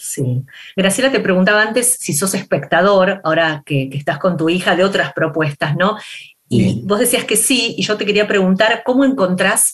Sí. 0.06 0.44
Graciela 0.76 1.12
te 1.12 1.20
preguntaba 1.20 1.62
antes 1.62 1.98
si 2.00 2.14
sos 2.14 2.34
espectador, 2.34 3.22
ahora 3.24 3.64
que, 3.66 3.90
estás 3.92 4.20
con 4.20 4.38
tu 4.38 4.50
hija, 4.50 4.76
de 4.76 4.84
otras 4.84 5.14
propuestas, 5.14 5.76
¿no? 5.76 5.98
Y 6.48 6.82
vos 6.86 7.00
decías 7.00 7.26
que 7.26 7.38
sí, 7.38 7.74
y 7.78 7.84
yo 7.84 7.98
te 7.98 8.06
quería 8.06 8.28
preguntar, 8.28 8.84
¿cómo 8.86 9.04
encontrás 9.04 9.74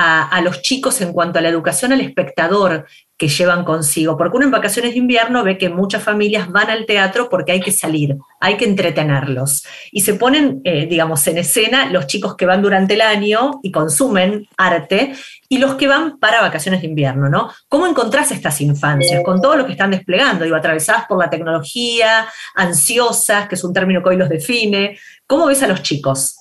a, 0.00 0.40
los 0.42 0.62
chicos 0.62 1.00
en 1.00 1.12
cuanto 1.12 1.38
a 1.38 1.42
la 1.42 1.48
educación 1.48 1.92
al 1.92 2.00
espectador 2.00 2.86
que 3.16 3.26
llevan 3.26 3.64
consigo, 3.64 4.16
porque 4.16 4.36
uno 4.36 4.46
en 4.46 4.52
vacaciones 4.52 4.92
de 4.92 4.98
invierno 4.98 5.42
ve 5.42 5.58
que 5.58 5.68
muchas 5.68 6.04
familias 6.04 6.52
van 6.52 6.70
al 6.70 6.86
teatro 6.86 7.28
porque 7.28 7.50
hay 7.50 7.60
que 7.60 7.72
salir, 7.72 8.16
hay 8.38 8.56
que 8.56 8.64
entretenerlos. 8.64 9.66
Y 9.90 10.02
se 10.02 10.14
ponen, 10.14 10.60
eh, 10.62 10.86
digamos, 10.86 11.26
en 11.26 11.38
escena 11.38 11.90
los 11.90 12.06
chicos 12.06 12.36
que 12.36 12.46
van 12.46 12.62
durante 12.62 12.94
el 12.94 13.00
año 13.00 13.58
y 13.64 13.72
consumen 13.72 14.46
arte 14.56 15.14
y 15.48 15.58
los 15.58 15.74
que 15.74 15.88
van 15.88 16.20
para 16.20 16.42
vacaciones 16.42 16.80
de 16.82 16.86
invierno, 16.86 17.28
¿no? 17.28 17.50
¿Cómo 17.68 17.88
encontrás 17.88 18.30
estas 18.30 18.60
infancias 18.60 19.24
con 19.24 19.40
todo 19.40 19.56
lo 19.56 19.66
que 19.66 19.72
están 19.72 19.90
desplegando? 19.90 20.44
Digo, 20.44 20.54
atravesadas 20.54 21.06
por 21.08 21.18
la 21.18 21.28
tecnología, 21.28 22.28
ansiosas, 22.54 23.48
que 23.48 23.56
es 23.56 23.64
un 23.64 23.72
término 23.72 24.00
que 24.00 24.10
hoy 24.10 24.16
los 24.16 24.28
define. 24.28 24.96
¿Cómo 25.26 25.46
ves 25.46 25.64
a 25.64 25.66
los 25.66 25.82
chicos? 25.82 26.36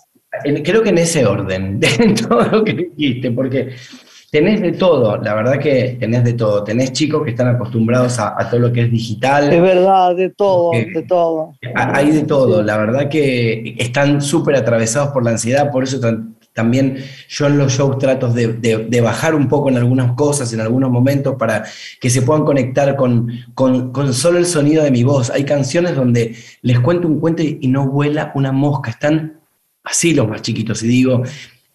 Creo 0.63 0.81
que 0.81 0.89
en 0.89 0.97
ese 0.97 1.25
orden, 1.25 1.79
de 1.79 2.15
todo 2.27 2.43
lo 2.43 2.63
que 2.63 2.73
dijiste, 2.73 3.31
porque 3.31 3.75
tenés 4.31 4.61
de 4.61 4.73
todo, 4.73 5.17
la 5.17 5.33
verdad 5.33 5.59
que 5.59 5.97
tenés 5.99 6.23
de 6.23 6.33
todo. 6.33 6.63
Tenés 6.63 6.91
chicos 6.93 7.23
que 7.23 7.31
están 7.31 7.47
acostumbrados 7.47 8.19
a, 8.19 8.35
todo 8.49 8.59
lo 8.59 8.73
que 8.73 8.81
es 8.81 8.91
digital. 8.91 9.51
Es 9.51 9.61
verdad, 9.61 10.15
de 10.15 10.29
todo, 10.29 10.71
de 10.71 11.05
todo. 11.07 11.53
Hay 11.75 12.11
de 12.11 12.23
todo, 12.23 12.61
la 12.61 12.77
verdad 12.77 13.09
que 13.09 13.75
están 13.77 14.21
súper 14.21 14.55
atravesados 14.55 15.09
por 15.09 15.23
la 15.23 15.31
ansiedad, 15.31 15.71
por 15.71 15.83
eso 15.83 15.99
también 16.57 16.97
yo 17.29 17.45
en 17.45 17.59
los 17.59 17.71
shows 17.71 17.99
trato 17.99 18.29
de, 18.29 18.99
bajar 18.99 19.35
un 19.35 19.47
poco 19.47 19.69
en 19.69 19.77
algunas 19.77 20.13
cosas, 20.13 20.51
en 20.53 20.59
algunos 20.59 20.89
momentos, 20.89 21.35
para 21.35 21.63
que 22.01 22.09
se 22.09 22.23
puedan 22.23 22.45
conectar 22.45 22.95
con, 22.95 23.29
con, 23.53 24.13
solo 24.13 24.39
el 24.39 24.47
sonido 24.47 24.83
de 24.83 24.89
mi 24.89 25.03
voz. 25.03 25.29
Hay 25.29 25.43
canciones 25.43 25.95
donde 25.95 26.35
les 26.63 26.79
cuento 26.79 27.07
un 27.07 27.19
cuento 27.19 27.43
y, 27.43 27.67
no 27.67 27.87
vuela 27.87 28.31
una 28.33 28.51
mosca, 28.51 28.89
están 28.89 29.39
así 29.89 30.13
los 30.13 30.27
más 30.27 30.41
chiquitos. 30.41 30.83
Y 30.83 30.87
digo, 30.87 31.23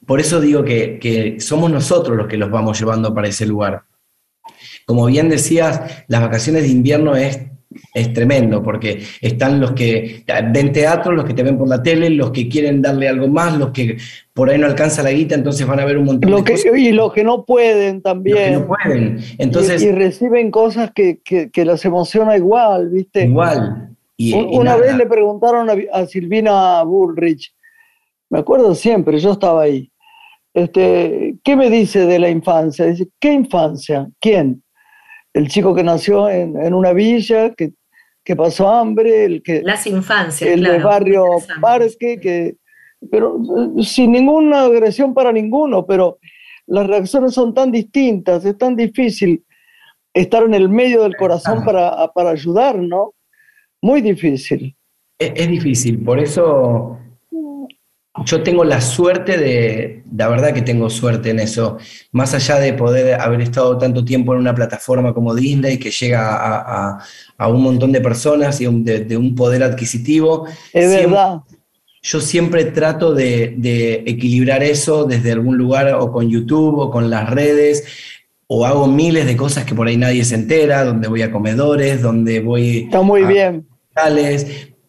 por 0.07 0.21
eso 0.21 0.41
digo 0.41 0.65
que, 0.65 0.99
que 0.99 1.41
somos 1.41 1.71
nosotros 1.71 2.17
los 2.17 2.27
que 2.27 2.37
los 2.37 2.51
vamos 2.51 2.79
llevando 2.79 3.15
para 3.15 3.29
ese 3.29 3.47
lugar. 3.47 3.83
Como 4.87 5.07
bien 5.07 5.29
decías, 5.29 6.05
las 6.09 6.21
vacaciones 6.21 6.63
de 6.63 6.69
invierno 6.69 7.17
es 7.17 7.39
es 7.95 8.13
tremendo, 8.13 8.63
porque 8.63 9.03
están 9.21 9.61
los 9.61 9.73
que 9.73 10.25
ven 10.53 10.73
teatro, 10.73 11.13
los 11.13 11.25
que 11.25 11.35
te 11.35 11.43
ven 11.43 11.59
por 11.59 11.69
la 11.69 11.83
tele, 11.83 12.11
los 12.11 12.31
que 12.31 12.49
quieren 12.49 12.83
darle 12.83 13.09
algo 13.09 13.29
más, 13.29 13.57
los 13.59 13.71
que 13.71 13.97
por 14.33 14.51
ahí 14.51 14.59
no 14.59 14.67
alcanza 14.67 15.03
la 15.03 15.11
guita, 15.11 15.35
entonces 15.35 15.67
van 15.67 15.81
a 15.81 15.85
ver 15.85 15.99
un 15.99 16.07
montón 16.07 16.31
de 16.31 16.53
cosas. 16.53 16.67
Y 16.77 16.93
los 16.93 17.13
que 17.13 17.25
no 17.25 17.45
pueden 17.45 18.03
también. 18.03 18.37
Los 18.37 18.47
que 18.47 18.53
no 18.53 18.67
pueden. 18.67 19.19
Entonces, 19.39 19.83
y, 19.83 19.93
reciben 19.93 20.51
cosas 20.51 20.91
que, 20.93 21.21
que, 21.23 21.65
las 21.65 21.85
emociona 21.85 22.37
igual, 22.37 22.89
¿viste? 22.91 23.25
Igual. 23.25 23.91
Y, 24.17 24.35
Una 24.35 24.77
vez 24.77 24.97
le 24.97 25.07
preguntaron 25.07 25.69
a, 25.71 26.07
Silvina 26.07 26.83
Bullrich, 26.83 27.55
me 28.33 28.39
acuerdo 28.39 28.75
siempre, 28.75 29.19
yo 29.19 29.33
estaba 29.33 29.63
ahí, 29.63 29.93
este, 30.55 31.37
¿qué 31.45 31.55
me 31.55 31.69
dice 31.69 32.07
de 32.07 32.19
la 32.19 32.31
infancia? 32.31 32.87
Dice, 32.87 33.09
¿qué 33.21 33.33
infancia? 33.33 34.09
¿Quién? 34.21 34.63
el 35.35 35.49
chico 35.49 35.75
que 35.75 35.83
nació 35.83 36.29
en, 36.29 36.75
una 36.75 36.93
villa, 36.93 37.55
que, 37.55 37.73
que, 38.25 38.37
pasó 38.37 38.69
hambre, 38.69 39.25
el 39.25 39.43
que... 39.43 39.63
Las 39.63 39.87
infancias, 39.87 40.51
El 40.51 40.63
del 40.63 40.83
barrio 40.83 41.25
Parque, 41.61 42.21
que, 42.21 42.57
pero 43.11 43.41
eh, 43.79 43.83
sin 43.83 44.13
ninguna 44.13 44.65
agresión 44.65 45.15
para 45.15 45.33
ninguno, 45.33 45.87
pero 45.87 46.19
las 46.67 46.87
reacciones 46.87 47.33
son 47.33 47.55
tan 47.55 47.71
distintas, 47.73 48.45
es 48.45 48.59
tan 48.59 48.77
difícil 48.77 49.43
estar 50.13 50.43
en 50.43 50.55
el 50.55 50.69
medio 50.69 51.03
del 51.03 51.17
corazón 51.17 51.65
para, 51.65 52.09
para 52.09 52.31
ayudar, 52.31 52.79
¿no? 52.79 53.15
Muy 53.81 54.03
difícil. 54.03 54.77
es 55.19 55.49
difícil, 55.49 56.05
por 56.05 56.19
eso 56.19 56.99
yo 58.25 58.43
tengo 58.43 58.65
la 58.65 58.81
suerte 58.81 59.39
de, 59.39 60.03
la 60.15 60.29
verdad 60.29 60.53
que 60.53 60.63
tengo 60.63 60.91
suerte 60.91 61.31
en 61.31 61.41
eso, 61.41 61.79
más 62.13 62.35
allá 62.35 62.59
de 62.59 62.75
poder 62.75 63.21
haber 63.21 63.41
estado 63.41 63.79
tanto 63.79 64.05
tiempo 64.05 64.35
en 64.35 64.41
una 64.41 64.55
plataforma 64.55 65.15
como 65.15 65.35
Disney 65.35 65.79
que 65.79 65.91
llega 65.91 66.99
a, 67.39 67.49
un 67.49 67.63
montón 67.63 67.91
de 67.91 68.01
personas 68.01 68.61
y 68.61 68.67
de, 68.67 69.17
un 69.17 69.35
poder 69.35 69.63
adquisitivo. 69.63 70.47
Es 70.73 70.91
verdad. 70.91 71.41
Yo 72.03 72.21
siempre 72.21 72.67
trato 72.67 73.15
de, 73.15 74.03
equilibrar 74.07 74.63
eso 74.63 75.05
desde 75.05 75.33
algún 75.33 75.57
lugar 75.57 75.95
o 75.95 76.13
con 76.13 76.29
YouTube 76.29 76.79
o 76.79 76.91
con 76.91 77.09
las 77.09 77.31
redes 77.31 77.85
o 78.47 78.67
hago 78.67 78.87
miles 78.87 79.25
de 79.25 79.37
cosas 79.37 79.65
que 79.65 79.75
por 79.75 79.87
ahí 79.87 79.97
nadie 79.97 80.25
se 80.25 80.35
entera, 80.35 80.85
donde 80.85 81.09
voy 81.09 81.23
a 81.23 81.33
comedores, 81.33 82.03
donde 82.03 82.41
voy... 82.41 82.85
Está 82.85 83.01
muy 83.01 83.25
bien 83.25 83.67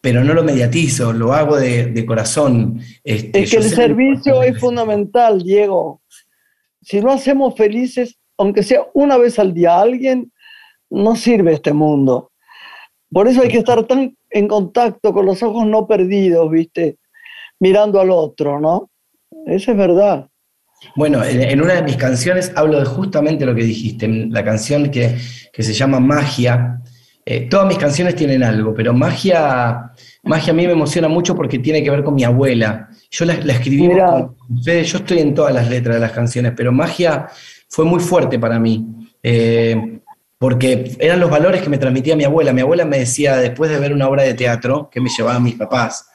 pero 0.04 0.22
no 0.22 0.34
lo 0.34 0.44
mediatizo, 0.44 1.14
lo 1.14 1.32
hago 1.32 1.56
de, 1.56 2.06
corazón. 2.06 2.82
Este, 3.06 3.44
es 3.44 3.52
que 3.52 3.56
el 3.56 3.64
servicio 3.64 4.44
es 4.44 4.60
fundamental, 4.60 5.42
Diego. 5.42 6.02
Si 6.82 7.00
no 7.00 7.10
hacemos 7.10 7.56
felices, 7.56 8.18
aunque 8.38 8.64
sea 8.64 8.82
una 8.94 9.16
vez 9.16 9.40
al 9.40 9.54
día, 9.54 9.76
a 9.76 9.82
alguien, 9.82 10.34
no 10.90 11.16
sirve 11.16 11.54
este 11.54 11.72
mundo. 11.72 12.34
Por 13.14 13.30
eso 13.30 13.44
hay 13.44 13.48
que 13.48 13.60
estar 13.60 13.82
tan 13.86 14.18
en 14.30 14.48
contacto 14.50 15.14
con 15.14 15.26
los 15.26 15.42
ojos 15.42 15.66
no 15.66 15.88
perdidos, 15.88 16.52
¿viste? 16.52 16.98
Mirando 17.62 18.02
al 18.02 18.12
otro, 18.12 18.60
¿no? 18.60 18.90
Eso 19.46 19.72
es 19.72 19.78
verdad. 19.78 20.28
Bueno, 20.98 21.24
en, 21.24 21.62
una 21.62 21.76
de 21.76 21.84
mis 21.84 21.96
canciones 21.96 22.52
hablo 22.58 22.78
de 22.78 22.86
justamente 22.86 23.46
lo 23.46 23.56
que 23.56 23.64
dijiste, 23.64 24.10
la 24.10 24.44
canción 24.44 24.92
que, 24.92 25.16
que 25.54 25.64
se 25.64 25.72
llama 25.72 26.02
Magia, 26.02 26.82
eh, 27.26 27.48
todas 27.50 27.68
mis 27.68 27.78
canciones 27.78 28.16
tienen 28.16 28.44
algo, 28.44 28.74
pero 28.74 28.94
magia, 28.94 29.92
magia 30.24 30.52
a 30.52 30.56
mí 30.56 30.66
me 30.66 30.74
emociona 30.74 31.08
mucho 31.08 31.36
porque 31.36 31.60
tiene 31.60 31.82
que 31.82 31.90
ver 31.90 32.04
con 32.04 32.16
mi 32.16 32.24
abuela. 32.24 32.90
Yo 33.10 33.26
la, 33.26 33.34
escribí 33.34 33.88
con 33.88 34.36
yo 34.50 34.98
estoy 34.98 35.20
en 35.20 35.34
todas 35.34 35.54
las 35.54 35.70
letras 35.70 35.96
de 35.96 36.02
las 36.02 36.12
canciones, 36.12 36.54
pero 36.56 36.72
magia 36.72 37.28
fue 37.70 37.86
muy 37.86 38.02
fuerte 38.02 38.38
para 38.38 38.60
mí. 38.60 38.86
Eh, 39.22 40.00
porque 40.38 40.98
eran 41.00 41.22
los 41.22 41.30
valores 41.30 41.62
que 41.62 41.70
me 41.70 41.78
transmitía 41.78 42.18
mi 42.18 42.26
abuela. 42.26 42.52
Mi 42.52 42.60
abuela 42.60 42.84
me 42.84 43.00
decía, 43.00 43.38
después 43.38 43.72
de 43.72 43.80
ver 43.80 43.94
una 43.94 44.10
obra 44.10 44.24
de 44.24 44.34
teatro 44.34 44.90
que 44.92 45.00
me 45.00 45.10
llevaban 45.10 45.42
mis 45.42 45.56
papás, 45.56 46.10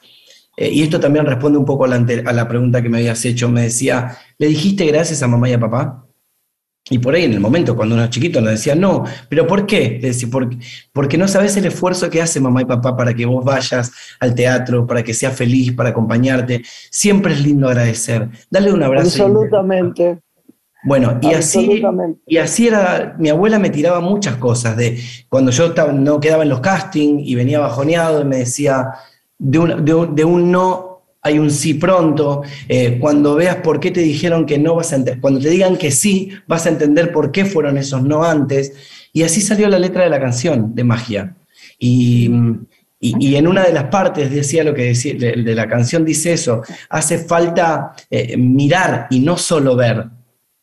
eh, 0.55 0.69
y 0.69 0.83
esto 0.83 0.99
también 0.99 1.25
responde 1.25 1.57
un 1.57 1.65
poco 1.65 1.85
a 1.85 1.87
la, 1.87 1.95
a 2.25 2.33
la 2.33 2.47
pregunta 2.47 2.83
que 2.83 2.89
me 2.89 2.99
habías 2.99 3.25
hecho, 3.25 3.49
me 3.49 3.63
decía, 3.63 4.15
¿le 4.37 4.45
dijiste 4.45 4.85
gracias 4.85 5.23
a 5.23 5.27
mamá 5.27 5.49
y 5.49 5.53
a 5.53 5.59
papá? 5.59 6.05
Y 6.89 6.99
por 6.99 7.13
ahí 7.13 7.23
en 7.23 7.33
el 7.33 7.39
momento, 7.39 7.75
cuando 7.75 7.95
uno 7.95 8.03
es 8.03 8.09
chiquito, 8.09 8.41
nos 8.41 8.51
decía, 8.51 8.75
no, 8.75 9.03
pero 9.29 9.45
¿por 9.45 9.65
qué? 9.65 9.99
Decía, 10.01 10.27
porque, 10.31 10.57
porque 10.91 11.17
no 11.17 11.27
sabes 11.27 11.55
el 11.57 11.65
esfuerzo 11.65 12.09
que 12.09 12.21
hace 12.21 12.39
mamá 12.39 12.61
y 12.63 12.65
papá 12.65 12.97
para 12.97 13.13
que 13.13 13.25
vos 13.25 13.45
vayas 13.45 13.91
al 14.19 14.33
teatro, 14.33 14.87
para 14.87 15.03
que 15.03 15.13
seas 15.13 15.35
feliz, 15.35 15.73
para 15.73 15.89
acompañarte. 15.89 16.63
Siempre 16.89 17.33
es 17.33 17.43
lindo 17.43 17.67
agradecer. 17.67 18.29
Dale 18.49 18.73
un 18.73 18.81
abrazo. 18.81 19.23
Absolutamente. 19.23 20.19
Bueno, 20.83 21.19
y 21.21 21.33
así, 21.33 21.83
y 22.25 22.37
así 22.37 22.67
era, 22.67 23.15
mi 23.19 23.27
abuela 23.27 23.59
me 23.59 23.69
tiraba 23.69 23.99
muchas 23.99 24.37
cosas, 24.37 24.77
de 24.77 24.97
cuando 25.27 25.51
yo 25.51 25.73
no 25.93 26.21
quedaba 26.21 26.43
en 26.43 26.49
los 26.49 26.61
castings 26.61 27.21
y 27.25 27.35
venía 27.35 27.59
bajoneado 27.59 28.21
y 28.21 28.25
me 28.25 28.37
decía, 28.37 28.93
de 29.37 29.59
un, 29.59 30.15
de 30.15 30.23
un 30.23 30.51
no 30.51 30.88
hay 31.21 31.39
un 31.39 31.51
sí 31.51 31.73
pronto. 31.73 32.43
Eh, 32.67 32.97
cuando 32.99 33.35
veas 33.35 33.57
por 33.57 33.79
qué 33.79 33.91
te 33.91 34.01
dijeron 34.01 34.45
que 34.45 34.57
no, 34.57 34.75
vas 34.75 34.93
a 34.93 35.03
cuando 35.19 35.39
te 35.39 35.49
digan 35.49 35.77
que 35.77 35.91
sí, 35.91 36.31
vas 36.47 36.65
a 36.65 36.69
entender 36.69 37.11
por 37.11 37.31
qué 37.31 37.45
fueron 37.45 37.77
esos 37.77 38.03
no 38.03 38.23
antes. 38.23 38.73
Y 39.13 39.23
así 39.23 39.41
salió 39.41 39.67
la 39.69 39.79
letra 39.79 40.03
de 40.03 40.09
la 40.09 40.19
canción 40.19 40.75
de 40.75 40.83
Magia. 40.83 41.35
Y, 41.77 42.29
en 43.01 43.47
una 43.47 43.63
de 43.63 43.73
las 43.73 43.85
partes 43.85 44.29
decía 44.29 44.63
lo 44.63 44.73
que 44.73 44.83
decía, 44.87 45.13
de, 45.15 45.55
la 45.55 45.67
canción 45.67 46.03
dice 46.03 46.33
eso, 46.33 46.63
hace 46.89 47.17
falta 47.17 47.93
eh, 48.09 48.35
mirar 48.35 49.07
y 49.09 49.21
no 49.21 49.37
solo 49.37 49.77
ver, 49.77 50.05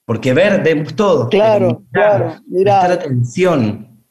porque 0.05 0.35
ver 0.35 0.63
vemos 0.63 0.95
todo. 0.95 1.31
Claro, 1.31 1.83
claro, 1.91 2.35
mirar. 2.47 2.93
atención. 2.93 4.05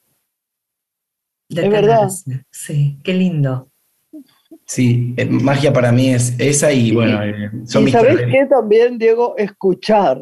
De 1.50 1.70
verdad. 1.70 2.10
Sí, 2.50 2.98
qué 3.04 3.14
lindo. 3.14 3.70
Sí, 4.66 5.14
eh, 5.18 5.26
magia 5.26 5.72
para 5.72 5.92
mí 5.92 6.10
es 6.10 6.36
esa 6.40 6.74
y 6.74 6.92
bueno, 6.92 7.24
eh, 7.24 7.52
son 7.66 7.88
¿Y 7.88 7.92
¿Sabes 7.92 8.18
qué 8.18 8.48
también, 8.50 8.98
Diego? 8.98 9.36
Escuchar. 9.38 10.20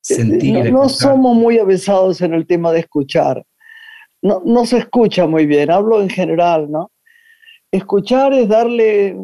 Sentir. 0.00 0.72
No, 0.72 0.88
somos 0.88 1.36
muy 1.36 1.58
avesados 1.58 2.20
en 2.22 2.34
el 2.34 2.46
tema 2.46 2.72
de 2.72 2.80
escuchar. 2.80 3.44
No, 4.20 4.42
no 4.44 4.66
se 4.66 4.78
escucha 4.78 5.26
muy 5.26 5.46
bien, 5.46 5.70
hablo 5.70 6.02
en 6.02 6.10
general, 6.10 6.70
¿no? 6.70 6.90
Escuchar 7.70 8.32
es 8.32 8.48
darle 8.48 9.16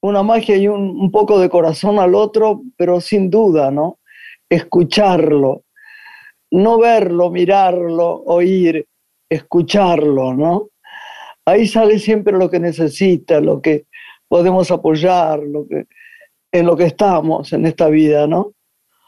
una 0.00 0.22
magia 0.22 0.56
y 0.56 0.68
un, 0.68 0.80
un 0.80 1.10
poco 1.10 1.40
de 1.40 1.50
corazón 1.50 1.98
al 1.98 2.14
otro, 2.14 2.62
pero 2.76 3.00
sin 3.00 3.28
duda, 3.28 3.70
¿no? 3.72 3.98
Escucharlo, 4.48 5.64
no 6.50 6.78
verlo, 6.78 7.30
mirarlo, 7.30 8.22
oír, 8.24 8.86
escucharlo, 9.28 10.32
¿no? 10.34 10.69
Ahí 11.50 11.66
sale 11.66 11.98
siempre 11.98 12.36
lo 12.36 12.50
que 12.50 12.58
necesita, 12.58 13.40
lo 13.40 13.60
que 13.60 13.86
podemos 14.28 14.70
apoyar, 14.70 15.40
lo 15.40 15.66
que, 15.66 15.86
en 16.52 16.66
lo 16.66 16.76
que 16.76 16.84
estamos 16.84 17.52
en 17.52 17.66
esta 17.66 17.88
vida, 17.88 18.26
¿no? 18.26 18.54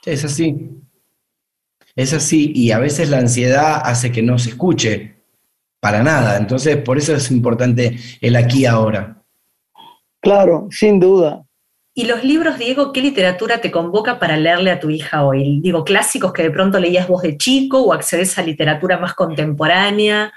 Es 0.05 0.25
así. 0.25 0.71
Es 1.95 2.13
así. 2.13 2.53
Y 2.55 2.71
a 2.73 2.79
veces 2.79 3.11
la 3.11 3.19
ansiedad 3.19 3.83
hace 3.85 4.11
que 4.11 4.23
no 4.23 4.39
se 4.39 4.51
escuche 4.51 5.17
para 5.81 6.03
nada. 6.03 6.37
Entonces, 6.37 6.77
por 6.77 6.99
eso 6.99 7.15
es 7.15 7.31
importante 7.31 7.97
el 8.21 8.37
aquí 8.37 8.67
ahora. 8.67 9.23
Claro, 10.21 10.69
sin 10.71 11.01
duda. 11.01 11.45
¿Y 11.95 12.07
los 12.07 12.25
libros, 12.25 12.59
Diego, 12.59 12.93
qué 12.93 13.03
literatura 13.03 13.61
te 13.61 13.71
convoca 13.71 14.19
para 14.19 14.37
leerle 14.37 14.71
a 14.71 14.81
tu 14.81 14.89
hija 14.89 15.25
hoy? 15.25 15.61
Digo, 15.61 15.85
clásicos 15.85 16.33
que 16.33 16.43
de 16.43 16.51
pronto 16.51 16.81
leías 16.81 17.07
vos 17.07 17.23
de 17.23 17.37
chico 17.37 17.83
o 17.83 17.93
accedes 17.93 18.39
a 18.39 18.43
literatura 18.43 18.97
más 18.99 19.15
contemporánea. 19.15 20.33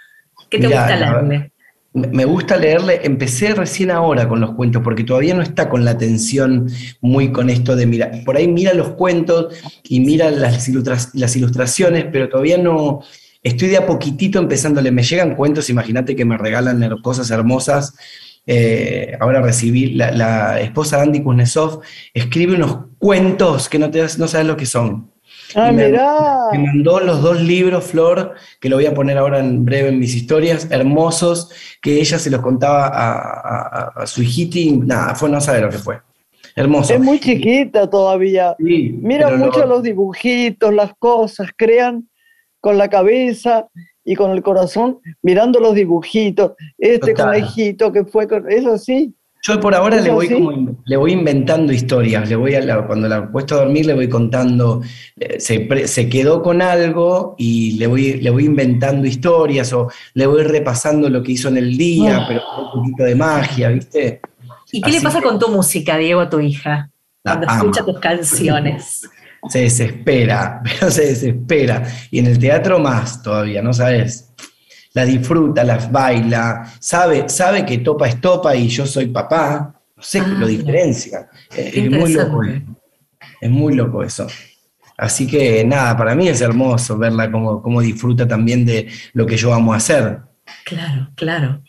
¿Qué 0.50 0.60
te 0.60 0.68
gusta 0.68 0.98
leerle? 0.98 1.54
Me 1.96 2.26
gusta 2.26 2.58
leerle, 2.58 3.00
empecé 3.04 3.56
recién 3.56 3.90
ahora 3.90 4.28
con 4.28 4.42
los 4.42 4.54
cuentos, 4.54 4.82
porque 4.84 5.06
todavía 5.06 5.34
no 5.34 5.42
está 5.42 5.70
con 5.70 5.86
la 5.86 5.92
atención 5.92 6.68
muy 7.00 7.32
con 7.32 7.50
esto 7.50 7.74
de 7.78 7.86
mirar. 7.86 8.22
Por 8.26 8.36
ahí 8.36 8.50
mira 8.50 8.74
los 8.74 8.90
cuentos 8.90 9.56
y 9.84 10.02
mira 10.02 10.30
las, 10.30 10.68
ilustraciones, 10.68 12.06
pero 12.12 12.28
todavía 12.28 12.58
no. 12.58 13.00
Estoy 13.42 13.70
de 13.70 13.78
a 13.78 13.86
poquitito 13.86 14.40
empezándole. 14.40 14.92
Me 14.92 15.04
llegan 15.04 15.36
cuentos, 15.36 15.70
imagínate 15.70 16.18
que 16.18 16.26
me 16.26 16.38
regalan 16.38 16.86
cosas 17.02 17.32
hermosas. 17.32 17.96
Eh, 18.46 19.16
ahora 19.22 19.42
recibí, 19.42 19.94
la, 19.94 20.60
esposa 20.60 21.02
Andy 21.02 21.22
Kuznetsov 21.22 21.80
escribe 22.14 22.56
unos 22.56 22.88
cuentos 22.98 23.70
que 23.70 23.80
no, 23.80 23.90
te, 23.90 24.02
no 24.18 24.28
sabes 24.28 24.48
lo 24.48 24.58
que 24.58 24.66
son. 24.66 25.15
Ah, 25.56 25.72
me, 25.72 25.90
me, 25.90 26.68
mandó 26.68 27.00
los 27.00 27.22
dos 27.22 27.42
libros, 27.42 27.86
Flor, 27.86 28.34
que 28.60 28.68
lo 28.68 28.76
voy 28.76 28.86
a 28.86 28.94
poner 28.94 29.18
ahora 29.18 29.40
en 29.40 29.64
breve 29.64 29.90
en 29.90 30.00
mis 30.00 30.14
historias, 30.14 30.70
hermosos, 30.70 31.50
que 31.82 32.00
ella 32.00 32.20
se 32.20 32.30
los 32.30 32.42
contaba 32.42 32.92
a, 32.92 34.06
su 34.06 34.22
hijita 34.22 34.60
y 34.60 34.72
nada, 34.78 35.16
fue 35.16 35.30
no 35.30 35.40
saber 35.40 35.64
lo 35.64 35.70
que 35.70 35.78
fue. 35.78 36.02
Hermoso. 36.56 36.94
Es 36.94 37.00
muy 37.00 37.20
chiquita 37.20 37.90
todavía. 37.90 38.56
Mira 38.60 39.32
mucho 39.36 39.66
los 39.66 39.82
dibujitos, 39.82 40.74
las 40.74 40.94
cosas, 41.00 41.50
crean 41.56 42.10
con 42.60 42.78
la 42.78 42.90
cabeza 42.90 43.68
y 44.04 44.16
con 44.16 44.32
el 44.32 44.42
corazón 44.44 45.00
mirando 45.22 45.60
los 45.60 45.74
dibujitos. 45.74 46.54
Este 46.78 47.14
conejito 47.14 47.92
que 47.92 48.06
fue, 48.06 48.28
es 48.50 48.66
así. 48.66 49.14
Yo 49.48 49.60
por 49.60 49.76
ahora 49.76 50.02
le 50.02 50.10
voy, 50.10 50.76
le 50.86 50.98
voy 50.98 51.12
inventando 51.12 51.72
historias, 51.72 52.28
le 52.28 52.36
voy 52.36 52.56
a 52.56 52.88
cuando 52.88 53.08
la 53.08 53.18
he 53.18 53.22
puesto 53.28 53.54
a 53.54 53.60
dormir 53.60 53.86
le 53.86 53.94
voy 53.94 54.10
contando, 54.10 54.82
eh, 55.20 55.40
se, 55.40 56.10
quedó 56.10 56.42
con 56.42 56.64
algo 56.64 57.36
y 57.38 57.74
le 57.74 57.86
voy, 57.86 58.14
le 58.14 58.32
voy 58.32 58.46
inventando 58.46 59.06
historias 59.06 59.72
o 59.74 59.92
le 60.16 60.26
voy 60.26 60.42
repasando 60.42 61.10
lo 61.10 61.22
que 61.22 61.34
hizo 61.34 61.50
en 61.50 61.58
el 61.58 61.78
día, 61.78 62.26
pero 62.28 62.42
con 62.56 62.66
un 62.66 62.72
poquito 62.72 63.04
de 63.04 63.14
magia, 63.14 63.70
¿viste? 63.70 64.20
¿Y 64.72 64.82
qué 64.82 64.90
le 64.90 65.02
pasa 65.02 65.22
con 65.22 65.38
tu 65.38 65.50
música, 65.50 65.96
Diego, 65.98 66.22
a 66.22 66.30
tu 66.30 66.40
hija? 66.40 66.90
Cuando 67.22 67.46
escucha 67.46 67.86
tus 67.86 68.00
canciones. 68.00 69.08
Se 69.48 69.60
desespera, 69.60 70.60
pero 70.64 70.90
se 70.90 71.06
desespera. 71.06 71.84
Y 72.10 72.18
en 72.18 72.26
el 72.26 72.40
teatro 72.40 72.80
más 72.80 73.22
todavía, 73.22 73.62
¿no 73.62 73.74
sabes? 73.74 74.25
La 74.96 75.04
disfruta, 75.04 75.64
las 75.64 75.92
baila, 75.92 76.74
sabe, 76.80 77.28
sabe 77.28 77.66
que 77.66 77.80
topa 77.80 78.08
es 78.08 78.22
topa 78.22 78.56
y 78.56 78.70
yo 78.70 78.88
soy 78.88 79.08
papá, 79.08 79.76
no 79.94 80.02
sé, 80.02 80.20
ah, 80.20 80.28
lo 80.40 80.48
diferencia. 80.48 81.30
Es, 81.54 81.92
muy 81.92 82.14
loco. 82.14 82.42
Es 83.42 83.50
muy 83.52 83.76
loco 83.76 84.04
eso. 84.04 84.26
Así 84.98 85.28
que 85.28 85.66
nada, 85.66 85.98
para 85.98 86.16
mí 86.16 86.30
es 86.30 86.40
hermoso 86.40 86.98
verla 86.98 87.30
como, 87.30 87.82
disfruta 87.82 88.26
también 88.26 88.66
de 88.66 88.88
lo 89.12 89.26
que 89.26 89.36
yo 89.36 89.54
amo 89.54 89.74
hacer. 89.74 90.22
Claro, 90.64 91.10
claro. 91.16 91.62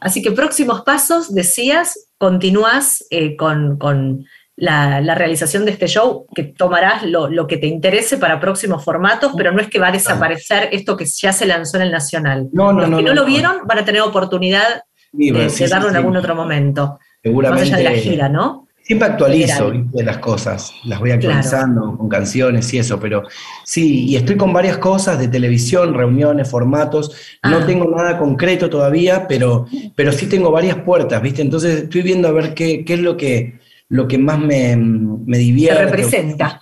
Así 0.00 0.22
que 0.22 0.32
próximos 0.32 0.80
pasos, 0.80 1.34
decías, 1.34 2.08
continúas 2.16 3.04
eh, 3.10 3.36
con, 3.36 3.76
con 3.76 4.24
la, 4.56 5.14
realización 5.14 5.64
de 5.64 5.72
este 5.72 5.86
show, 5.86 6.26
que 6.34 6.44
tomarás 6.44 7.02
lo, 7.02 7.46
que 7.46 7.58
te 7.58 7.66
interese 7.66 8.16
para 8.16 8.40
próximos 8.40 8.84
formatos, 8.84 9.32
pero 9.36 9.52
no 9.52 9.60
es 9.60 9.68
que 9.68 9.78
va 9.78 9.88
a 9.88 9.92
desaparecer 9.92 10.70
esto 10.72 10.96
que 10.96 11.04
ya 11.04 11.32
se 11.32 11.46
lanzó 11.46 11.76
en 11.76 11.84
el 11.84 11.92
Nacional. 11.92 12.48
No, 12.52 12.72
no, 12.72 12.86
Los 12.86 12.98
que 12.98 13.04
no, 13.04 13.14
lo 13.14 13.24
vieron 13.24 13.66
van 13.66 13.78
a 13.78 13.84
tener 13.84 14.00
oportunidad 14.00 14.82
de, 15.12 15.68
darlo 15.68 15.90
en 15.90 15.96
algún 15.96 16.16
otro 16.16 16.34
momento. 16.34 16.98
Seguramente. 17.22 17.70
Más 17.70 17.78
allá 17.78 17.90
de 17.90 17.96
la 17.96 18.02
gira, 18.02 18.28
¿no? 18.28 18.66
Siempre 18.82 19.08
actualizo 19.08 19.72
las 19.94 20.18
cosas, 20.18 20.72
las 20.84 21.00
voy 21.00 21.10
actualizando 21.10 21.96
con 21.98 22.08
canciones 22.08 22.72
y 22.72 22.78
eso, 22.78 23.00
pero 23.00 23.24
sí, 23.64 24.04
y 24.04 24.14
estoy 24.14 24.36
con 24.36 24.52
varias 24.52 24.78
cosas 24.78 25.18
de 25.18 25.26
televisión, 25.26 25.92
reuniones, 25.92 26.48
formatos. 26.48 27.10
No 27.42 27.58
ah. 27.58 27.66
tengo 27.66 27.90
nada 27.90 28.16
concreto 28.16 28.70
todavía, 28.70 29.26
pero, 29.26 29.66
pero 29.96 30.12
sí 30.12 30.28
tengo 30.28 30.52
varias 30.52 30.76
puertas, 30.76 31.20
¿viste? 31.20 31.42
Entonces 31.42 31.82
estoy 31.82 32.02
viendo 32.02 32.28
a 32.28 32.30
ver 32.32 32.54
qué, 32.54 32.84
qué 32.84 32.94
es 32.94 33.00
lo 33.00 33.16
que, 33.16 33.58
lo 33.88 34.08
que 34.08 34.18
más 34.18 34.38
me, 34.38 34.76
me 34.76 35.38
divierte. 35.38 35.84
representa. 35.84 36.60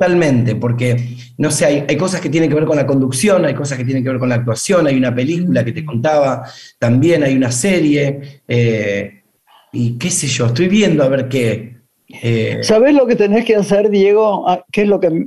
Totalmente, 0.00 0.56
porque, 0.56 0.96
no 1.36 1.50
sé, 1.50 1.84
hay, 1.86 1.96
cosas 1.98 2.22
que 2.22 2.30
tienen 2.30 2.48
que 2.48 2.54
ver 2.54 2.64
con 2.64 2.76
la 2.76 2.86
conducción, 2.86 3.44
hay 3.44 3.52
cosas 3.52 3.76
que 3.76 3.84
tienen 3.84 4.02
que 4.02 4.08
ver 4.08 4.18
con 4.18 4.30
la 4.30 4.36
actuación, 4.36 4.86
hay 4.86 4.96
una 4.96 5.14
película 5.14 5.62
que 5.62 5.72
te 5.72 5.84
contaba, 5.84 6.42
también 6.78 7.22
hay 7.22 7.36
una 7.36 7.52
serie, 7.52 8.40
eh, 8.48 9.24
y 9.72 9.98
qué 9.98 10.08
sé 10.08 10.26
yo, 10.26 10.46
estoy 10.46 10.68
viendo 10.68 11.04
a 11.04 11.08
ver 11.08 11.28
qué. 11.28 11.76
Eh. 12.08 12.60
¿Sabes 12.62 12.94
lo 12.94 13.06
que 13.06 13.14
tenés 13.14 13.44
que 13.44 13.56
hacer, 13.56 13.90
Diego? 13.90 14.48
Ah, 14.48 14.64
¿Qué 14.72 14.82
es 14.82 14.88
lo 14.88 15.00
que 15.00 15.26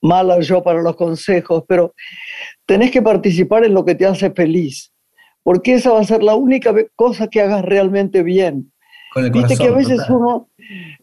mala 0.00 0.40
yo 0.40 0.60
para 0.64 0.82
los 0.82 0.96
consejos? 0.96 1.62
Pero 1.68 1.94
tenés 2.66 2.90
que 2.90 3.00
participar 3.00 3.64
en 3.64 3.74
lo 3.74 3.84
que 3.84 3.94
te 3.94 4.06
hace 4.06 4.32
feliz, 4.32 4.92
porque 5.44 5.74
esa 5.74 5.92
va 5.92 6.00
a 6.00 6.04
ser 6.04 6.24
la 6.24 6.34
única 6.34 6.74
cosa 6.96 7.28
que 7.28 7.40
hagas 7.40 7.64
realmente 7.64 8.24
bien. 8.24 8.71
Viste 9.14 9.56
que 9.56 9.68
a 9.68 9.72
veces 9.72 10.00
uno 10.08 10.48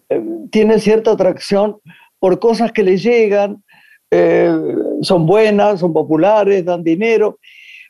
eh, 0.09 0.23
tiene 0.51 0.79
cierta 0.79 1.11
atracción 1.11 1.77
por 2.19 2.39
cosas 2.39 2.71
que 2.71 2.83
le 2.83 2.97
llegan, 2.97 3.63
eh, 4.11 4.51
son 5.01 5.25
buenas, 5.25 5.79
son 5.79 5.93
populares, 5.93 6.65
dan 6.65 6.83
dinero, 6.83 7.39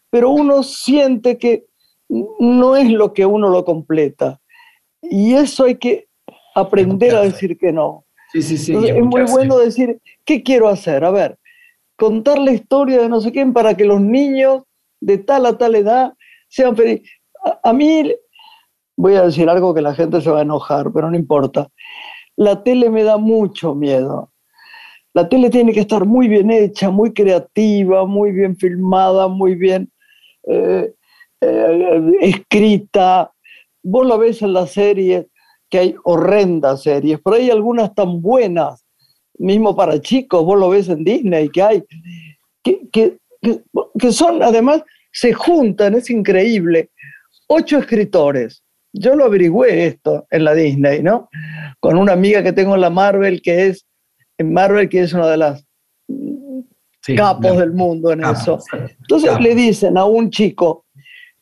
pero 0.10 0.30
uno 0.30 0.64
siente 0.64 1.38
que 1.38 1.66
no 2.10 2.76
es 2.76 2.90
lo 2.90 3.14
que 3.14 3.26
uno 3.26 3.50
lo 3.50 3.64
completa. 3.64 4.40
Y 5.02 5.34
eso 5.34 5.66
hay 5.66 5.76
que 5.76 6.08
aprender 6.56 7.16
a 7.16 7.22
decir 7.22 7.58
que 7.58 7.72
no. 7.72 8.06
Sí, 8.32 8.42
sí, 8.42 8.58
sí, 8.58 8.74
es 8.74 9.04
muy 9.04 9.24
bueno 9.24 9.58
decir, 9.58 10.00
¿qué 10.26 10.44
quiero 10.44 10.68
hacer? 10.68 11.04
A 11.04 11.12
ver, 11.12 11.38
contar 11.96 12.38
la 12.38 12.52
historia 12.52 13.02
de 13.02 13.10
no 13.10 13.22
sé 13.22 13.32
quién 13.32 13.54
para 13.54 13.76
que 13.76 13.86
los 13.86 14.02
niños 14.02 14.64
de 15.00 15.18
tal 15.18 15.46
a 15.46 15.58
tal 15.58 15.76
edad 15.76 16.14
sean 16.48 16.76
felices. 16.76 17.10
a 17.64 17.74
mí 17.74 18.14
voy 19.00 19.16
a 19.16 19.22
decir 19.22 19.50
algo 19.50 19.74
que 19.74 19.82
la 19.82 19.96
gente 19.96 20.20
se 20.20 20.30
va 20.30 20.40
a 20.40 20.42
enojar, 20.42 20.92
pero 20.94 21.10
no 21.10 21.16
importa. 21.16 21.70
La 22.36 22.64
tele 22.64 22.90
me 22.90 23.04
da 23.04 23.16
mucho 23.16 23.74
miedo. 23.74 24.34
La 25.14 25.30
tele 25.30 25.50
tiene 25.50 25.72
que 25.72 25.80
estar 25.80 26.06
muy 26.06 26.28
bien 26.28 26.52
hecha, 26.52 26.90
muy 26.90 27.14
creativa, 27.14 28.06
muy 28.06 28.34
bien 28.34 28.58
filmada, 28.58 29.30
muy 29.30 29.56
bien 29.56 29.90
eh, 30.48 30.94
eh, 31.40 32.12
escrita. 32.20 33.32
Vos 33.82 34.06
la 34.06 34.18
ves 34.18 34.42
en 34.42 34.52
las 34.52 34.72
series, 34.72 35.28
que 35.70 35.80
hay 35.80 35.96
horrendas 36.04 36.84
series, 36.84 37.22
pero 37.24 37.38
hay 37.38 37.50
algunas 37.50 37.96
tan 37.96 38.22
buenas, 38.22 38.86
mismo 39.38 39.78
para 39.78 40.02
chicos, 40.02 40.44
vos 40.44 40.60
lo 40.60 40.70
ves 40.70 40.90
en 40.90 41.06
Disney, 41.06 41.48
que 41.48 41.62
hay, 41.62 41.84
que, 42.62 42.82
que, 42.92 43.18
que 43.98 44.12
son, 44.12 44.44
además, 44.44 44.84
se 45.14 45.32
juntan, 45.32 45.94
es 45.94 46.10
increíble. 46.10 46.90
Ocho 47.48 47.78
escritores, 47.78 48.62
yo 48.94 49.16
lo 49.16 49.26
averigüé 49.26 49.88
esto 49.88 50.26
en 50.32 50.44
la 50.44 50.54
Disney, 50.54 51.02
¿no? 51.04 51.30
Con 51.80 51.98
una 51.98 52.14
amiga 52.14 52.44
que 52.44 52.54
tengo 52.54 52.76
en 52.76 52.82
la 52.82 52.90
Marvel, 52.90 53.42
que 53.42 53.68
es, 53.68 53.86
en 54.38 54.54
Marvel, 54.54 54.90
que 54.90 55.02
es 55.02 55.14
una 55.14 55.28
de 55.28 55.38
las 55.38 55.66
capos 57.16 57.58
del 57.58 57.74
mundo 57.74 58.12
en 58.12 58.24
eso. 58.24 58.60
Entonces 59.02 59.40
le 59.40 59.56
dicen 59.56 59.98
a 59.98 60.06
un 60.06 60.30
chico, 60.30 60.86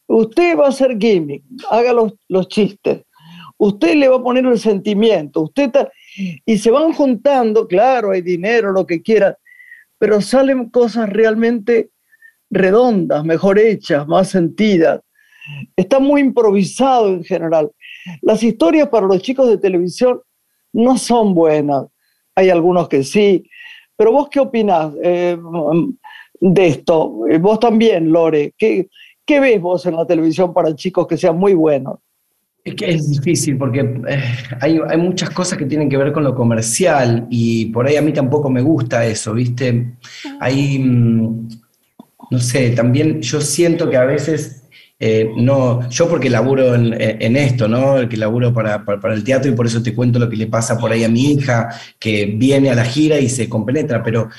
usted 0.08 0.58
va 0.58 0.66
a 0.66 0.70
hacer 0.70 0.98
gimmick, 0.98 1.44
haga 1.70 1.94
los, 1.94 2.14
los 2.28 2.48
chistes, 2.48 3.04
usted 3.58 3.96
le 3.96 4.08
va 4.08 4.18
a 4.18 4.24
poner 4.24 4.46
el 4.46 4.60
sentimiento, 4.60 5.42
usted 5.42 5.72
y 6.46 6.58
se 6.58 6.72
van 6.72 6.94
juntando, 6.94 7.68
claro, 7.68 8.12
hay 8.12 8.22
dinero, 8.22 8.72
lo 8.72 8.86
que 8.86 9.02
quieran, 9.02 9.36
pero 9.98 10.22
salen 10.22 10.70
cosas 10.70 11.10
realmente 11.10 11.90
redondas, 12.50 13.24
mejor 13.26 13.60
hechas, 13.60 14.08
más 14.08 14.30
sentidas 14.30 15.02
está 15.76 16.00
muy 16.00 16.22
improvisado 16.22 17.10
en 17.10 17.24
general. 17.24 17.72
Las 18.22 18.44
historias 18.44 18.90
para 18.90 19.08
los 19.08 19.22
chicos 19.22 19.48
de 19.50 19.58
televisión 19.58 20.22
no 20.74 20.98
son 20.98 21.34
buenas. 21.34 21.86
Hay 22.36 22.50
algunos 22.50 22.88
que 22.88 23.04
sí. 23.04 23.50
Pero 23.96 24.12
vos 24.12 24.30
qué 24.30 24.40
opinás 24.40 24.94
eh, 25.04 25.38
de 26.40 26.68
esto? 26.68 27.28
Eh, 27.30 27.38
vos 27.40 27.60
también, 27.60 28.12
Lore. 28.12 28.54
¿Qué, 28.58 28.90
¿Qué 29.26 29.40
ves 29.40 29.60
vos 29.60 29.86
en 29.86 29.96
la 29.96 30.06
televisión 30.06 30.54
para 30.54 30.76
chicos 30.76 31.08
que 31.08 31.18
sean 31.18 31.38
muy 31.38 31.54
buenos? 31.54 32.00
Es 32.64 32.76
que 32.76 32.90
es 32.90 33.10
difícil 33.10 33.58
porque 33.58 33.80
eh, 33.80 34.24
hay, 34.60 34.80
hay, 34.88 34.98
muchas 34.98 35.30
cosas 35.30 35.58
que 35.58 35.66
tienen 35.66 35.90
que 35.90 35.96
ver 35.96 36.12
con 36.12 36.24
lo 36.24 36.36
comercial 36.36 37.26
y 37.30 37.68
por 37.68 37.88
ahí 37.88 37.96
a 37.96 38.02
mí 38.02 38.12
tampoco 38.12 38.50
me 38.50 38.62
gusta 38.62 39.06
eso, 39.06 39.34
¿viste? 39.34 39.94
Hay, 40.40 40.78
mm, 40.78 41.48
no 42.30 42.40
sé, 42.40 42.72
también 42.72 43.22
yo 43.22 43.40
siento 43.40 43.90
que 43.90 43.96
a 43.96 44.04
veces 44.04 44.67
eh, 45.00 45.32
no, 45.36 45.88
yo 45.90 46.10
porque 46.10 46.28
laburo 46.28 46.74
en, 46.74 47.38
esto, 47.38 47.68
¿no? 47.68 48.00
El 48.00 48.10
que 48.10 48.18
laburo 48.18 48.52
para, 48.52 48.84
el 49.14 49.24
teatro 49.24 49.52
y 49.52 49.56
por 49.56 49.68
eso 49.68 49.84
te 49.84 49.94
cuento 49.94 50.18
lo 50.18 50.28
que 50.28 50.36
le 50.36 50.48
pasa 50.48 50.78
por 50.78 50.92
ahí 50.92 51.04
a 51.04 51.10
mi 51.10 51.34
hija, 51.34 51.70
que 52.00 52.26
viene 52.26 52.72
a 52.72 52.76
la 52.76 52.84
gira 52.84 53.20
y 53.20 53.30
se 53.30 53.48
compenetra, 53.48 54.02
pero 54.02 54.30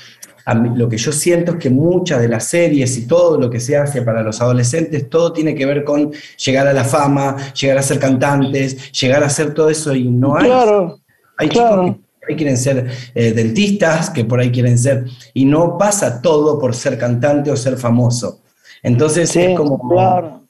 lo 0.74 0.88
que 0.88 0.96
yo 0.96 1.12
siento 1.12 1.52
es 1.52 1.58
que 1.58 1.70
muchas 1.70 2.20
de 2.20 2.28
las 2.28 2.44
series 2.44 2.96
y 2.96 3.06
todo 3.06 3.38
lo 3.38 3.50
que 3.50 3.60
se 3.60 3.76
hace 3.76 4.02
para 4.02 4.22
los 4.22 4.40
adolescentes, 4.40 5.08
todo 5.08 5.32
tiene 5.32 5.54
que 5.54 5.64
ver 5.64 5.84
con 5.84 6.10
llegar 6.44 6.66
a 6.66 6.72
la 6.72 6.84
fama, 6.84 7.36
llegar 7.52 7.78
a 7.78 7.82
ser 7.82 8.00
cantantes, 8.00 8.90
llegar 8.92 9.22
a 9.22 9.26
hacer 9.26 9.54
todo 9.54 9.70
eso 9.70 9.94
y 9.94 10.08
no 10.08 10.36
hay... 10.36 10.46
Claro, 10.46 10.98
hay 11.36 11.50
chicos 11.50 11.70
que 11.70 11.92
por 11.92 12.30
ahí 12.30 12.36
quieren 12.36 12.56
ser 12.56 12.86
eh, 13.14 13.32
dentistas, 13.32 14.10
que 14.10 14.24
por 14.24 14.40
ahí 14.40 14.50
quieren 14.50 14.76
ser... 14.76 15.04
Y 15.34 15.44
no 15.44 15.78
pasa 15.78 16.20
todo 16.20 16.58
por 16.58 16.74
ser 16.74 16.98
cantante 16.98 17.50
o 17.50 17.56
ser 17.56 17.76
famoso. 17.76 18.40
Entonces 18.82 19.36
es 19.36 19.56
como... 19.56 19.78
Claro 19.88 20.47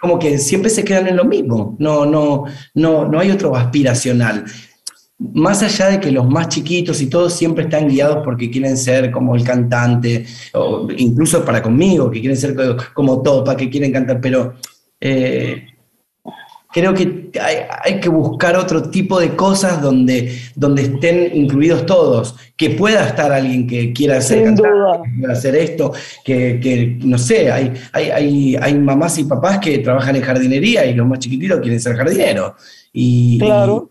como 0.00 0.18
que 0.18 0.38
siempre 0.38 0.70
se 0.70 0.84
quedan 0.84 1.08
en 1.08 1.16
lo 1.16 1.24
mismo, 1.24 1.76
no, 1.78 2.06
no, 2.06 2.44
no, 2.74 3.08
no 3.08 3.20
hay 3.20 3.30
otro 3.30 3.54
aspiracional. 3.54 4.44
Más 5.18 5.62
allá 5.62 5.88
de 5.88 6.00
que 6.00 6.10
los 6.10 6.26
más 6.26 6.48
chiquitos 6.48 7.02
y 7.02 7.06
todos 7.06 7.34
siempre 7.34 7.64
están 7.64 7.88
guiados 7.88 8.24
porque 8.24 8.50
quieren 8.50 8.76
ser 8.76 9.10
como 9.10 9.36
el 9.36 9.44
cantante, 9.44 10.24
o 10.54 10.88
incluso 10.96 11.44
para 11.44 11.62
conmigo, 11.62 12.10
que 12.10 12.20
quieren 12.20 12.38
ser 12.38 12.56
como 12.94 13.22
Topa, 13.22 13.56
que 13.56 13.68
quieren 13.68 13.92
cantar, 13.92 14.20
pero 14.20 14.54
eh, 14.98 15.66
creo 16.72 16.94
que 16.94 17.30
hay, 17.40 18.00
que 18.00 18.08
buscar 18.08 18.56
otro 18.56 18.90
tipo 18.90 19.18
de 19.20 19.34
cosas 19.34 19.82
donde, 19.82 20.38
donde 20.54 20.82
estén 20.82 21.30
incluidos 21.34 21.84
todos, 21.86 22.36
que 22.56 22.70
pueda 22.70 23.06
estar 23.06 23.32
alguien 23.32 23.66
que 23.66 23.92
quiera 23.92 24.18
hacer, 24.18 24.54
hacer 25.28 25.56
esto, 25.56 25.92
que, 26.24 26.98
no 27.02 27.18
sé, 27.18 27.50
hay, 27.50 27.72
hay, 27.92 28.56
hay, 28.56 28.74
mamás 28.74 29.18
y 29.18 29.24
papás 29.24 29.58
que 29.58 29.78
trabajan 29.78 30.16
en 30.16 30.22
jardinería 30.22 30.84
y 30.86 30.94
los 30.94 31.06
más 31.06 31.18
chiquititos 31.18 31.60
quieren 31.60 31.80
ser 31.80 31.96
jardineros 31.96 32.52
y, 32.92 33.38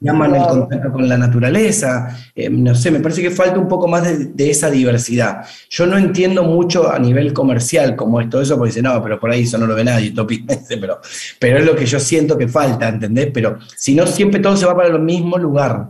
llaman 0.02 0.36
el 0.36 0.46
contacto 0.46 0.92
con 0.92 1.08
la 1.08 1.18
naturaleza. 1.18 2.18
Eh, 2.36 2.50
no 2.50 2.76
sé, 2.76 2.92
me 2.92 3.00
parece 3.00 3.22
que 3.22 3.32
falta 3.32 3.58
un 3.58 3.68
poco 3.68 3.88
más 3.88 4.36
de, 4.36 4.50
esa 4.50 4.70
diversidad. 4.70 5.46
Yo 5.70 5.86
no 5.86 5.98
entiendo 5.98 6.44
mucho 6.44 6.92
a 6.92 7.00
nivel 7.00 7.32
comercial 7.32 7.96
como 7.96 8.20
es 8.20 8.30
todo 8.30 8.42
eso, 8.42 8.58
porque 8.58 8.70
dice, 8.72 8.82
no, 8.82 9.02
pero 9.02 9.20
por 9.20 9.32
ahí 9.32 9.44
eso 9.44 9.58
no 9.58 9.68
lo 9.68 9.76
ve 9.76 9.86
nadie, 9.86 10.14
pero, 10.82 11.00
pero 11.40 11.60
es 11.60 11.66
lo 11.66 11.76
que 11.76 11.86
yo 11.86 12.00
siento 12.00 12.38
que 12.38 12.48
falta, 12.48 12.90
¿entendés? 12.90 13.30
Pero 13.34 13.58
si 13.76 13.96
no, 13.96 14.06
siempre 14.06 14.42
todo 14.42 14.58
se 14.58 14.66
va 14.66 14.76
para 14.76 14.90
el 14.90 15.00
mismo 15.00 15.38
lugar. 15.38 15.88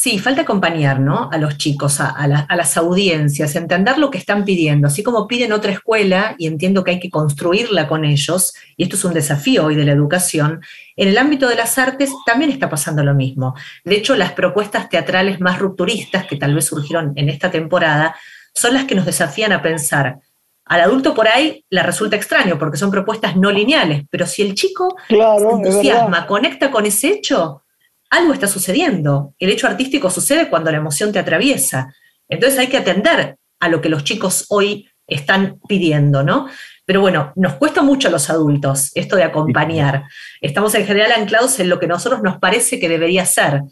Sí, 0.00 0.20
falta 0.20 0.42
acompañar 0.42 1.00
¿no? 1.00 1.28
a 1.32 1.38
los 1.38 1.58
chicos, 1.58 1.98
a, 1.98 2.28
las 2.28 2.76
audiencias, 2.76 3.56
entender 3.56 3.98
lo 3.98 4.12
que 4.12 4.18
están 4.18 4.44
pidiendo, 4.44 4.86
así 4.86 5.02
como 5.02 5.26
piden 5.26 5.50
otra 5.50 5.72
escuela, 5.72 6.36
y 6.38 6.46
entiendo 6.46 6.84
que 6.84 6.92
hay 6.92 7.00
que 7.00 7.10
construirla 7.10 7.88
con 7.88 8.04
ellos, 8.04 8.54
y 8.76 8.84
esto 8.84 8.94
es 8.94 9.04
un 9.04 9.12
desafío 9.12 9.64
hoy 9.64 9.74
de 9.74 9.84
la 9.84 9.90
educación, 9.90 10.60
en 10.94 11.08
el 11.08 11.18
ámbito 11.18 11.48
de 11.48 11.56
las 11.56 11.78
artes 11.78 12.12
también 12.24 12.52
está 12.52 12.70
pasando 12.70 13.02
lo 13.02 13.12
mismo. 13.12 13.56
De 13.84 13.96
hecho, 13.96 14.14
las 14.14 14.34
propuestas 14.34 14.88
teatrales 14.88 15.40
más 15.40 15.58
rupturistas 15.58 16.28
que 16.28 16.36
tal 16.36 16.54
vez 16.54 16.66
surgieron 16.66 17.12
en 17.16 17.28
esta 17.28 17.50
temporada 17.50 18.14
son 18.54 18.74
las 18.74 18.84
que 18.84 18.94
nos 18.94 19.04
desafían 19.04 19.50
a 19.50 19.62
pensar. 19.62 20.20
Al 20.66 20.80
adulto 20.80 21.12
por 21.12 21.26
ahí 21.26 21.64
le 21.70 21.82
resulta 21.82 22.14
extraño 22.14 22.56
porque 22.56 22.76
son 22.78 22.92
propuestas 22.92 23.34
no 23.34 23.50
lineales, 23.50 24.04
pero 24.08 24.28
si 24.28 24.42
el 24.42 24.54
chico 24.54 24.96
se 25.08 25.16
entusiasma, 25.16 26.24
conecta 26.28 26.70
con 26.70 26.86
ese 26.86 27.08
hecho, 27.08 27.64
algo 28.10 28.32
está 28.32 28.46
sucediendo. 28.46 29.34
El 29.38 29.50
hecho 29.50 29.66
artístico 29.66 30.10
sucede 30.10 30.48
cuando 30.48 30.70
la 30.70 30.78
emoción 30.78 31.12
te 31.12 31.18
atraviesa. 31.18 31.94
Entonces 32.28 32.58
hay 32.58 32.68
que 32.68 32.78
atender 32.78 33.36
a 33.60 33.68
lo 33.68 33.80
que 33.80 33.88
los 33.88 34.04
chicos 34.04 34.46
hoy 34.48 34.88
están 35.06 35.58
pidiendo, 35.66 36.22
¿no? 36.22 36.48
Pero 36.84 37.00
bueno, 37.00 37.32
nos 37.36 37.54
cuesta 37.54 37.82
mucho 37.82 38.08
a 38.08 38.10
los 38.10 38.30
adultos 38.30 38.90
esto 38.94 39.16
de 39.16 39.24
acompañar. 39.24 40.04
Estamos 40.40 40.74
en 40.74 40.86
general 40.86 41.12
anclados 41.12 41.58
en 41.60 41.68
lo 41.68 41.78
que 41.78 41.86
a 41.86 41.90
nosotros 41.90 42.22
nos 42.22 42.38
parece 42.38 42.78
que 42.78 42.88
debería 42.88 43.24
ser. 43.26 43.62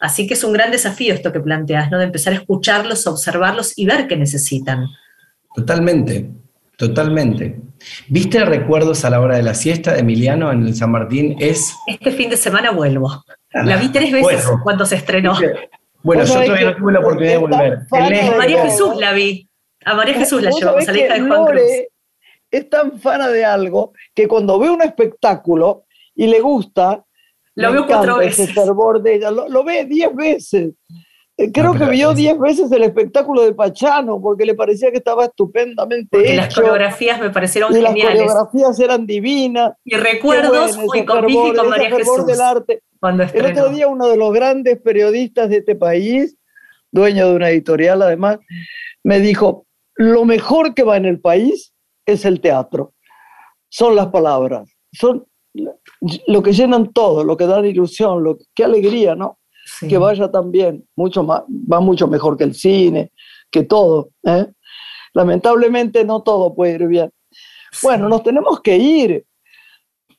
Así 0.00 0.26
que 0.26 0.34
es 0.34 0.44
un 0.44 0.52
gran 0.52 0.70
desafío 0.70 1.14
esto 1.14 1.32
que 1.32 1.40
planteas, 1.40 1.90
¿no? 1.90 1.98
De 1.98 2.04
empezar 2.04 2.32
a 2.32 2.36
escucharlos, 2.36 3.06
observarlos 3.06 3.72
y 3.76 3.86
ver 3.86 4.06
qué 4.06 4.16
necesitan. 4.16 4.86
Totalmente, 5.54 6.30
totalmente. 6.76 7.60
¿Viste 8.08 8.44
recuerdos 8.44 9.04
a 9.04 9.10
la 9.10 9.20
hora 9.20 9.36
de 9.36 9.42
la 9.42 9.54
siesta 9.54 9.92
de 9.92 10.00
Emiliano 10.00 10.50
en 10.52 10.66
el 10.66 10.74
San 10.74 10.90
Martín? 10.90 11.36
Es... 11.38 11.74
Este 11.86 12.10
fin 12.12 12.30
de 12.30 12.36
semana 12.36 12.70
vuelvo. 12.70 13.24
La 13.52 13.76
vi 13.76 13.88
tres 13.90 14.12
veces 14.12 14.44
cuando 14.62 14.84
se 14.84 14.96
estrenó. 14.96 15.36
Bueno, 16.02 16.24
yo 16.24 16.34
todavía 16.34 16.70
no 16.70 16.76
tuve 16.76 16.92
la 16.92 17.00
oportunidad 17.00 17.32
de 17.32 17.38
volver. 17.38 17.78
A 17.90 18.36
María 18.36 18.62
Jesús 18.62 18.96
la 18.96 19.12
vi. 19.12 19.48
A 19.84 19.94
María 19.94 20.14
Jesús 20.14 20.42
la 20.42 20.50
llevamos, 20.50 20.88
a 20.88 20.92
la 20.92 20.98
hija 20.98 21.14
de 21.14 21.20
Juan 21.20 21.44
Cruz. 21.46 21.62
Es 22.50 22.70
tan 22.70 23.00
fana 23.00 23.28
de 23.28 23.44
algo 23.44 23.92
que 24.14 24.28
cuando 24.28 24.58
ve 24.58 24.70
un 24.70 24.82
espectáculo 24.82 25.84
y 26.14 26.26
le 26.26 26.40
gusta, 26.40 27.04
lo 27.56 27.72
veo 27.72 27.86
cuatro 27.86 28.18
veces. 28.18 28.50
Ese 28.50 28.54
fervor 28.54 29.02
de 29.02 29.16
ella. 29.16 29.30
Lo, 29.30 29.64
ve 29.64 29.84
diez 29.84 30.14
veces. 30.14 30.74
Eh, 31.38 31.52
creo 31.52 31.74
que 31.74 31.84
vio 31.86 32.14
diez 32.14 32.38
veces 32.38 32.72
el 32.72 32.82
espectáculo 32.82 33.42
de 33.42 33.52
Pachano 33.52 34.20
porque 34.20 34.46
le 34.46 34.54
parecía 34.54 34.90
que 34.90 34.98
estaba 34.98 35.26
estupendamente 35.26 36.18
hecho. 36.20 36.34
Las 36.34 36.54
coreografías 36.54 37.20
me 37.20 37.30
parecieron 37.30 37.72
geniales. 37.72 38.04
Las 38.04 38.12
coreografías 38.12 38.80
eran 38.80 39.06
divinas. 39.06 39.72
Y 39.84 39.96
recuerdos 39.96 40.78
muy 40.78 41.04
con 41.04 41.68
María 41.68 41.90
Jesús. 41.90 42.26
del 42.26 42.40
arte. 42.40 42.82
El 43.34 43.46
otro 43.46 43.68
día 43.68 43.86
uno 43.86 44.08
de 44.08 44.16
los 44.16 44.32
grandes 44.32 44.80
periodistas 44.80 45.50
de 45.50 45.58
este 45.58 45.76
país, 45.76 46.36
dueño 46.90 47.28
de 47.28 47.36
una 47.36 47.50
editorial 47.50 48.02
además, 48.02 48.38
me 49.04 49.20
dijo, 49.20 49.66
lo 49.94 50.24
mejor 50.24 50.74
que 50.74 50.82
va 50.82 50.96
en 50.96 51.04
el 51.04 51.20
país 51.20 51.74
es 52.06 52.24
el 52.24 52.40
teatro, 52.40 52.94
son 53.68 53.94
las 53.94 54.08
palabras, 54.08 54.68
son 54.92 55.26
lo 55.52 56.42
que 56.42 56.52
llenan 56.52 56.92
todo, 56.92 57.22
lo 57.24 57.36
que 57.36 57.46
dan 57.46 57.66
ilusión, 57.66 58.24
lo, 58.24 58.38
qué 58.54 58.64
alegría, 58.64 59.14
¿no? 59.14 59.38
Que 59.80 59.98
vaya 59.98 60.30
también, 60.30 60.84
mucho 60.96 61.22
más, 61.22 61.42
va 61.42 61.80
mucho 61.80 62.06
mejor 62.08 62.36
que 62.36 62.44
el 62.44 62.54
cine, 62.54 63.12
que 63.50 63.62
todo. 63.62 64.10
¿eh? 64.24 64.46
Lamentablemente 65.12 66.04
no 66.04 66.22
todo 66.22 66.54
puede 66.54 66.74
ir 66.74 66.86
bien. 66.86 67.10
Bueno, 67.82 68.08
nos 68.08 68.22
tenemos 68.22 68.60
que 68.60 68.76
ir. 68.76 69.24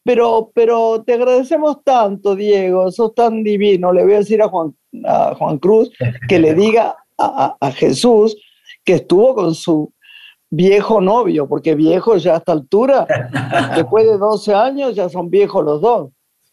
Pero, 0.03 0.51
pero 0.53 1.03
te 1.05 1.13
agradecemos 1.13 1.83
tanto, 1.83 2.35
Diego, 2.35 2.89
sos 2.91 3.13
tan 3.13 3.43
divino. 3.43 3.91
Le 3.91 4.03
voy 4.03 4.13
a 4.13 4.19
decir 4.19 4.41
a 4.41 4.47
Juan, 4.47 4.73
a 5.05 5.35
Juan 5.35 5.57
Cruz 5.57 5.91
que 6.29 6.39
le 6.39 6.53
diga 6.55 6.95
a, 7.17 7.57
a, 7.59 7.71
Jesús 7.71 8.37
que 8.85 8.93
estuvo 8.93 9.35
con 9.35 9.53
su 9.53 9.93
viejo 10.49 11.01
novio, 11.01 11.47
porque 11.47 11.75
viejo 11.75 12.15
ya 12.15 12.35
a 12.35 12.37
esta 12.37 12.53
altura, 12.53 13.05
después 13.75 14.05
de 14.05 14.17
12 14.17 14.53
años 14.53 14.95
ya 14.95 15.09
son 15.09 15.29
viejos 15.29 15.63
los 15.65 15.81
dos. 15.81 16.09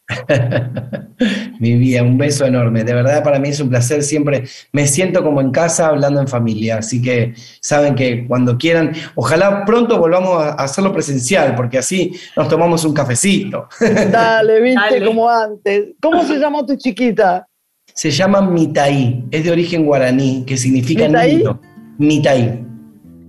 Mi 1.59 1.73
vida, 1.77 2.03
un 2.03 2.17
beso 2.17 2.45
enorme. 2.45 2.83
De 2.83 2.93
verdad, 2.93 3.23
para 3.23 3.39
mí 3.39 3.49
es 3.49 3.59
un 3.59 3.69
placer 3.69 4.03
siempre. 4.03 4.43
Me 4.71 4.87
siento 4.87 5.23
como 5.23 5.41
en 5.41 5.51
casa 5.51 5.87
hablando 5.87 6.21
en 6.21 6.27
familia. 6.27 6.77
Así 6.77 7.01
que 7.01 7.33
saben 7.61 7.95
que 7.95 8.27
cuando 8.27 8.57
quieran, 8.57 8.93
ojalá 9.15 9.65
pronto 9.65 9.97
volvamos 9.97 10.41
a 10.41 10.51
hacerlo 10.51 10.93
presencial, 10.93 11.55
porque 11.55 11.77
así 11.77 12.13
nos 12.35 12.47
tomamos 12.47 12.85
un 12.85 12.93
cafecito. 12.93 13.67
Dale, 14.11 14.61
viste 14.61 15.03
como 15.03 15.29
antes. 15.29 15.87
¿Cómo 16.01 16.23
se 16.23 16.37
llama 16.37 16.65
tu 16.65 16.75
chiquita? 16.75 17.47
Se 17.93 18.11
llama 18.11 18.41
Mitaí. 18.41 19.25
Es 19.31 19.43
de 19.43 19.51
origen 19.51 19.85
guaraní, 19.85 20.43
que 20.45 20.57
significa 20.57 21.07
¿Mitaí? 21.07 21.37
niño. 21.37 21.59
Mitaí. 21.97 22.65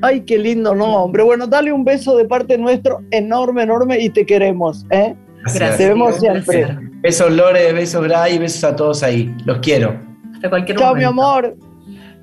Ay, 0.03 0.21
qué 0.23 0.37
lindo 0.39 0.75
nombre. 0.75 1.23
Bueno, 1.23 1.47
dale 1.47 1.73
un 1.73 1.85
beso 1.85 2.17
de 2.17 2.27
parte 2.27 2.59
nuestro 2.59 3.01
enorme, 3.11 3.63
enorme 3.63 3.99
y 3.99 4.11
te 4.11 4.27
queremos. 4.27 4.85
¿eh? 4.91 5.15
Gracias. 5.55 5.77
Te 5.79 5.89
vemos 5.89 6.17
siempre. 6.17 6.79
Besos 7.01 7.31
Lore, 7.31 7.73
besos 7.73 8.05
Gray, 8.05 8.39
besos 8.39 8.65
a 8.65 8.75
todos 8.75 9.03
ahí. 9.03 9.35
Los 9.45 9.59
quiero. 9.59 9.99
Hasta 10.35 10.51
cualquier 10.51 10.79
Chao, 10.79 10.95
mi 10.95 11.05
amor. 11.05 11.57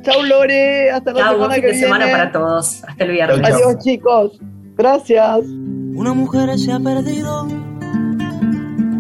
Chao, 0.02 0.24
Lore. 0.24 0.92
Hasta 0.92 1.14
la 1.14 1.20
Chao, 1.20 1.34
semana 1.34 1.54
fin 1.54 1.62
que 1.62 1.68
de 1.68 1.80
semana 1.80 2.12
para 2.12 2.32
todos. 2.32 2.84
Hasta 2.84 3.04
el 3.04 3.12
viernes. 3.12 3.54
Adiós, 3.54 3.78
chicos. 3.84 4.40
Gracias. 4.78 5.40
Una 5.96 6.14
mujer 6.14 6.58
se 6.58 6.72
ha 6.72 6.80
perdido. 6.80 7.48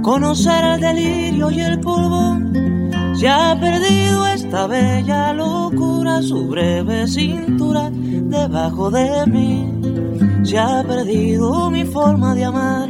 Conocer 0.02 0.64
el 0.64 0.80
delirio 0.80 1.52
y 1.52 1.60
el 1.60 1.80
polvo. 1.80 2.40
Se 3.16 3.28
ha 3.28 3.58
perdido 3.60 4.28
esta 4.28 4.68
bella 4.68 5.34
locura, 5.34 6.22
su 6.22 6.48
breve 6.48 7.08
cintura 7.08 7.90
debajo 7.92 8.90
de 8.90 9.26
mí. 9.28 9.72
Se 10.44 10.58
ha 10.58 10.84
perdido 10.84 11.70
mi 11.70 11.86
forma 11.86 12.36
de 12.36 12.46
amar 12.46 12.90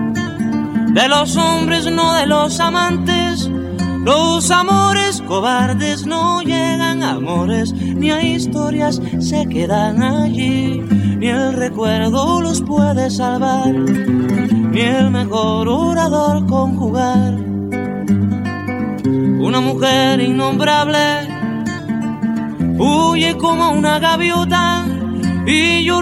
de 0.93 1.07
los 1.07 1.35
hombres, 1.37 1.89
no 1.91 2.13
de 2.13 2.25
los 2.25 2.59
amantes. 2.59 3.49
Los 4.03 4.49
amores 4.49 5.21
cobardes 5.27 6.05
no 6.05 6.41
llegan 6.41 7.03
a 7.03 7.11
amores, 7.11 7.71
ni 7.73 8.09
a 8.09 8.21
historias 8.23 8.99
se 9.19 9.47
quedan 9.47 10.01
allí, 10.01 10.81
ni 11.17 11.27
el 11.27 11.53
recuerdo 11.53 12.41
los 12.41 12.61
puede 12.61 13.11
salvar, 13.11 13.73
ni 13.73 14.81
el 14.81 15.11
mejor 15.11 15.67
orador 15.67 16.45
conjugar. 16.47 17.35
Una 19.05 19.61
mujer 19.61 20.19
innombrable 20.19 21.27
huye 22.79 23.37
como 23.37 23.71
una 23.71 23.99
gaviota 23.99 24.85
y 25.45 25.83
yo 25.83 26.01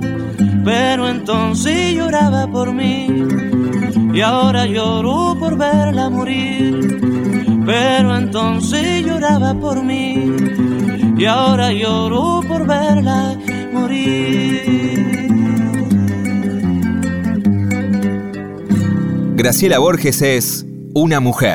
Pero 0.63 1.09
entonces 1.09 1.95
lloraba 1.95 2.47
por 2.47 2.73
mí 2.73 3.07
y 4.13 4.21
ahora 4.21 4.65
lloro 4.65 5.35
por 5.39 5.57
verla 5.57 6.09
morir. 6.09 6.99
Pero 7.65 8.17
entonces 8.17 9.05
lloraba 9.05 9.53
por 9.53 9.83
mí 9.83 10.35
y 11.17 11.25
ahora 11.25 11.71
lloro 11.71 12.41
por 12.47 12.67
verla 12.67 13.37
morir. 13.73 14.81
Graciela 19.35 19.79
Borges 19.79 20.21
es 20.21 20.65
una 20.93 21.19
mujer. 21.19 21.49